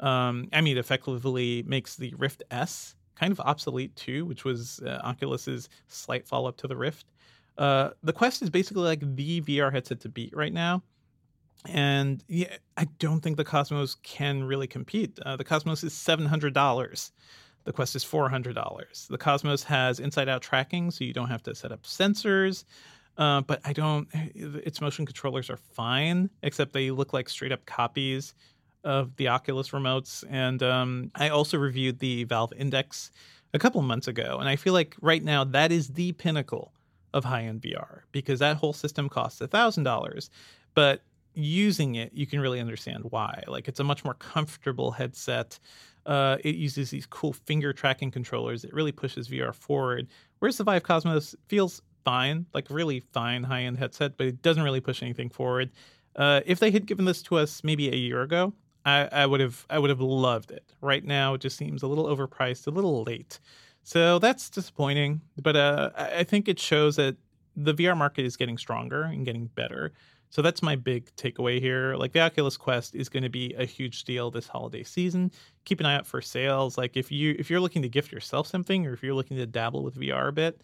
Um, 0.00 0.48
I 0.52 0.60
mean, 0.60 0.76
it 0.76 0.80
effectively 0.80 1.62
makes 1.66 1.96
the 1.96 2.14
Rift 2.16 2.42
S 2.50 2.94
kind 3.14 3.32
of 3.32 3.40
obsolete 3.40 3.96
too, 3.96 4.26
which 4.26 4.44
was 4.44 4.80
uh, 4.84 5.00
Oculus's 5.04 5.68
slight 5.88 6.26
follow 6.26 6.48
up 6.48 6.56
to 6.58 6.68
the 6.68 6.76
Rift. 6.76 7.06
Uh, 7.56 7.90
the 8.02 8.12
Quest 8.12 8.42
is 8.42 8.50
basically 8.50 8.82
like 8.82 9.00
the 9.16 9.40
VR 9.40 9.72
headset 9.72 10.00
to 10.00 10.08
beat 10.08 10.34
right 10.36 10.52
now. 10.52 10.82
And 11.66 12.22
yeah, 12.28 12.56
I 12.76 12.86
don't 12.98 13.20
think 13.20 13.36
the 13.36 13.44
Cosmos 13.44 13.96
can 14.02 14.44
really 14.44 14.66
compete. 14.66 15.18
Uh, 15.24 15.36
the 15.36 15.44
Cosmos 15.44 15.82
is 15.82 15.94
seven 15.94 16.26
hundred 16.26 16.54
dollars. 16.54 17.12
The 17.64 17.72
Quest 17.72 17.96
is 17.96 18.04
four 18.04 18.28
hundred 18.28 18.54
dollars. 18.54 19.06
The 19.08 19.18
Cosmos 19.18 19.62
has 19.64 19.98
inside-out 19.98 20.42
tracking, 20.42 20.90
so 20.90 21.04
you 21.04 21.14
don't 21.14 21.30
have 21.30 21.42
to 21.44 21.54
set 21.54 21.72
up 21.72 21.82
sensors. 21.84 22.64
Uh, 23.16 23.40
but 23.40 23.60
I 23.64 23.72
don't. 23.72 24.08
Its 24.34 24.80
motion 24.80 25.06
controllers 25.06 25.48
are 25.48 25.56
fine, 25.56 26.28
except 26.42 26.72
they 26.72 26.90
look 26.90 27.12
like 27.12 27.28
straight-up 27.28 27.64
copies 27.64 28.34
of 28.82 29.16
the 29.16 29.28
Oculus 29.28 29.70
remotes. 29.70 30.24
And 30.28 30.62
um, 30.62 31.10
I 31.14 31.30
also 31.30 31.56
reviewed 31.56 31.98
the 32.00 32.24
Valve 32.24 32.52
Index 32.56 33.10
a 33.54 33.58
couple 33.58 33.80
of 33.80 33.86
months 33.86 34.08
ago, 34.08 34.36
and 34.38 34.48
I 34.48 34.56
feel 34.56 34.74
like 34.74 34.96
right 35.00 35.22
now 35.22 35.44
that 35.44 35.72
is 35.72 35.88
the 35.88 36.12
pinnacle 36.12 36.72
of 37.14 37.24
high-end 37.24 37.62
VR 37.62 38.00
because 38.12 38.40
that 38.40 38.56
whole 38.56 38.72
system 38.72 39.08
costs 39.08 39.40
thousand 39.40 39.84
dollars, 39.84 40.28
but 40.74 41.02
using 41.34 41.96
it, 41.96 42.12
you 42.12 42.26
can 42.26 42.40
really 42.40 42.60
understand 42.60 43.04
why. 43.10 43.42
Like 43.46 43.68
it's 43.68 43.80
a 43.80 43.84
much 43.84 44.04
more 44.04 44.14
comfortable 44.14 44.90
headset. 44.90 45.58
Uh, 46.06 46.36
it 46.44 46.54
uses 46.54 46.90
these 46.90 47.06
cool 47.06 47.32
finger 47.32 47.72
tracking 47.72 48.10
controllers. 48.10 48.64
It 48.64 48.74
really 48.74 48.92
pushes 48.92 49.28
VR 49.28 49.54
forward. 49.54 50.08
Whereas 50.38 50.58
the 50.58 50.64
Vive 50.64 50.82
Cosmos 50.82 51.34
feels 51.48 51.82
fine, 52.04 52.46
like 52.54 52.68
really 52.70 53.00
fine 53.00 53.42
high 53.42 53.62
end 53.62 53.78
headset, 53.78 54.16
but 54.16 54.26
it 54.26 54.42
doesn't 54.42 54.62
really 54.62 54.80
push 54.80 55.02
anything 55.02 55.30
forward. 55.30 55.70
Uh, 56.16 56.40
if 56.46 56.60
they 56.60 56.70
had 56.70 56.86
given 56.86 57.04
this 57.04 57.22
to 57.22 57.36
us 57.36 57.64
maybe 57.64 57.88
a 57.88 57.96
year 57.96 58.22
ago, 58.22 58.52
I, 58.84 59.08
I 59.10 59.26
would 59.26 59.40
have 59.40 59.66
I 59.70 59.78
would 59.78 59.90
have 59.90 60.00
loved 60.00 60.50
it. 60.50 60.74
Right 60.80 61.04
now, 61.04 61.34
it 61.34 61.40
just 61.40 61.56
seems 61.56 61.82
a 61.82 61.86
little 61.86 62.04
overpriced, 62.04 62.66
a 62.66 62.70
little 62.70 63.02
late. 63.04 63.40
So 63.82 64.18
that's 64.18 64.50
disappointing. 64.50 65.20
But 65.42 65.56
uh, 65.56 65.90
I 65.96 66.24
think 66.24 66.48
it 66.48 66.58
shows 66.58 66.96
that 66.96 67.16
the 67.56 67.74
VR 67.74 67.96
market 67.96 68.24
is 68.24 68.36
getting 68.36 68.58
stronger 68.58 69.02
and 69.02 69.24
getting 69.24 69.46
better. 69.46 69.92
So 70.34 70.42
that's 70.42 70.64
my 70.64 70.74
big 70.74 71.14
takeaway 71.14 71.60
here. 71.60 71.94
Like 71.94 72.12
the 72.12 72.18
Oculus 72.18 72.56
Quest 72.56 72.96
is 72.96 73.08
going 73.08 73.22
to 73.22 73.28
be 73.28 73.54
a 73.56 73.64
huge 73.64 74.02
deal 74.02 74.32
this 74.32 74.48
holiday 74.48 74.82
season. 74.82 75.30
Keep 75.64 75.78
an 75.78 75.86
eye 75.86 75.94
out 75.94 76.08
for 76.08 76.20
sales. 76.20 76.76
Like 76.76 76.96
if 76.96 77.12
you 77.12 77.36
if 77.38 77.50
you're 77.50 77.60
looking 77.60 77.82
to 77.82 77.88
gift 77.88 78.10
yourself 78.10 78.48
something 78.48 78.84
or 78.84 78.92
if 78.94 79.04
you're 79.04 79.14
looking 79.14 79.36
to 79.36 79.46
dabble 79.46 79.84
with 79.84 79.94
VR 79.94 80.30
a 80.30 80.32
bit, 80.32 80.60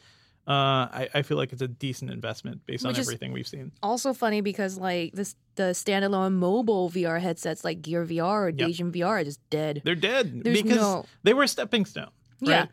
uh, 0.49 0.91
I, 0.91 1.09
I, 1.15 1.23
feel 1.23 1.37
like 1.37 1.53
it's 1.53 1.63
a 1.63 1.69
decent 1.69 2.11
investment 2.11 2.67
based 2.67 2.85
Which 2.85 2.97
on 2.97 3.01
everything 3.01 3.33
we've 3.33 3.47
seen. 3.47 3.71
Also 3.81 4.13
funny 4.13 4.41
because 4.41 4.77
like 4.77 5.13
this 5.13 5.37
the 5.55 5.71
standalone 5.71 6.33
mobile 6.33 6.91
VR 6.91 7.21
headsets 7.21 7.63
like 7.63 7.81
Gear 7.81 8.05
VR 8.05 8.47
or 8.47 8.49
yep. 8.49 8.71
VR 8.71 9.07
are 9.07 9.25
just 9.25 9.39
dead. 9.51 9.83
They're 9.85 9.95
dead 9.95 10.43
There's 10.43 10.63
because 10.63 10.79
no... 10.79 11.05
they 11.23 11.33
were 11.33 11.45
a 11.45 11.49
stepping 11.49 11.85
stone. 11.85 12.11
Right? 12.41 12.51
Yeah 12.51 12.67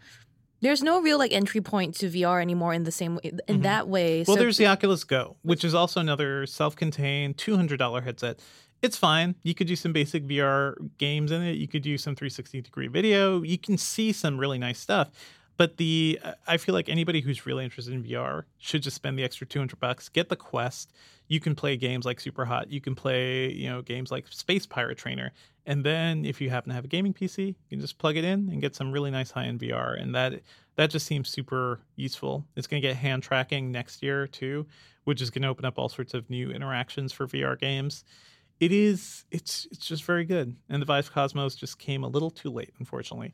there's 0.61 0.81
no 0.81 1.01
real 1.01 1.17
like 1.17 1.31
entry 1.31 1.61
point 1.61 1.95
to 1.95 2.09
VR 2.09 2.41
anymore 2.41 2.73
in 2.73 2.83
the 2.83 2.91
same 2.91 3.15
way 3.15 3.21
in 3.23 3.37
mm-hmm. 3.37 3.61
that 3.63 3.87
way. 3.87 4.23
Well, 4.27 4.35
so 4.35 4.41
there's 4.41 4.57
the 4.57 4.67
Oculus 4.67 5.03
Go, 5.03 5.35
which 5.43 5.63
is 5.63 5.73
also 5.73 5.99
another 5.99 6.45
self-contained 6.45 7.37
$200 7.37 8.03
headset. 8.03 8.39
It's 8.81 8.97
fine. 8.97 9.35
You 9.43 9.55
could 9.55 9.67
do 9.67 9.75
some 9.75 9.91
basic 9.91 10.25
VR 10.27 10.75
games 10.97 11.31
in 11.31 11.41
it. 11.41 11.53
You 11.53 11.67
could 11.67 11.81
do 11.81 11.97
some 11.97 12.15
360 12.15 12.61
degree 12.61 12.87
video. 12.87 13.41
You 13.41 13.57
can 13.57 13.77
see 13.77 14.11
some 14.11 14.37
really 14.37 14.59
nice 14.59 14.79
stuff. 14.79 15.09
But 15.57 15.77
the 15.77 16.19
I 16.45 16.57
feel 16.57 16.75
like 16.75 16.87
anybody 16.87 17.19
who's 17.19 17.47
really 17.47 17.63
interested 17.63 17.93
in 17.93 18.03
VR 18.03 18.43
should 18.59 18.83
just 18.83 18.95
spend 18.95 19.17
the 19.17 19.23
extra 19.23 19.47
200 19.47 19.79
bucks, 19.79 20.07
get 20.07 20.29
the 20.29 20.35
Quest. 20.35 20.93
You 21.27 21.39
can 21.39 21.55
play 21.55 21.75
games 21.75 22.05
like 22.05 22.19
Super 22.19 22.45
Hot. 22.45 22.69
You 22.69 22.79
can 22.79 22.93
play, 22.93 23.51
you 23.51 23.67
know, 23.67 23.81
games 23.81 24.11
like 24.11 24.27
Space 24.29 24.67
Pirate 24.67 24.97
Trainer. 24.97 25.33
And 25.67 25.83
then 25.83 26.23
if 26.23 26.39
you 26.39 26.49
happen 26.49 26.69
to 26.69 26.75
have 26.75 26.85
a 26.85 26.87
gaming 26.87 27.13
PC, 27.13 27.47
you 27.47 27.55
can 27.69 27.81
just 27.81 27.97
plug 27.97 28.15
it 28.15 28.23
in 28.23 28.49
and 28.49 28.61
get 28.61 28.73
some 28.73 28.91
really 28.91 29.11
nice 29.11 29.29
high-end 29.31 29.59
VR. 29.59 30.01
And 30.01 30.15
that 30.15 30.41
that 30.77 30.89
just 30.89 31.05
seems 31.05 31.27
super 31.27 31.81
useful. 31.97 32.45
It's 32.55 32.67
going 32.67 32.81
to 32.81 32.87
get 32.87 32.95
hand 32.95 33.21
tracking 33.21 33.69
next 33.71 34.01
year 34.01 34.27
too, 34.27 34.65
which 35.03 35.21
is 35.21 35.29
going 35.29 35.41
to 35.41 35.49
open 35.49 35.65
up 35.65 35.77
all 35.77 35.89
sorts 35.89 36.13
of 36.13 36.29
new 36.29 36.51
interactions 36.51 37.11
for 37.11 37.27
VR 37.27 37.59
games. 37.59 38.05
It 38.61 38.71
is 38.71 39.25
it's 39.29 39.67
it's 39.69 39.85
just 39.85 40.05
very 40.05 40.23
good. 40.23 40.55
And 40.69 40.81
the 40.81 40.85
Vive 40.85 41.11
Cosmos 41.11 41.55
just 41.55 41.77
came 41.77 42.03
a 42.03 42.07
little 42.07 42.31
too 42.31 42.49
late, 42.49 42.73
unfortunately. 42.79 43.33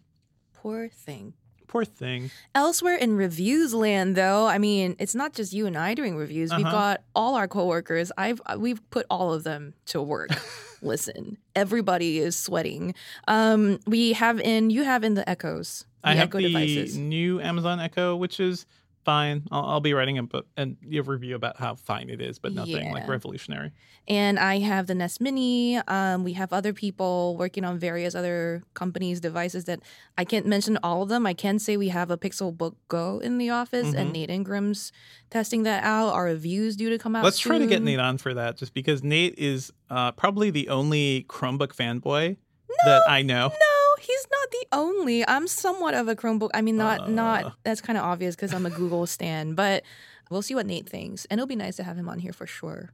Poor 0.53 0.89
thing. 0.89 1.33
Poor 1.67 1.85
thing. 1.85 2.31
Elsewhere 2.55 2.95
in 2.97 3.15
reviews 3.15 3.73
land, 3.73 4.15
though, 4.15 4.47
I 4.47 4.57
mean, 4.57 4.95
it's 4.99 5.15
not 5.15 5.33
just 5.33 5.53
you 5.53 5.65
and 5.65 5.77
I 5.77 5.93
doing 5.93 6.15
reviews. 6.15 6.51
Uh-huh. 6.51 6.61
We've 6.63 6.71
got 6.71 7.03
all 7.15 7.35
our 7.35 7.47
coworkers. 7.47 8.11
I've 8.17 8.41
we've 8.57 8.87
put 8.89 9.05
all 9.09 9.33
of 9.33 9.43
them 9.43 9.75
to 9.87 10.01
work. 10.01 10.29
Listen, 10.83 11.37
everybody 11.55 12.19
is 12.19 12.35
sweating. 12.35 12.93
Um, 13.27 13.79
we 13.87 14.13
have 14.13 14.39
in 14.39 14.69
you 14.69 14.83
have 14.83 15.03
in 15.03 15.13
the 15.13 15.27
Echoes. 15.27 15.85
The 16.03 16.09
I 16.09 16.13
have 16.15 16.27
Echo 16.29 16.39
the 16.39 16.47
devices. 16.47 16.97
new 16.97 17.39
Amazon 17.39 17.79
Echo, 17.79 18.15
which 18.15 18.39
is 18.39 18.65
fine. 19.03 19.43
I'll, 19.51 19.65
I'll 19.65 19.79
be 19.79 19.93
writing 19.93 20.17
a, 20.17 20.23
book, 20.23 20.47
a 20.57 20.75
review 20.83 21.35
about 21.35 21.57
how 21.57 21.75
fine 21.75 22.09
it 22.09 22.21
is, 22.21 22.39
but 22.39 22.53
nothing 22.53 22.85
yeah. 22.85 22.93
like 22.93 23.07
revolutionary. 23.07 23.71
And 24.07 24.37
I 24.37 24.59
have 24.59 24.87
the 24.87 24.95
Nest 24.95 25.21
Mini. 25.21 25.77
Um, 25.77 26.23
we 26.23 26.33
have 26.33 26.51
other 26.51 26.73
people 26.73 27.37
working 27.37 27.63
on 27.63 27.77
various 27.77 28.15
other 28.15 28.63
companies' 28.73 29.19
devices 29.19 29.65
that 29.65 29.79
I 30.17 30.25
can't 30.25 30.45
mention 30.45 30.77
all 30.83 31.03
of 31.03 31.09
them. 31.09 31.25
I 31.25 31.33
can 31.33 31.59
say 31.59 31.77
we 31.77 31.89
have 31.89 32.11
a 32.11 32.17
Pixelbook 32.17 32.75
Go 32.87 33.19
in 33.19 33.37
the 33.37 33.49
office, 33.49 33.87
mm-hmm. 33.87 33.97
and 33.97 34.13
Nate 34.13 34.29
Ingraham's 34.29 34.91
testing 35.29 35.63
that 35.63 35.83
out. 35.83 36.09
Our 36.09 36.25
reviews 36.25 36.75
due 36.75 36.89
to 36.89 36.97
come 36.97 37.15
out. 37.15 37.23
Let's 37.23 37.41
soon. 37.41 37.51
try 37.51 37.59
to 37.59 37.67
get 37.67 37.81
Nate 37.81 37.99
on 37.99 38.17
for 38.17 38.33
that, 38.33 38.57
just 38.57 38.73
because 38.73 39.03
Nate 39.03 39.37
is 39.37 39.71
uh, 39.89 40.11
probably 40.11 40.49
the 40.49 40.69
only 40.69 41.25
Chromebook 41.29 41.75
fanboy 41.75 42.37
no, 42.85 42.91
that 42.91 43.09
I 43.09 43.21
know. 43.21 43.47
No 43.49 43.83
he's 44.03 44.27
not 44.31 44.51
the 44.51 44.67
only. 44.71 45.27
I'm 45.27 45.47
somewhat 45.47 45.93
of 45.93 46.07
a 46.07 46.15
Chromebook. 46.15 46.49
I 46.53 46.61
mean, 46.61 46.77
not 46.77 47.01
uh. 47.01 47.07
not 47.07 47.57
that's 47.63 47.81
kind 47.81 47.97
of 47.97 48.03
obvious 48.03 48.35
because 48.35 48.53
I'm 48.53 48.65
a 48.65 48.69
Google 48.69 49.07
stan, 49.07 49.55
but 49.55 49.83
we'll 50.29 50.41
see 50.41 50.55
what 50.55 50.65
Nate 50.65 50.87
thinks, 50.87 51.25
and 51.25 51.39
it'll 51.39 51.47
be 51.47 51.55
nice 51.55 51.75
to 51.77 51.83
have 51.83 51.97
him 51.97 52.09
on 52.09 52.19
here 52.19 52.33
for 52.33 52.47
sure. 52.47 52.91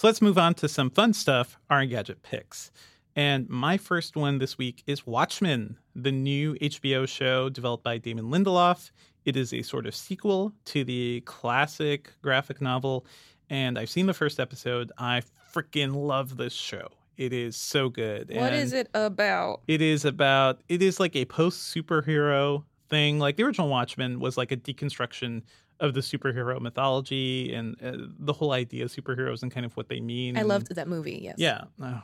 So 0.00 0.06
let's 0.06 0.22
move 0.22 0.38
on 0.38 0.54
to 0.54 0.68
some 0.68 0.90
fun 0.90 1.12
stuff. 1.12 1.58
Our 1.70 1.86
gadget 1.86 2.22
picks. 2.22 2.70
And 3.14 3.48
my 3.48 3.76
first 3.76 4.16
one 4.16 4.38
this 4.38 4.56
week 4.56 4.82
is 4.86 5.06
Watchmen, 5.06 5.76
the 5.94 6.12
new 6.12 6.54
HBO 6.54 7.06
show 7.06 7.50
developed 7.50 7.84
by 7.84 7.98
Damon 7.98 8.26
Lindelof. 8.26 8.90
It 9.24 9.36
is 9.36 9.52
a 9.52 9.62
sort 9.62 9.86
of 9.86 9.94
sequel 9.94 10.52
to 10.66 10.84
the 10.84 11.20
classic 11.26 12.12
graphic 12.22 12.60
novel. 12.60 13.04
And 13.50 13.78
I've 13.78 13.90
seen 13.90 14.06
the 14.06 14.14
first 14.14 14.40
episode. 14.40 14.92
I 14.96 15.22
freaking 15.52 15.94
love 15.94 16.38
this 16.38 16.54
show. 16.54 16.88
It 17.16 17.32
is 17.32 17.56
so 17.56 17.88
good. 17.88 18.28
What 18.30 18.52
and 18.52 18.56
is 18.56 18.72
it 18.72 18.88
about? 18.94 19.62
It 19.68 19.82
is 19.82 20.04
about 20.04 20.60
it 20.68 20.82
is 20.82 20.98
like 20.98 21.14
a 21.14 21.24
post 21.24 21.74
superhero 21.74 22.64
thing. 22.88 23.18
Like 23.18 23.36
the 23.36 23.42
original 23.42 23.68
Watchmen 23.68 24.20
was 24.20 24.36
like 24.36 24.52
a 24.52 24.56
deconstruction 24.56 25.42
of 25.80 25.94
the 25.94 26.00
superhero 26.00 26.60
mythology 26.60 27.52
and 27.52 27.76
uh, 27.82 27.92
the 28.18 28.32
whole 28.32 28.52
idea 28.52 28.84
of 28.84 28.92
superheroes 28.92 29.42
and 29.42 29.50
kind 29.50 29.66
of 29.66 29.76
what 29.76 29.88
they 29.88 30.00
mean. 30.00 30.36
I 30.36 30.40
and, 30.40 30.48
loved 30.48 30.74
that 30.74 30.88
movie. 30.88 31.20
Yes. 31.22 31.34
Yeah. 31.38 31.64
Oh. 31.80 32.02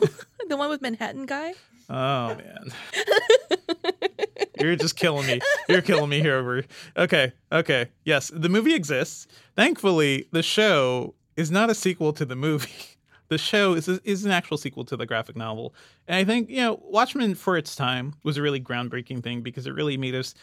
the 0.48 0.56
one 0.56 0.68
with 0.68 0.82
Manhattan 0.82 1.26
guy. 1.26 1.54
Oh 1.88 2.36
man. 2.36 2.72
You're 4.60 4.76
just 4.76 4.96
killing 4.96 5.26
me. 5.26 5.40
You're 5.68 5.82
killing 5.82 6.08
me 6.08 6.20
here 6.20 6.36
over. 6.36 6.64
Okay. 6.96 7.32
Okay. 7.50 7.88
Yes, 8.04 8.30
the 8.34 8.48
movie 8.48 8.74
exists. 8.74 9.26
Thankfully, 9.56 10.28
the 10.30 10.42
show 10.42 11.14
is 11.36 11.50
not 11.50 11.70
a 11.70 11.74
sequel 11.74 12.12
to 12.12 12.24
the 12.24 12.36
movie 12.36 12.70
the 13.32 13.38
show 13.38 13.72
is 13.72 13.88
is 13.88 14.26
an 14.26 14.30
actual 14.30 14.58
sequel 14.58 14.84
to 14.84 14.94
the 14.94 15.06
graphic 15.06 15.36
novel, 15.36 15.74
and 16.06 16.16
I 16.18 16.24
think 16.24 16.50
you 16.50 16.58
know 16.58 16.78
Watchmen 16.84 17.34
for 17.34 17.56
its 17.56 17.74
time 17.74 18.14
was 18.24 18.36
a 18.36 18.42
really 18.42 18.60
groundbreaking 18.60 19.22
thing 19.22 19.40
because 19.40 19.66
it 19.66 19.70
really 19.70 19.96
made 19.96 20.14
us 20.14 20.34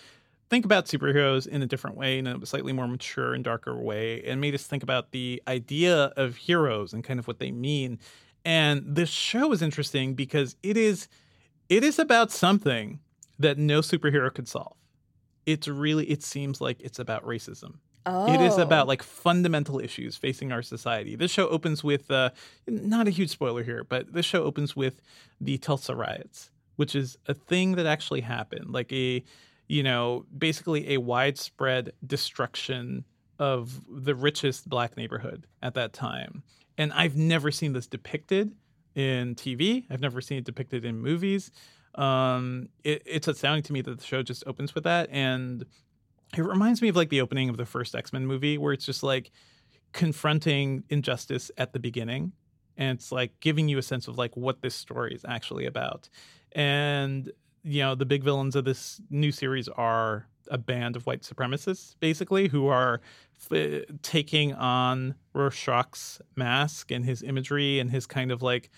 think 0.50 0.66
about 0.66 0.88
superheroes 0.88 1.46
in 1.48 1.62
a 1.62 1.68
different 1.68 1.98
way, 1.98 2.18
in 2.18 2.26
a 2.26 2.44
slightly 2.48 2.74
more 2.74 2.88
mature 2.88 3.36
and 3.36 3.44
darker 3.44 3.80
way, 3.80 4.24
and 4.24 4.42
made 4.42 4.56
us 4.56 4.64
think 4.64 4.82
about 4.82 5.12
the 5.12 5.40
idea 5.48 6.06
of 6.18 6.36
heroes 6.36 6.92
and 6.92 7.04
kind 7.04 7.20
of 7.20 7.28
what 7.28 7.38
they 7.38 7.52
mean. 7.52 8.00
And 8.44 8.84
this 8.84 9.10
show 9.10 9.52
is 9.52 9.62
interesting 9.62 10.16
because 10.16 10.56
it 10.64 10.76
is 10.76 11.08
it 11.70 11.84
is 11.84 12.00
about 12.00 12.32
something 12.32 13.00
that 13.38 13.60
no 13.60 13.82
superhero 13.82 14.34
could 14.34 14.48
solve. 14.48 14.76
It's 15.46 15.68
really 15.68 16.10
it 16.10 16.24
seems 16.24 16.60
like 16.60 16.82
it's 16.82 16.98
about 16.98 17.24
racism. 17.24 17.76
Oh. 18.12 18.34
It 18.34 18.42
is 18.42 18.58
about 18.58 18.88
like 18.88 19.04
fundamental 19.04 19.80
issues 19.80 20.18
facing 20.18 20.52
our 20.52 20.64
society. 20.64 21.16
This 21.16 21.32
show 21.32 21.48
opens 21.48 21.84
with 21.84 22.10
uh, 22.10 22.32
not 22.68 23.08
a 23.08 23.12
huge 23.12 23.30
spoiler 23.30 23.64
here, 23.64 23.84
but 23.84 24.14
this 24.14 24.26
show 24.26 24.44
opens 24.44 24.76
with 24.76 25.02
the 25.40 25.60
Tulsa 25.60 25.96
riots, 25.96 26.50
which 26.76 26.96
is 26.96 27.18
a 27.28 27.36
thing 27.36 27.74
that 27.74 27.86
actually 27.86 28.22
happened, 28.22 28.72
like 28.72 28.92
a 28.92 29.24
you 29.68 29.84
know 29.84 30.26
basically 30.36 30.94
a 30.94 30.98
widespread 30.98 31.92
destruction 32.06 33.06
of 33.38 33.80
the 33.88 34.16
richest 34.16 34.68
black 34.68 34.98
neighborhood 34.98 35.46
at 35.62 35.76
that 35.76 35.94
time. 35.94 36.44
And 36.78 36.92
I've 36.94 37.16
never 37.16 37.52
seen 37.52 37.74
this 37.74 37.88
depicted 37.88 38.54
in 38.96 39.36
TV. 39.36 39.86
I've 39.90 40.02
never 40.02 40.20
seen 40.20 40.40
it 40.40 40.46
depicted 40.46 40.84
in 40.84 41.00
movies. 41.00 41.52
Um, 41.96 42.70
it, 42.84 43.04
it's 43.06 43.28
astounding 43.28 43.64
to 43.64 43.74
me 43.74 43.82
that 43.82 44.00
the 44.00 44.04
show 44.04 44.24
just 44.24 44.44
opens 44.48 44.74
with 44.74 44.84
that, 44.86 45.10
and 45.12 45.66
it 46.38 46.44
reminds 46.44 46.82
me 46.82 46.90
of 46.90 46.96
like 46.96 47.10
the 47.10 47.22
opening 47.22 47.50
of 47.50 47.58
the 47.58 47.66
first 47.66 47.96
X 47.96 48.14
Men 48.14 48.26
movie, 48.26 48.58
where 48.58 48.74
it's 48.74 48.86
just 48.86 49.04
like 49.04 49.32
confronting 49.94 50.84
injustice 50.90 51.52
at 51.58 51.74
the 51.74 51.80
beginning, 51.80 52.34
and 52.78 52.98
it's 52.98 53.12
like 53.12 53.40
giving 53.40 53.68
you 53.68 53.78
a 53.78 53.82
sense 53.82 54.08
of 54.08 54.18
like 54.18 54.36
what 54.38 54.62
this 54.62 54.76
story 54.76 55.14
is 55.14 55.26
actually 55.28 55.66
about. 55.66 56.10
And 56.52 57.32
you 57.64 57.82
know, 57.82 57.96
the 57.96 58.06
big 58.06 58.24
villains 58.24 58.56
of 58.56 58.66
this 58.66 59.02
new 59.10 59.32
series 59.32 59.68
are 59.68 60.28
a 60.50 60.58
band 60.58 60.96
of 60.96 61.06
white 61.06 61.22
supremacists, 61.22 61.96
basically, 62.00 62.48
who 62.48 62.68
are 62.68 63.02
f- 63.52 63.84
uh, 63.84 63.86
taking 64.02 64.54
on 64.54 65.16
Rorschach's 65.34 66.22
mask 66.36 66.92
and 66.92 67.06
his 67.06 67.22
imagery 67.22 67.80
and 67.80 67.92
his 67.92 68.08
kind 68.08 68.32
of 68.32 68.42
like 68.42 68.70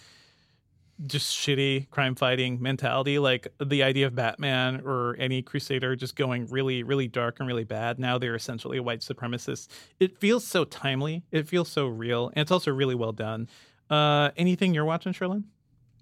just 1.07 1.35
shitty 1.35 1.89
crime 1.89 2.15
fighting 2.15 2.61
mentality 2.61 3.17
like 3.19 3.47
the 3.63 3.81
idea 3.83 4.05
of 4.05 4.15
batman 4.15 4.81
or 4.85 5.15
any 5.17 5.41
crusader 5.41 5.95
just 5.95 6.15
going 6.15 6.45
really 6.47 6.83
really 6.83 7.07
dark 7.07 7.39
and 7.39 7.47
really 7.47 7.63
bad. 7.63 7.99
Now 7.99 8.17
they're 8.17 8.35
essentially 8.35 8.77
a 8.77 8.83
white 8.83 9.01
supremacists. 9.01 9.67
It 9.99 10.17
feels 10.19 10.45
so 10.45 10.63
timely. 10.65 11.23
It 11.31 11.47
feels 11.47 11.69
so 11.69 11.87
real. 11.87 12.27
And 12.29 12.37
it's 12.37 12.51
also 12.51 12.71
really 12.71 12.95
well 12.95 13.13
done. 13.13 13.47
Uh 13.89 14.31
anything 14.37 14.73
you're 14.73 14.85
watching 14.85 15.13
Cherlynn? 15.13 15.43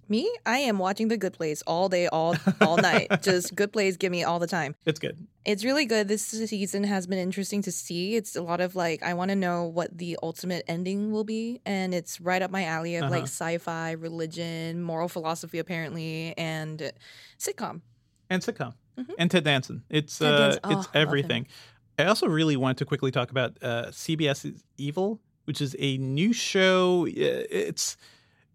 Me, 0.09 0.29
I 0.45 0.57
am 0.59 0.79
watching 0.79 1.07
The 1.07 1.17
Good 1.17 1.33
Place 1.33 1.61
all 1.67 1.87
day, 1.87 2.07
all 2.07 2.35
all 2.61 2.77
night. 2.77 3.07
Just 3.21 3.53
Good 3.53 3.71
Place, 3.71 3.95
give 3.95 4.11
me 4.11 4.23
all 4.23 4.39
the 4.39 4.47
time. 4.47 4.75
it's 4.85 4.97
good 4.99 5.15
It's 5.45 5.63
really 5.63 5.85
good. 5.85 6.07
This 6.07 6.23
season 6.23 6.83
has 6.83 7.05
been 7.05 7.19
interesting 7.19 7.61
to 7.61 7.71
see. 7.71 8.15
It's 8.15 8.35
a 8.35 8.41
lot 8.41 8.59
of 8.59 8.75
like 8.75 9.03
I 9.03 9.13
want 9.13 9.29
to 9.29 9.35
know 9.35 9.65
what 9.65 9.95
the 9.95 10.17
ultimate 10.23 10.65
ending 10.67 11.11
will 11.11 11.23
be, 11.23 11.61
and 11.65 11.93
it's 11.93 12.19
right 12.19 12.41
up 12.41 12.49
my 12.49 12.63
alley 12.65 12.95
of 12.95 13.03
like 13.11 13.19
Uh-huh. 13.19 13.25
sci-fi, 13.27 13.91
religion, 13.91 14.81
moral 14.81 15.09
philosophy, 15.09 15.59
apparently, 15.59 16.33
and 16.37 16.91
sitcom. 17.37 17.81
and 18.31 18.41
sitcom 18.41 18.73
and 19.17 19.29
Ted 19.31 19.43
Danson. 19.43 19.83
It's 19.89 20.17
Mm-hmm. 20.19 20.25
Ted 20.25 20.33
uh, 20.33 20.37
Danson. 20.39 20.59
Oh, 20.63 20.69
it's 20.71 20.73
I 20.73 20.73
love 20.75 20.95
him. 20.95 21.01
everything. 21.07 21.47
I 21.99 22.05
also 22.05 22.27
really 22.27 22.57
want 22.57 22.77
to 22.79 22.85
quickly 22.85 23.11
talk 23.11 23.29
about 23.29 23.57
uh, 23.61 23.85
CBS's 23.91 24.63
Evil, 24.77 25.19
which 25.45 25.61
is 25.61 25.75
a 25.77 25.97
new 25.99 26.33
show. 26.33 27.05
It's 27.09 27.95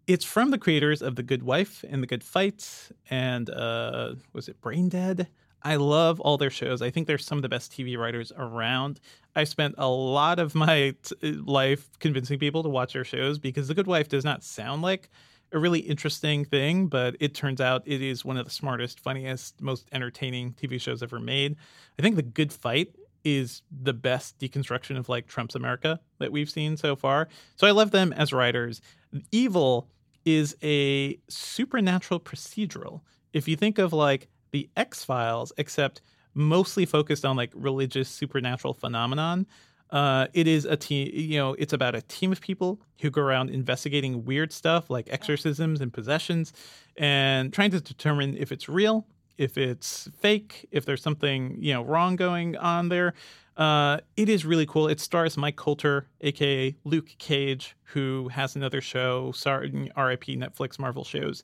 it's 0.07 0.25
from 0.25 0.51
the 0.51 0.57
creators 0.57 1.01
of 1.01 1.15
The 1.15 1.23
Good 1.23 1.43
Wife 1.43 1.83
and 1.87 2.01
The 2.01 2.07
Good 2.07 2.23
Fight, 2.23 2.89
and 3.09 3.49
uh, 3.49 4.15
was 4.33 4.47
it 4.47 4.61
Brain 4.61 4.89
Dead? 4.89 5.27
I 5.63 5.77
love 5.77 6.19
all 6.19 6.37
their 6.37 6.51
shows. 6.51 6.83
I 6.83 6.91
think 6.91 7.07
they're 7.07 7.17
some 7.17 7.39
of 7.39 7.41
the 7.41 7.49
best 7.49 7.71
TV 7.71 7.97
writers 7.97 8.31
around. 8.37 8.99
I 9.35 9.45
spent 9.45 9.73
a 9.79 9.89
lot 9.89 10.37
of 10.37 10.53
my 10.53 10.93
t- 11.01 11.31
life 11.31 11.97
convincing 11.99 12.37
people 12.37 12.61
to 12.61 12.69
watch 12.69 12.93
their 12.93 13.03
shows 13.03 13.39
because 13.39 13.67
The 13.67 13.73
Good 13.73 13.87
Wife 13.87 14.07
does 14.07 14.23
not 14.23 14.43
sound 14.43 14.83
like 14.83 15.09
a 15.51 15.57
really 15.57 15.79
interesting 15.79 16.45
thing, 16.45 16.85
but 16.87 17.15
it 17.19 17.33
turns 17.33 17.59
out 17.59 17.81
it 17.85 18.01
is 18.01 18.23
one 18.23 18.37
of 18.37 18.45
the 18.45 18.51
smartest, 18.51 18.99
funniest, 18.99 19.59
most 19.59 19.87
entertaining 19.91 20.53
TV 20.53 20.79
shows 20.79 21.01
ever 21.01 21.19
made. 21.19 21.55
I 21.97 22.03
think 22.03 22.15
The 22.15 22.21
Good 22.21 22.53
Fight 22.53 22.95
is 23.23 23.63
the 23.71 23.93
best 23.93 24.37
deconstruction 24.37 24.97
of 24.97 25.09
like 25.09 25.25
Trump's 25.25 25.55
America 25.55 25.99
that 26.19 26.31
we've 26.31 26.49
seen 26.49 26.77
so 26.77 26.95
far. 26.95 27.27
So 27.55 27.65
I 27.65 27.71
love 27.71 27.89
them 27.89 28.13
as 28.13 28.31
writers. 28.31 28.81
Evil 29.31 29.87
is 30.25 30.55
a 30.63 31.19
supernatural 31.29 32.19
procedural. 32.19 33.01
If 33.33 33.47
you 33.47 33.55
think 33.55 33.77
of 33.77 33.93
like 33.93 34.27
the 34.51 34.69
X 34.75 35.03
Files, 35.03 35.53
except 35.57 36.01
mostly 36.33 36.85
focused 36.85 37.25
on 37.25 37.35
like 37.35 37.51
religious 37.53 38.09
supernatural 38.09 38.73
phenomenon, 38.73 39.45
uh, 39.91 40.27
it 40.33 40.47
is 40.47 40.65
a 40.65 40.75
team. 40.75 41.09
You 41.13 41.37
know, 41.37 41.53
it's 41.53 41.73
about 41.73 41.95
a 41.95 42.01
team 42.01 42.31
of 42.31 42.41
people 42.41 42.81
who 43.01 43.09
go 43.09 43.21
around 43.21 43.49
investigating 43.49 44.25
weird 44.25 44.51
stuff 44.51 44.89
like 44.89 45.07
exorcisms 45.11 45.79
and 45.79 45.93
possessions, 45.93 46.53
and 46.97 47.53
trying 47.53 47.71
to 47.71 47.79
determine 47.79 48.35
if 48.37 48.51
it's 48.51 48.67
real, 48.67 49.05
if 49.37 49.57
it's 49.57 50.09
fake, 50.19 50.67
if 50.71 50.85
there's 50.85 51.01
something 51.01 51.57
you 51.59 51.73
know 51.73 51.83
wrong 51.83 52.15
going 52.15 52.55
on 52.57 52.89
there. 52.89 53.13
Uh, 53.57 53.99
it 54.17 54.27
is 54.27 54.45
really 54.45 54.65
cool. 54.65 54.87
It 54.87 54.99
stars 54.99 55.37
Mike 55.37 55.55
Colter, 55.55 56.07
aka 56.21 56.75
Luke 56.83 57.09
Cage, 57.17 57.75
who 57.83 58.27
has 58.29 58.55
another 58.55 58.81
show. 58.81 59.31
Sorry, 59.31 59.69
RIP 59.69 60.25
Netflix 60.25 60.77
Marvel 60.77 61.05
shows. 61.05 61.43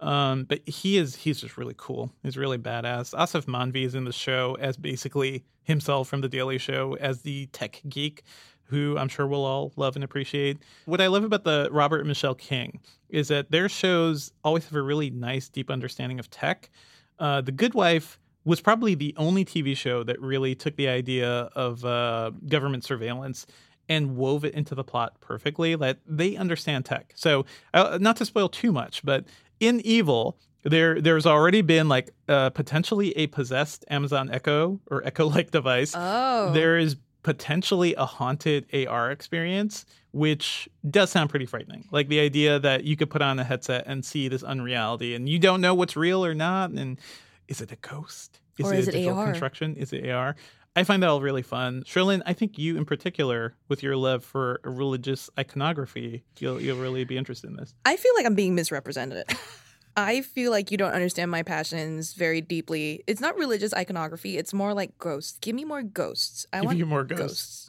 Um, 0.00 0.44
but 0.44 0.60
he 0.68 0.96
is 0.96 1.16
he's 1.16 1.40
just 1.40 1.56
really 1.56 1.74
cool. 1.76 2.12
He's 2.22 2.36
really 2.36 2.58
badass. 2.58 3.14
Aasif 3.14 3.46
Mandvi 3.46 3.84
is 3.84 3.94
in 3.94 4.04
the 4.04 4.12
show 4.12 4.56
as 4.60 4.76
basically 4.76 5.44
himself 5.64 6.08
from 6.08 6.20
the 6.20 6.28
Daily 6.28 6.58
Show 6.58 6.96
as 7.00 7.22
the 7.22 7.46
tech 7.46 7.82
geek, 7.88 8.22
who 8.64 8.96
I'm 8.96 9.08
sure 9.08 9.26
we'll 9.26 9.44
all 9.44 9.72
love 9.76 9.96
and 9.96 10.04
appreciate. 10.04 10.58
What 10.86 11.00
I 11.00 11.08
love 11.08 11.24
about 11.24 11.44
the 11.44 11.68
Robert 11.72 11.98
and 11.98 12.08
Michelle 12.08 12.34
King 12.34 12.80
is 13.08 13.28
that 13.28 13.50
their 13.50 13.68
shows 13.68 14.32
always 14.44 14.64
have 14.64 14.74
a 14.74 14.82
really 14.82 15.10
nice, 15.10 15.48
deep 15.48 15.70
understanding 15.70 16.20
of 16.20 16.30
tech. 16.30 16.70
Uh, 17.18 17.40
the 17.40 17.52
Good 17.52 17.74
Wife 17.74 18.18
was 18.44 18.60
probably 18.60 18.94
the 18.94 19.14
only 19.16 19.44
TV 19.44 19.76
show 19.76 20.02
that 20.04 20.20
really 20.20 20.54
took 20.54 20.76
the 20.76 20.88
idea 20.88 21.28
of 21.54 21.84
uh, 21.84 22.30
government 22.48 22.84
surveillance 22.84 23.46
and 23.88 24.16
wove 24.16 24.44
it 24.44 24.54
into 24.54 24.74
the 24.74 24.84
plot 24.84 25.20
perfectly. 25.20 25.74
That 25.74 25.98
they 26.06 26.36
understand 26.36 26.84
tech. 26.84 27.12
So, 27.14 27.46
uh, 27.74 27.98
not 28.00 28.16
to 28.16 28.24
spoil 28.24 28.48
too 28.48 28.72
much, 28.72 29.02
but 29.04 29.24
in 29.60 29.80
Evil, 29.80 30.38
there 30.62 31.00
there's 31.00 31.26
already 31.26 31.62
been 31.62 31.88
like 31.88 32.10
uh, 32.28 32.50
potentially 32.50 33.16
a 33.16 33.26
possessed 33.28 33.84
Amazon 33.88 34.30
Echo 34.30 34.80
or 34.90 35.04
Echo-like 35.06 35.50
device. 35.50 35.94
Oh, 35.96 36.52
There 36.52 36.78
is 36.78 36.96
potentially 37.28 37.94
a 37.96 38.06
haunted 38.06 38.64
AR 38.72 39.10
experience, 39.10 39.84
which 40.12 40.66
does 40.88 41.10
sound 41.10 41.28
pretty 41.28 41.44
frightening. 41.44 41.86
Like 41.90 42.08
the 42.08 42.20
idea 42.20 42.58
that 42.58 42.84
you 42.84 42.96
could 42.96 43.10
put 43.10 43.20
on 43.20 43.38
a 43.38 43.44
headset 43.44 43.84
and 43.86 44.02
see 44.02 44.28
this 44.28 44.42
unreality, 44.42 45.14
and 45.14 45.28
you 45.28 45.38
don't 45.38 45.60
know 45.60 45.74
what's 45.74 45.94
real 45.94 46.24
or 46.24 46.32
not, 46.32 46.70
and 46.70 46.98
is 47.46 47.60
it 47.60 47.70
a 47.70 47.76
ghost? 47.76 48.40
Or 48.62 48.72
it 48.72 48.78
is 48.78 48.86
a 48.86 48.88
it 48.88 48.92
digital 48.92 49.18
AR? 49.18 49.26
construction? 49.26 49.76
Is 49.76 49.92
it 49.92 50.08
AR? 50.08 50.36
I 50.74 50.84
find 50.84 51.02
that 51.02 51.10
all 51.10 51.20
really 51.20 51.42
fun. 51.42 51.82
Cherlynn, 51.82 52.22
I 52.24 52.32
think 52.32 52.56
you 52.56 52.78
in 52.78 52.86
particular, 52.86 53.54
with 53.68 53.82
your 53.82 53.94
love 53.96 54.24
for 54.24 54.62
religious 54.64 55.28
iconography, 55.38 56.24
you'll 56.38 56.62
you'll 56.62 56.78
really 56.78 57.04
be 57.04 57.18
interested 57.18 57.50
in 57.50 57.56
this. 57.56 57.74
I 57.84 57.96
feel 57.96 58.12
like 58.16 58.24
I'm 58.24 58.36
being 58.36 58.54
misrepresented. 58.54 59.26
I 59.98 60.20
feel 60.20 60.52
like 60.52 60.70
you 60.70 60.78
don't 60.78 60.92
understand 60.92 61.28
my 61.28 61.42
passions 61.42 62.12
very 62.12 62.40
deeply. 62.40 63.02
It's 63.08 63.20
not 63.20 63.36
religious 63.36 63.74
iconography. 63.74 64.38
It's 64.38 64.54
more 64.54 64.72
like 64.72 64.96
ghosts. 64.98 65.38
Give 65.40 65.56
me 65.56 65.64
more 65.64 65.82
ghosts. 65.82 66.46
I 66.52 66.58
Give 66.60 66.66
want 66.66 66.78
you 66.78 66.86
more 66.86 67.02
ghosts. 67.02 67.68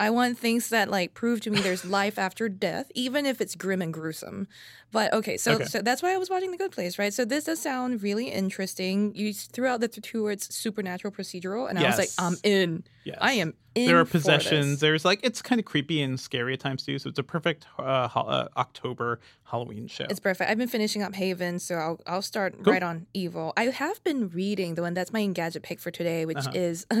I 0.00 0.10
want 0.10 0.38
things 0.38 0.70
that 0.70 0.88
like 0.90 1.12
prove 1.14 1.40
to 1.42 1.50
me 1.50 1.60
there's 1.60 1.84
life 1.84 2.18
after 2.18 2.48
death, 2.48 2.90
even 2.94 3.26
if 3.26 3.40
it's 3.40 3.54
grim 3.54 3.82
and 3.82 3.92
gruesome. 3.92 4.48
But 4.92 5.12
okay, 5.12 5.36
so 5.36 5.52
Okay. 5.52 5.64
so 5.66 5.82
that's 5.82 6.02
why 6.02 6.12
I 6.14 6.16
was 6.16 6.28
watching 6.30 6.50
The 6.50 6.56
Good 6.56 6.72
Place, 6.72 6.98
right? 6.98 7.14
So 7.14 7.24
this 7.24 7.44
does 7.44 7.60
sound 7.60 8.02
really 8.02 8.28
interesting. 8.28 9.14
You 9.14 9.32
threw 9.32 9.66
out 9.68 9.80
the 9.80 9.88
two 9.88 10.24
words 10.24 10.52
supernatural 10.52 11.12
procedural, 11.12 11.68
and 11.68 11.78
I 11.78 11.84
was 11.86 11.98
like, 11.98 12.08
I'm 12.18 12.36
in. 12.42 12.82
Yes. 13.04 13.18
I 13.20 13.32
am 13.34 13.54
in. 13.76 13.86
there 13.86 14.00
are 14.00 14.04
possessions. 14.04 14.80
There's 14.80 15.04
like 15.04 15.20
it's 15.22 15.42
kind 15.42 15.58
of 15.60 15.64
creepy 15.64 16.02
and 16.02 16.18
scary 16.18 16.54
at 16.54 16.60
times 16.60 16.82
too. 16.84 16.98
So 16.98 17.08
it's 17.10 17.18
a 17.18 17.22
perfect 17.22 17.66
uh, 17.78 18.08
ho- 18.08 18.22
uh, 18.26 18.48
October 18.56 19.20
Halloween 19.44 19.86
show. 19.86 20.06
It's 20.10 20.18
perfect. 20.20 20.50
I've 20.50 20.58
been 20.58 20.68
finishing 20.68 21.02
up 21.02 21.14
Haven, 21.14 21.58
so 21.60 21.76
I'll 21.76 22.00
I'll 22.06 22.22
start 22.22 22.54
Cool. 22.64 22.72
right 22.72 22.82
on 22.82 23.06
Evil. 23.14 23.52
I 23.56 23.64
have 23.64 24.02
been 24.02 24.28
reading 24.30 24.74
the 24.76 24.82
one 24.82 24.94
that's 24.94 25.12
my 25.12 25.20
Engadget 25.20 25.62
pick 25.62 25.78
for 25.78 25.90
today, 25.90 26.24
which 26.26 26.38
Uh-huh. 26.38 26.50
is. 26.54 26.86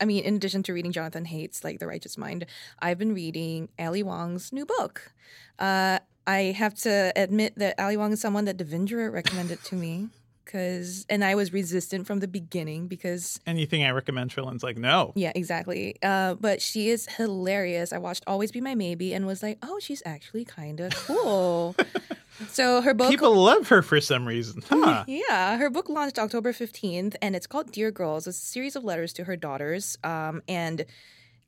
I 0.00 0.04
mean, 0.04 0.24
in 0.24 0.36
addition 0.36 0.62
to 0.64 0.72
reading 0.72 0.92
Jonathan 0.92 1.24
Haidt's, 1.24 1.64
like 1.64 1.78
The 1.78 1.86
Righteous 1.86 2.18
Mind, 2.18 2.46
I've 2.80 2.98
been 2.98 3.14
reading 3.14 3.68
Ali 3.78 4.02
Wong's 4.02 4.52
new 4.52 4.66
book. 4.66 5.12
Uh, 5.58 5.98
I 6.26 6.38
have 6.56 6.74
to 6.82 7.12
admit 7.16 7.54
that 7.56 7.78
Ali 7.78 7.96
Wong 7.96 8.12
is 8.12 8.20
someone 8.20 8.44
that 8.46 8.56
Devindra 8.56 9.12
recommended 9.12 9.62
to 9.64 9.74
me, 9.76 10.08
because 10.44 11.06
and 11.08 11.24
I 11.24 11.34
was 11.34 11.52
resistant 11.52 12.06
from 12.06 12.20
the 12.20 12.28
beginning 12.28 12.88
because 12.88 13.40
Anything 13.46 13.82
I 13.84 13.90
recommend, 13.90 14.30
Cherlynn's 14.30 14.62
like, 14.62 14.76
no. 14.76 15.12
yeah, 15.16 15.32
exactly. 15.34 15.96
Uh, 16.02 16.34
but 16.34 16.60
she 16.62 16.88
is 16.90 17.06
hilarious. 17.16 17.92
I 17.92 17.98
watched 17.98 18.24
Always 18.26 18.52
Be 18.52 18.60
My 18.60 18.74
Maybe 18.74 19.14
and 19.14 19.26
was 19.26 19.42
like, 19.42 19.58
oh, 19.62 19.78
she's 19.80 20.02
actually 20.04 20.44
kind 20.44 20.80
of 20.80 20.94
cool. 20.94 21.74
So 22.48 22.80
her 22.82 22.94
book 22.94 23.10
People 23.10 23.34
love 23.34 23.68
her 23.68 23.82
for 23.82 24.00
some 24.00 24.26
reason. 24.26 24.62
Huh. 24.68 25.04
Yeah, 25.08 25.56
her 25.56 25.70
book 25.70 25.88
launched 25.88 26.18
October 26.18 26.52
15th 26.52 27.14
and 27.22 27.34
it's 27.36 27.46
called 27.46 27.72
Dear 27.72 27.90
Girls, 27.90 28.26
a 28.26 28.32
series 28.32 28.76
of 28.76 28.84
letters 28.84 29.12
to 29.14 29.24
her 29.24 29.36
daughters. 29.36 29.96
Um, 30.04 30.42
and 30.48 30.84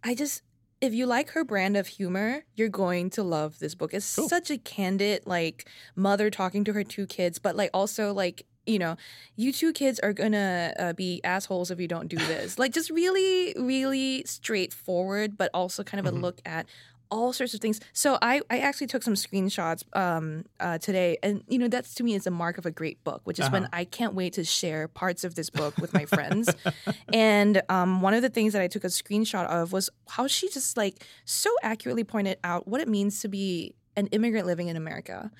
I 0.02 0.14
just, 0.14 0.42
if 0.80 0.94
you 0.94 1.06
like 1.06 1.30
her 1.30 1.44
brand 1.44 1.76
of 1.76 1.88
humor, 1.88 2.44
you're 2.54 2.68
going 2.68 3.10
to 3.10 3.22
love 3.22 3.58
this 3.58 3.74
book. 3.74 3.92
It's 3.92 4.14
Cool. 4.16 4.28
such 4.28 4.50
a 4.50 4.58
candid, 4.58 5.26
like, 5.26 5.68
mother 5.96 6.30
talking 6.30 6.64
to 6.64 6.72
her 6.72 6.84
two 6.84 7.06
kids, 7.06 7.38
but 7.38 7.56
like 7.56 7.70
also 7.74 8.12
like, 8.12 8.46
you 8.64 8.78
know, 8.78 8.96
you 9.34 9.50
two 9.52 9.72
kids 9.72 9.98
are 10.00 10.12
gonna 10.12 10.74
uh, 10.78 10.92
be 10.92 11.20
assholes 11.24 11.70
if 11.70 11.80
you 11.80 11.88
don't 11.88 12.08
do 12.08 12.16
this. 12.16 12.58
like, 12.62 12.72
just 12.72 12.90
really, 12.90 13.54
really 13.58 14.22
straightforward, 14.26 15.36
but 15.36 15.50
also 15.54 15.82
kind 15.82 16.06
of 16.06 16.12
a 16.12 16.16
look 16.16 16.40
at 16.46 16.66
all 17.10 17.32
sorts 17.32 17.54
of 17.54 17.60
things. 17.60 17.80
So 17.92 18.18
I, 18.20 18.40
I 18.50 18.58
actually 18.58 18.86
took 18.88 19.02
some 19.02 19.14
screenshots 19.14 19.84
um, 19.96 20.44
uh, 20.60 20.78
today, 20.78 21.18
and 21.22 21.42
you 21.48 21.58
know 21.58 21.68
that's 21.68 21.94
to 21.94 22.02
me 22.02 22.14
is 22.14 22.26
a 22.26 22.30
mark 22.30 22.58
of 22.58 22.66
a 22.66 22.70
great 22.70 23.02
book, 23.04 23.20
which 23.24 23.38
is 23.38 23.50
when 23.50 23.64
Uh-huh. 23.64 23.80
I 23.80 23.84
can't 23.84 24.14
wait 24.14 24.34
to 24.34 24.44
share 24.44 24.88
parts 24.88 25.24
of 25.24 25.34
this 25.34 25.50
book 25.50 25.76
with 25.78 25.92
my 25.94 26.04
friends. 26.04 26.50
and 27.12 27.62
um, 27.68 28.02
one 28.02 28.14
of 28.14 28.22
the 28.22 28.28
things 28.30 28.52
that 28.52 28.62
I 28.62 28.68
took 28.68 28.84
a 28.84 28.88
screenshot 28.88 29.46
of 29.46 29.72
was 29.72 29.90
how 30.08 30.26
she 30.26 30.48
just 30.48 30.76
like 30.76 31.04
so 31.24 31.50
accurately 31.62 32.04
pointed 32.04 32.38
out 32.44 32.68
what 32.68 32.80
it 32.80 32.88
means 32.88 33.20
to 33.20 33.28
be 33.28 33.74
an 33.96 34.06
immigrant 34.08 34.46
living 34.46 34.68
in 34.68 34.76
America, 34.76 35.30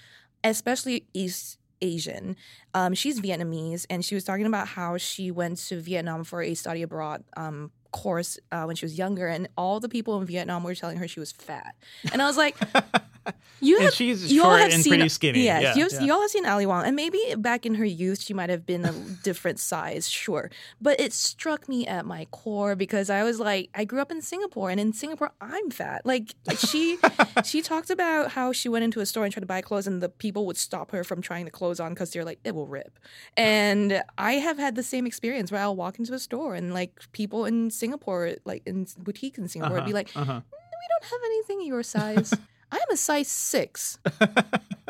especially 0.44 1.06
East 1.14 1.58
Asian. 1.80 2.34
Um, 2.74 2.92
she's 2.94 3.20
Vietnamese, 3.20 3.86
and 3.88 4.04
she 4.04 4.14
was 4.14 4.24
talking 4.24 4.46
about 4.46 4.66
how 4.68 4.96
she 4.96 5.30
went 5.30 5.58
to 5.68 5.80
Vietnam 5.80 6.24
for 6.24 6.42
a 6.42 6.54
study 6.54 6.82
abroad 6.82 7.22
um, 7.36 7.70
course 7.92 8.38
uh, 8.52 8.64
when 8.64 8.76
she 8.76 8.84
was 8.84 8.98
younger, 8.98 9.28
and 9.28 9.48
all 9.56 9.80
the 9.80 9.88
people 9.88 10.20
in 10.20 10.26
Vietnam 10.26 10.64
were 10.64 10.74
telling 10.74 10.98
her 10.98 11.08
she 11.08 11.20
was 11.20 11.32
fat. 11.32 11.74
And 12.12 12.22
I 12.22 12.26
was 12.26 12.36
like, 12.36 12.56
"You 13.60 13.76
And 13.76 13.84
have, 13.86 13.94
she's 13.94 14.32
you 14.32 14.44
all 14.44 14.54
have 14.56 14.72
and 14.72 14.82
seen, 14.82 14.92
pretty 14.92 15.08
skinny. 15.08 15.44
Yes, 15.44 15.62
Yeah, 15.62 15.82
you, 15.82 15.88
yeah. 15.90 16.00
you 16.00 16.12
all 16.12 16.20
have 16.20 16.30
seen 16.30 16.46
Ali 16.46 16.66
Wong, 16.66 16.84
and 16.84 16.94
maybe 16.94 17.18
back 17.36 17.66
in 17.66 17.74
her 17.74 17.84
youth 17.84 18.22
she 18.22 18.34
might 18.34 18.50
have 18.50 18.64
been 18.64 18.84
a 18.84 18.92
different 19.22 19.58
size, 19.58 20.08
sure. 20.08 20.50
But 20.80 21.00
it 21.00 21.12
struck 21.12 21.68
me 21.68 21.86
at 21.86 22.06
my 22.06 22.26
core 22.30 22.76
because 22.76 23.10
I 23.10 23.22
was 23.24 23.40
like, 23.40 23.70
I 23.74 23.84
grew 23.84 24.00
up 24.00 24.10
in 24.10 24.22
Singapore, 24.22 24.70
and 24.70 24.78
in 24.78 24.92
Singapore 24.92 25.32
I'm 25.40 25.70
fat. 25.70 26.02
Like 26.04 26.34
she, 26.56 26.98
she 27.44 27.62
talked 27.62 27.90
about 27.90 28.32
how 28.32 28.52
she 28.52 28.68
went 28.68 28.84
into 28.84 29.00
a 29.00 29.06
store 29.06 29.24
and 29.24 29.32
tried 29.32 29.40
to 29.40 29.46
buy 29.46 29.60
clothes, 29.60 29.86
and 29.86 30.02
the 30.02 30.08
people 30.08 30.46
would 30.46 30.56
stop 30.56 30.90
her 30.92 31.02
from 31.04 31.20
trying 31.20 31.44
the 31.44 31.50
clothes 31.50 31.80
on 31.80 31.94
because 31.94 32.10
they're 32.10 32.24
like, 32.24 32.38
it 32.44 32.54
will 32.54 32.66
rip. 32.66 32.98
And 33.36 34.02
I 34.16 34.34
have 34.34 34.58
had 34.58 34.74
the 34.74 34.82
same 34.82 35.06
experience 35.06 35.50
where 35.50 35.60
I'll 35.60 35.76
walk 35.76 35.98
into 35.98 36.14
a 36.14 36.18
store 36.18 36.54
and 36.54 36.72
like 36.72 37.00
people 37.12 37.44
in 37.44 37.70
Singapore, 37.70 38.34
like 38.44 38.62
in 38.66 38.86
boutiques 38.98 39.38
in 39.38 39.48
Singapore, 39.48 39.76
would 39.76 39.86
be 39.86 39.92
like, 39.92 40.10
uh-huh. 40.14 40.40
we 40.50 40.86
don't 40.90 41.04
have 41.10 41.20
anything 41.26 41.66
your 41.66 41.82
size. 41.82 42.34
I 42.70 42.76
am 42.76 42.90
a 42.92 42.96
size 42.96 43.28
six. 43.28 43.98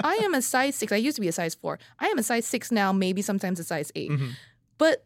I 0.03 0.15
am 0.23 0.35
a 0.35 0.43
size 0.43 0.75
six. 0.77 0.93
I 0.93 0.97
used 0.97 1.17
to 1.17 1.21
be 1.21 1.29
a 1.29 1.33
size 1.33 1.55
four. 1.55 1.79
I 1.99 2.07
am 2.07 2.19
a 2.19 2.23
size 2.23 2.47
six 2.47 2.71
now, 2.73 2.93
maybe 2.93 3.23
sometimes 3.23 3.59
a 3.61 3.65
size 3.65 3.91
8 3.95 4.11
Mhm. 4.11 4.31
But 4.79 5.05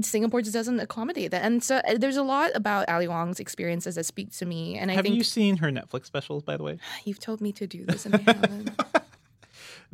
Singapore 0.00 0.40
just 0.40 0.54
doesn't 0.54 0.80
accommodate 0.80 1.30
that. 1.32 1.44
And 1.44 1.62
so 1.62 1.76
uh, 1.76 1.98
there's 1.98 2.16
a 2.16 2.22
lot 2.22 2.50
about 2.54 2.88
Ali 2.88 3.08
Wong's 3.08 3.38
experiences 3.40 3.96
that 3.96 4.04
speak 4.04 4.32
to 4.38 4.46
me. 4.46 4.78
And 4.78 4.90
I 4.90 4.94
Have 4.94 5.04
think 5.04 5.16
you 5.16 5.22
seen 5.24 5.58
her 5.58 5.70
Netflix 5.70 6.06
specials, 6.06 6.42
by 6.42 6.56
the 6.56 6.62
way? 6.62 6.78
you've 7.04 7.20
told 7.20 7.40
me 7.40 7.52
to 7.52 7.66
do 7.66 7.84
this 7.84 8.06
and 8.06 8.14
I 8.16 8.18
haven't. 8.18 8.70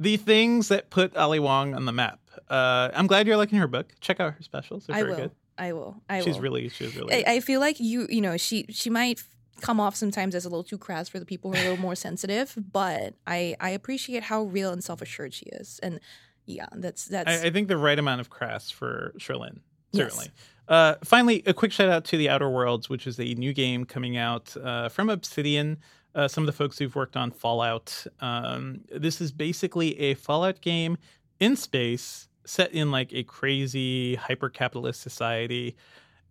The 0.01 0.17
things 0.17 0.69
that 0.69 0.91
put 0.91 1.17
Ali 1.17 1.41
Wong 1.41 1.75
on 1.75 1.85
the 1.85 1.91
map. 1.93 2.21
Uh, 2.49 2.89
I'm 2.95 3.09
glad 3.09 3.27
you're 3.27 3.37
liking 3.37 3.59
her 3.59 3.67
book. 3.67 3.93
Check 4.01 4.21
out 4.21 4.33
her 4.35 4.43
specials. 4.45 4.87
They're 4.87 4.95
I 4.95 5.01
very 5.01 5.11
will. 5.11 5.19
good. 5.23 5.31
I 5.59 5.73
will. 5.73 5.97
I 6.09 6.21
she's 6.21 6.37
will. 6.37 6.43
really, 6.43 6.69
she's 6.69 6.95
really. 6.95 7.27
I, 7.27 7.33
I 7.33 7.41
feel 7.41 7.59
like 7.59 7.81
you, 7.81 8.07
you 8.09 8.21
know, 8.21 8.37
she 8.37 8.67
she 8.69 8.91
might 8.91 9.21
come 9.61 9.81
off 9.81 9.97
sometimes 9.97 10.35
as 10.35 10.45
a 10.45 10.49
little 10.49 10.65
too 10.65 10.79
crass 10.79 11.09
for 11.09 11.19
the 11.19 11.27
people 11.27 11.53
who 11.53 11.57
are 11.59 11.61
a 11.61 11.65
little 11.71 11.83
more 11.83 11.95
sensitive, 12.09 12.55
but 12.73 13.15
I 13.27 13.57
I 13.61 13.71
appreciate 13.71 14.23
how 14.25 14.43
real 14.45 14.73
and 14.73 14.83
self 14.83 15.03
assured 15.03 15.35
she 15.35 15.47
is, 15.47 15.79
and 15.83 16.01
yeah, 16.47 16.67
that's 16.77 17.07
that's 17.07 17.43
I, 17.43 17.47
I 17.47 17.51
think 17.51 17.69
the 17.69 17.77
right 17.77 17.99
amount 17.99 18.21
of 18.21 18.31
crass 18.31 18.71
for 18.71 19.13
Cherlynn, 19.19 19.61
Yes. 19.93 20.05
certainly. 20.13 20.31
Uh, 20.69 20.95
finally, 21.03 21.43
a 21.47 21.55
quick 21.55 21.73
shout 21.73 21.89
out 21.89 22.05
to 22.05 22.17
the 22.19 22.29
Outer 22.29 22.51
Worlds, 22.51 22.89
which 22.91 23.07
is 23.07 23.19
a 23.19 23.35
new 23.35 23.55
game 23.55 23.85
coming 23.87 24.17
out 24.19 24.55
uh, 24.57 24.89
from 24.91 25.09
Obsidian. 25.09 25.79
Uh, 26.15 26.27
some 26.29 26.43
of 26.43 26.47
the 26.47 26.53
folks 26.53 26.79
who've 26.79 26.95
worked 26.97 27.17
on 27.17 27.31
Fallout. 27.31 28.07
Um, 28.21 28.81
this 28.95 29.21
is 29.21 29.31
basically 29.33 29.99
a 30.01 30.15
Fallout 30.15 30.61
game 30.61 30.97
in 31.41 31.55
space, 31.57 32.29
set 32.45 32.73
in 32.73 32.91
like 32.91 33.13
a 33.13 33.23
crazy 33.23 34.15
hyper 34.17 34.49
capitalist 34.51 35.01
society. 35.01 35.77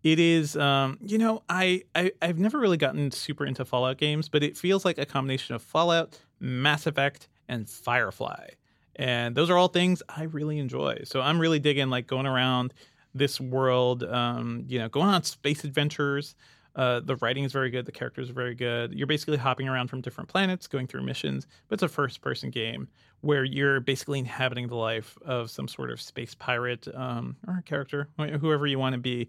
It 0.08 0.20
is, 0.20 0.55
um, 0.55 0.97
you 1.01 1.18
know, 1.18 1.43
I, 1.49 1.84
I 1.95 2.12
I've 2.22 2.39
never 2.39 2.60
really 2.60 2.78
gotten 2.78 3.12
super 3.12 3.45
into 3.45 3.66
Fallout 3.66 3.97
games, 3.97 4.30
but 4.30 4.43
it 4.43 4.55
feels 4.55 4.86
like 4.86 4.97
a 4.97 5.05
combination 5.05 5.55
of 5.55 5.62
Fallout, 5.62 6.18
Mass 6.39 6.88
Effect, 6.88 7.28
and 7.49 7.70
Firefly 7.70 8.49
and 8.97 9.36
those 9.36 9.49
are 9.49 9.58
all 9.58 9.68
things 9.68 10.01
I 10.10 10.24
really 10.24 10.60
enjoy. 10.60 11.01
So 11.03 11.22
I'm 11.22 11.39
really 11.39 11.60
digging 11.60 11.89
like 11.89 12.08
going 12.08 12.26
around 12.26 12.74
this 13.14 13.39
world, 13.39 14.03
um, 14.03 14.66
you 14.68 14.80
know, 14.80 14.89
going 14.89 15.08
on 15.08 15.24
space 15.24 15.64
adventures. 15.64 16.36
Uh, 16.76 16.99
the 16.99 17.16
writing 17.18 17.43
is 17.43 17.51
very 17.51 17.72
good. 17.72 17.86
The 17.86 17.91
characters 17.91 18.30
are 18.30 18.34
very 18.34 18.53
good. 18.53 18.93
You're 18.93 19.08
basically 19.08 19.38
hopping 19.38 19.68
around 19.68 19.88
from 19.88 20.01
different 20.01 20.30
planets, 20.30 20.68
going 20.68 20.86
through 20.86 21.03
missions, 21.03 21.47
but 21.68 21.76
it's 21.76 21.84
a 21.84 21.88
first-person 21.88 22.51
game 22.51 22.88
where 23.22 23.43
you're 23.43 23.80
basically 23.80 24.20
inhabiting 24.20 24.68
the 24.68 24.76
life 24.76 25.18
of 25.26 25.49
some 25.49 25.68
sort 25.68 25.89
of 25.89 25.99
space 25.99 26.36
pirate 26.36 26.88
um, 26.93 27.36
or 27.47 27.64
character, 27.66 28.10
whoever 28.39 28.68
you 28.68 28.78
want 28.78 28.93
to 28.93 28.99
be. 28.99 29.28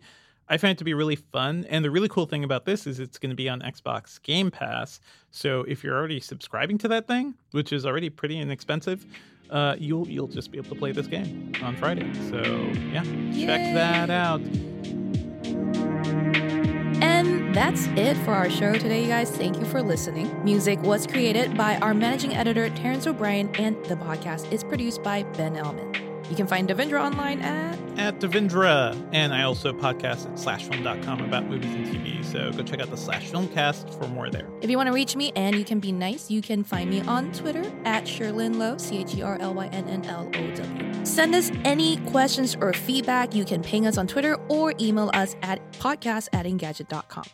I 0.50 0.56
find 0.56 0.72
it 0.72 0.78
to 0.78 0.84
be 0.84 0.94
really 0.94 1.16
fun. 1.16 1.66
And 1.68 1.84
the 1.84 1.90
really 1.90 2.08
cool 2.08 2.26
thing 2.26 2.44
about 2.44 2.64
this 2.64 2.86
is 2.86 3.00
it's 3.00 3.18
going 3.18 3.30
to 3.30 3.36
be 3.36 3.48
on 3.48 3.60
Xbox 3.60 4.20
Game 4.22 4.50
Pass. 4.50 5.00
So 5.30 5.62
if 5.62 5.84
you're 5.84 5.96
already 5.96 6.20
subscribing 6.20 6.78
to 6.78 6.88
that 6.88 7.06
thing, 7.06 7.34
which 7.50 7.72
is 7.72 7.84
already 7.84 8.08
pretty 8.10 8.38
inexpensive, 8.38 9.04
uh, 9.50 9.76
you'll 9.78 10.06
you'll 10.08 10.28
just 10.28 10.50
be 10.50 10.58
able 10.58 10.70
to 10.70 10.74
play 10.74 10.92
this 10.92 11.06
game 11.06 11.52
on 11.62 11.76
Friday. 11.76 12.12
So 12.30 12.40
yeah, 12.92 13.02
check 13.32 13.74
that 13.74 14.10
out. 14.10 14.40
And 17.00 17.54
that's 17.54 17.86
it 17.88 18.16
for 18.18 18.32
our 18.32 18.50
show 18.50 18.74
today, 18.74 19.02
you 19.02 19.08
guys. 19.08 19.30
Thank 19.30 19.58
you 19.58 19.64
for 19.64 19.82
listening. 19.82 20.42
Music 20.44 20.80
was 20.82 21.06
created 21.06 21.56
by 21.56 21.76
our 21.78 21.94
managing 21.94 22.34
editor, 22.34 22.68
Terrence 22.70 23.06
O'Brien, 23.06 23.54
and 23.56 23.82
the 23.86 23.96
podcast 23.96 24.50
is 24.52 24.64
produced 24.64 25.02
by 25.02 25.22
Ben 25.22 25.54
Ellman. 25.54 26.07
You 26.30 26.36
can 26.36 26.46
find 26.46 26.68
Devindra 26.68 27.00
online 27.00 27.40
at 27.40 27.78
At 27.98 28.20
Devindra. 28.20 28.94
And 29.12 29.32
I 29.32 29.42
also 29.42 29.72
podcast 29.72 30.26
at 30.26 30.34
slashfilm.com 30.34 31.20
about 31.22 31.46
movies 31.46 31.74
and 31.74 31.86
TV. 31.86 32.24
So 32.24 32.52
go 32.52 32.62
check 32.62 32.80
out 32.80 32.90
the 32.90 32.96
Slash 32.96 33.30
Filmcast 33.30 33.94
for 33.98 34.06
more 34.08 34.30
there. 34.30 34.48
If 34.60 34.70
you 34.70 34.76
want 34.76 34.88
to 34.88 34.92
reach 34.92 35.16
me 35.16 35.32
and 35.34 35.56
you 35.56 35.64
can 35.64 35.80
be 35.80 35.92
nice, 35.92 36.30
you 36.30 36.42
can 36.42 36.62
find 36.64 36.90
me 36.90 37.00
on 37.02 37.32
Twitter 37.32 37.64
at 37.84 38.04
Cherlynn 38.04 38.56
Low, 38.56 38.76
C 38.76 38.98
H 38.98 39.14
E 39.14 39.22
R 39.22 39.38
L 39.40 39.54
Y 39.54 39.66
N 39.68 39.88
N 39.88 40.04
L 40.04 40.28
O 40.34 40.50
W. 40.54 41.04
Send 41.06 41.34
us 41.34 41.50
any 41.64 41.96
questions 42.08 42.56
or 42.60 42.72
feedback. 42.72 43.34
You 43.34 43.44
can 43.44 43.62
ping 43.62 43.86
us 43.86 43.96
on 43.96 44.06
Twitter 44.06 44.36
or 44.48 44.74
email 44.80 45.10
us 45.14 45.34
at 45.42 45.60
podcast 45.72 46.28
at 46.32 46.44
engadget.com. 46.46 47.24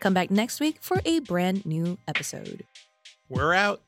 Come 0.00 0.14
back 0.14 0.30
next 0.30 0.60
week 0.60 0.78
for 0.80 1.00
a 1.04 1.20
brand 1.20 1.64
new 1.64 1.98
episode. 2.08 2.64
We're 3.28 3.54
out. 3.54 3.80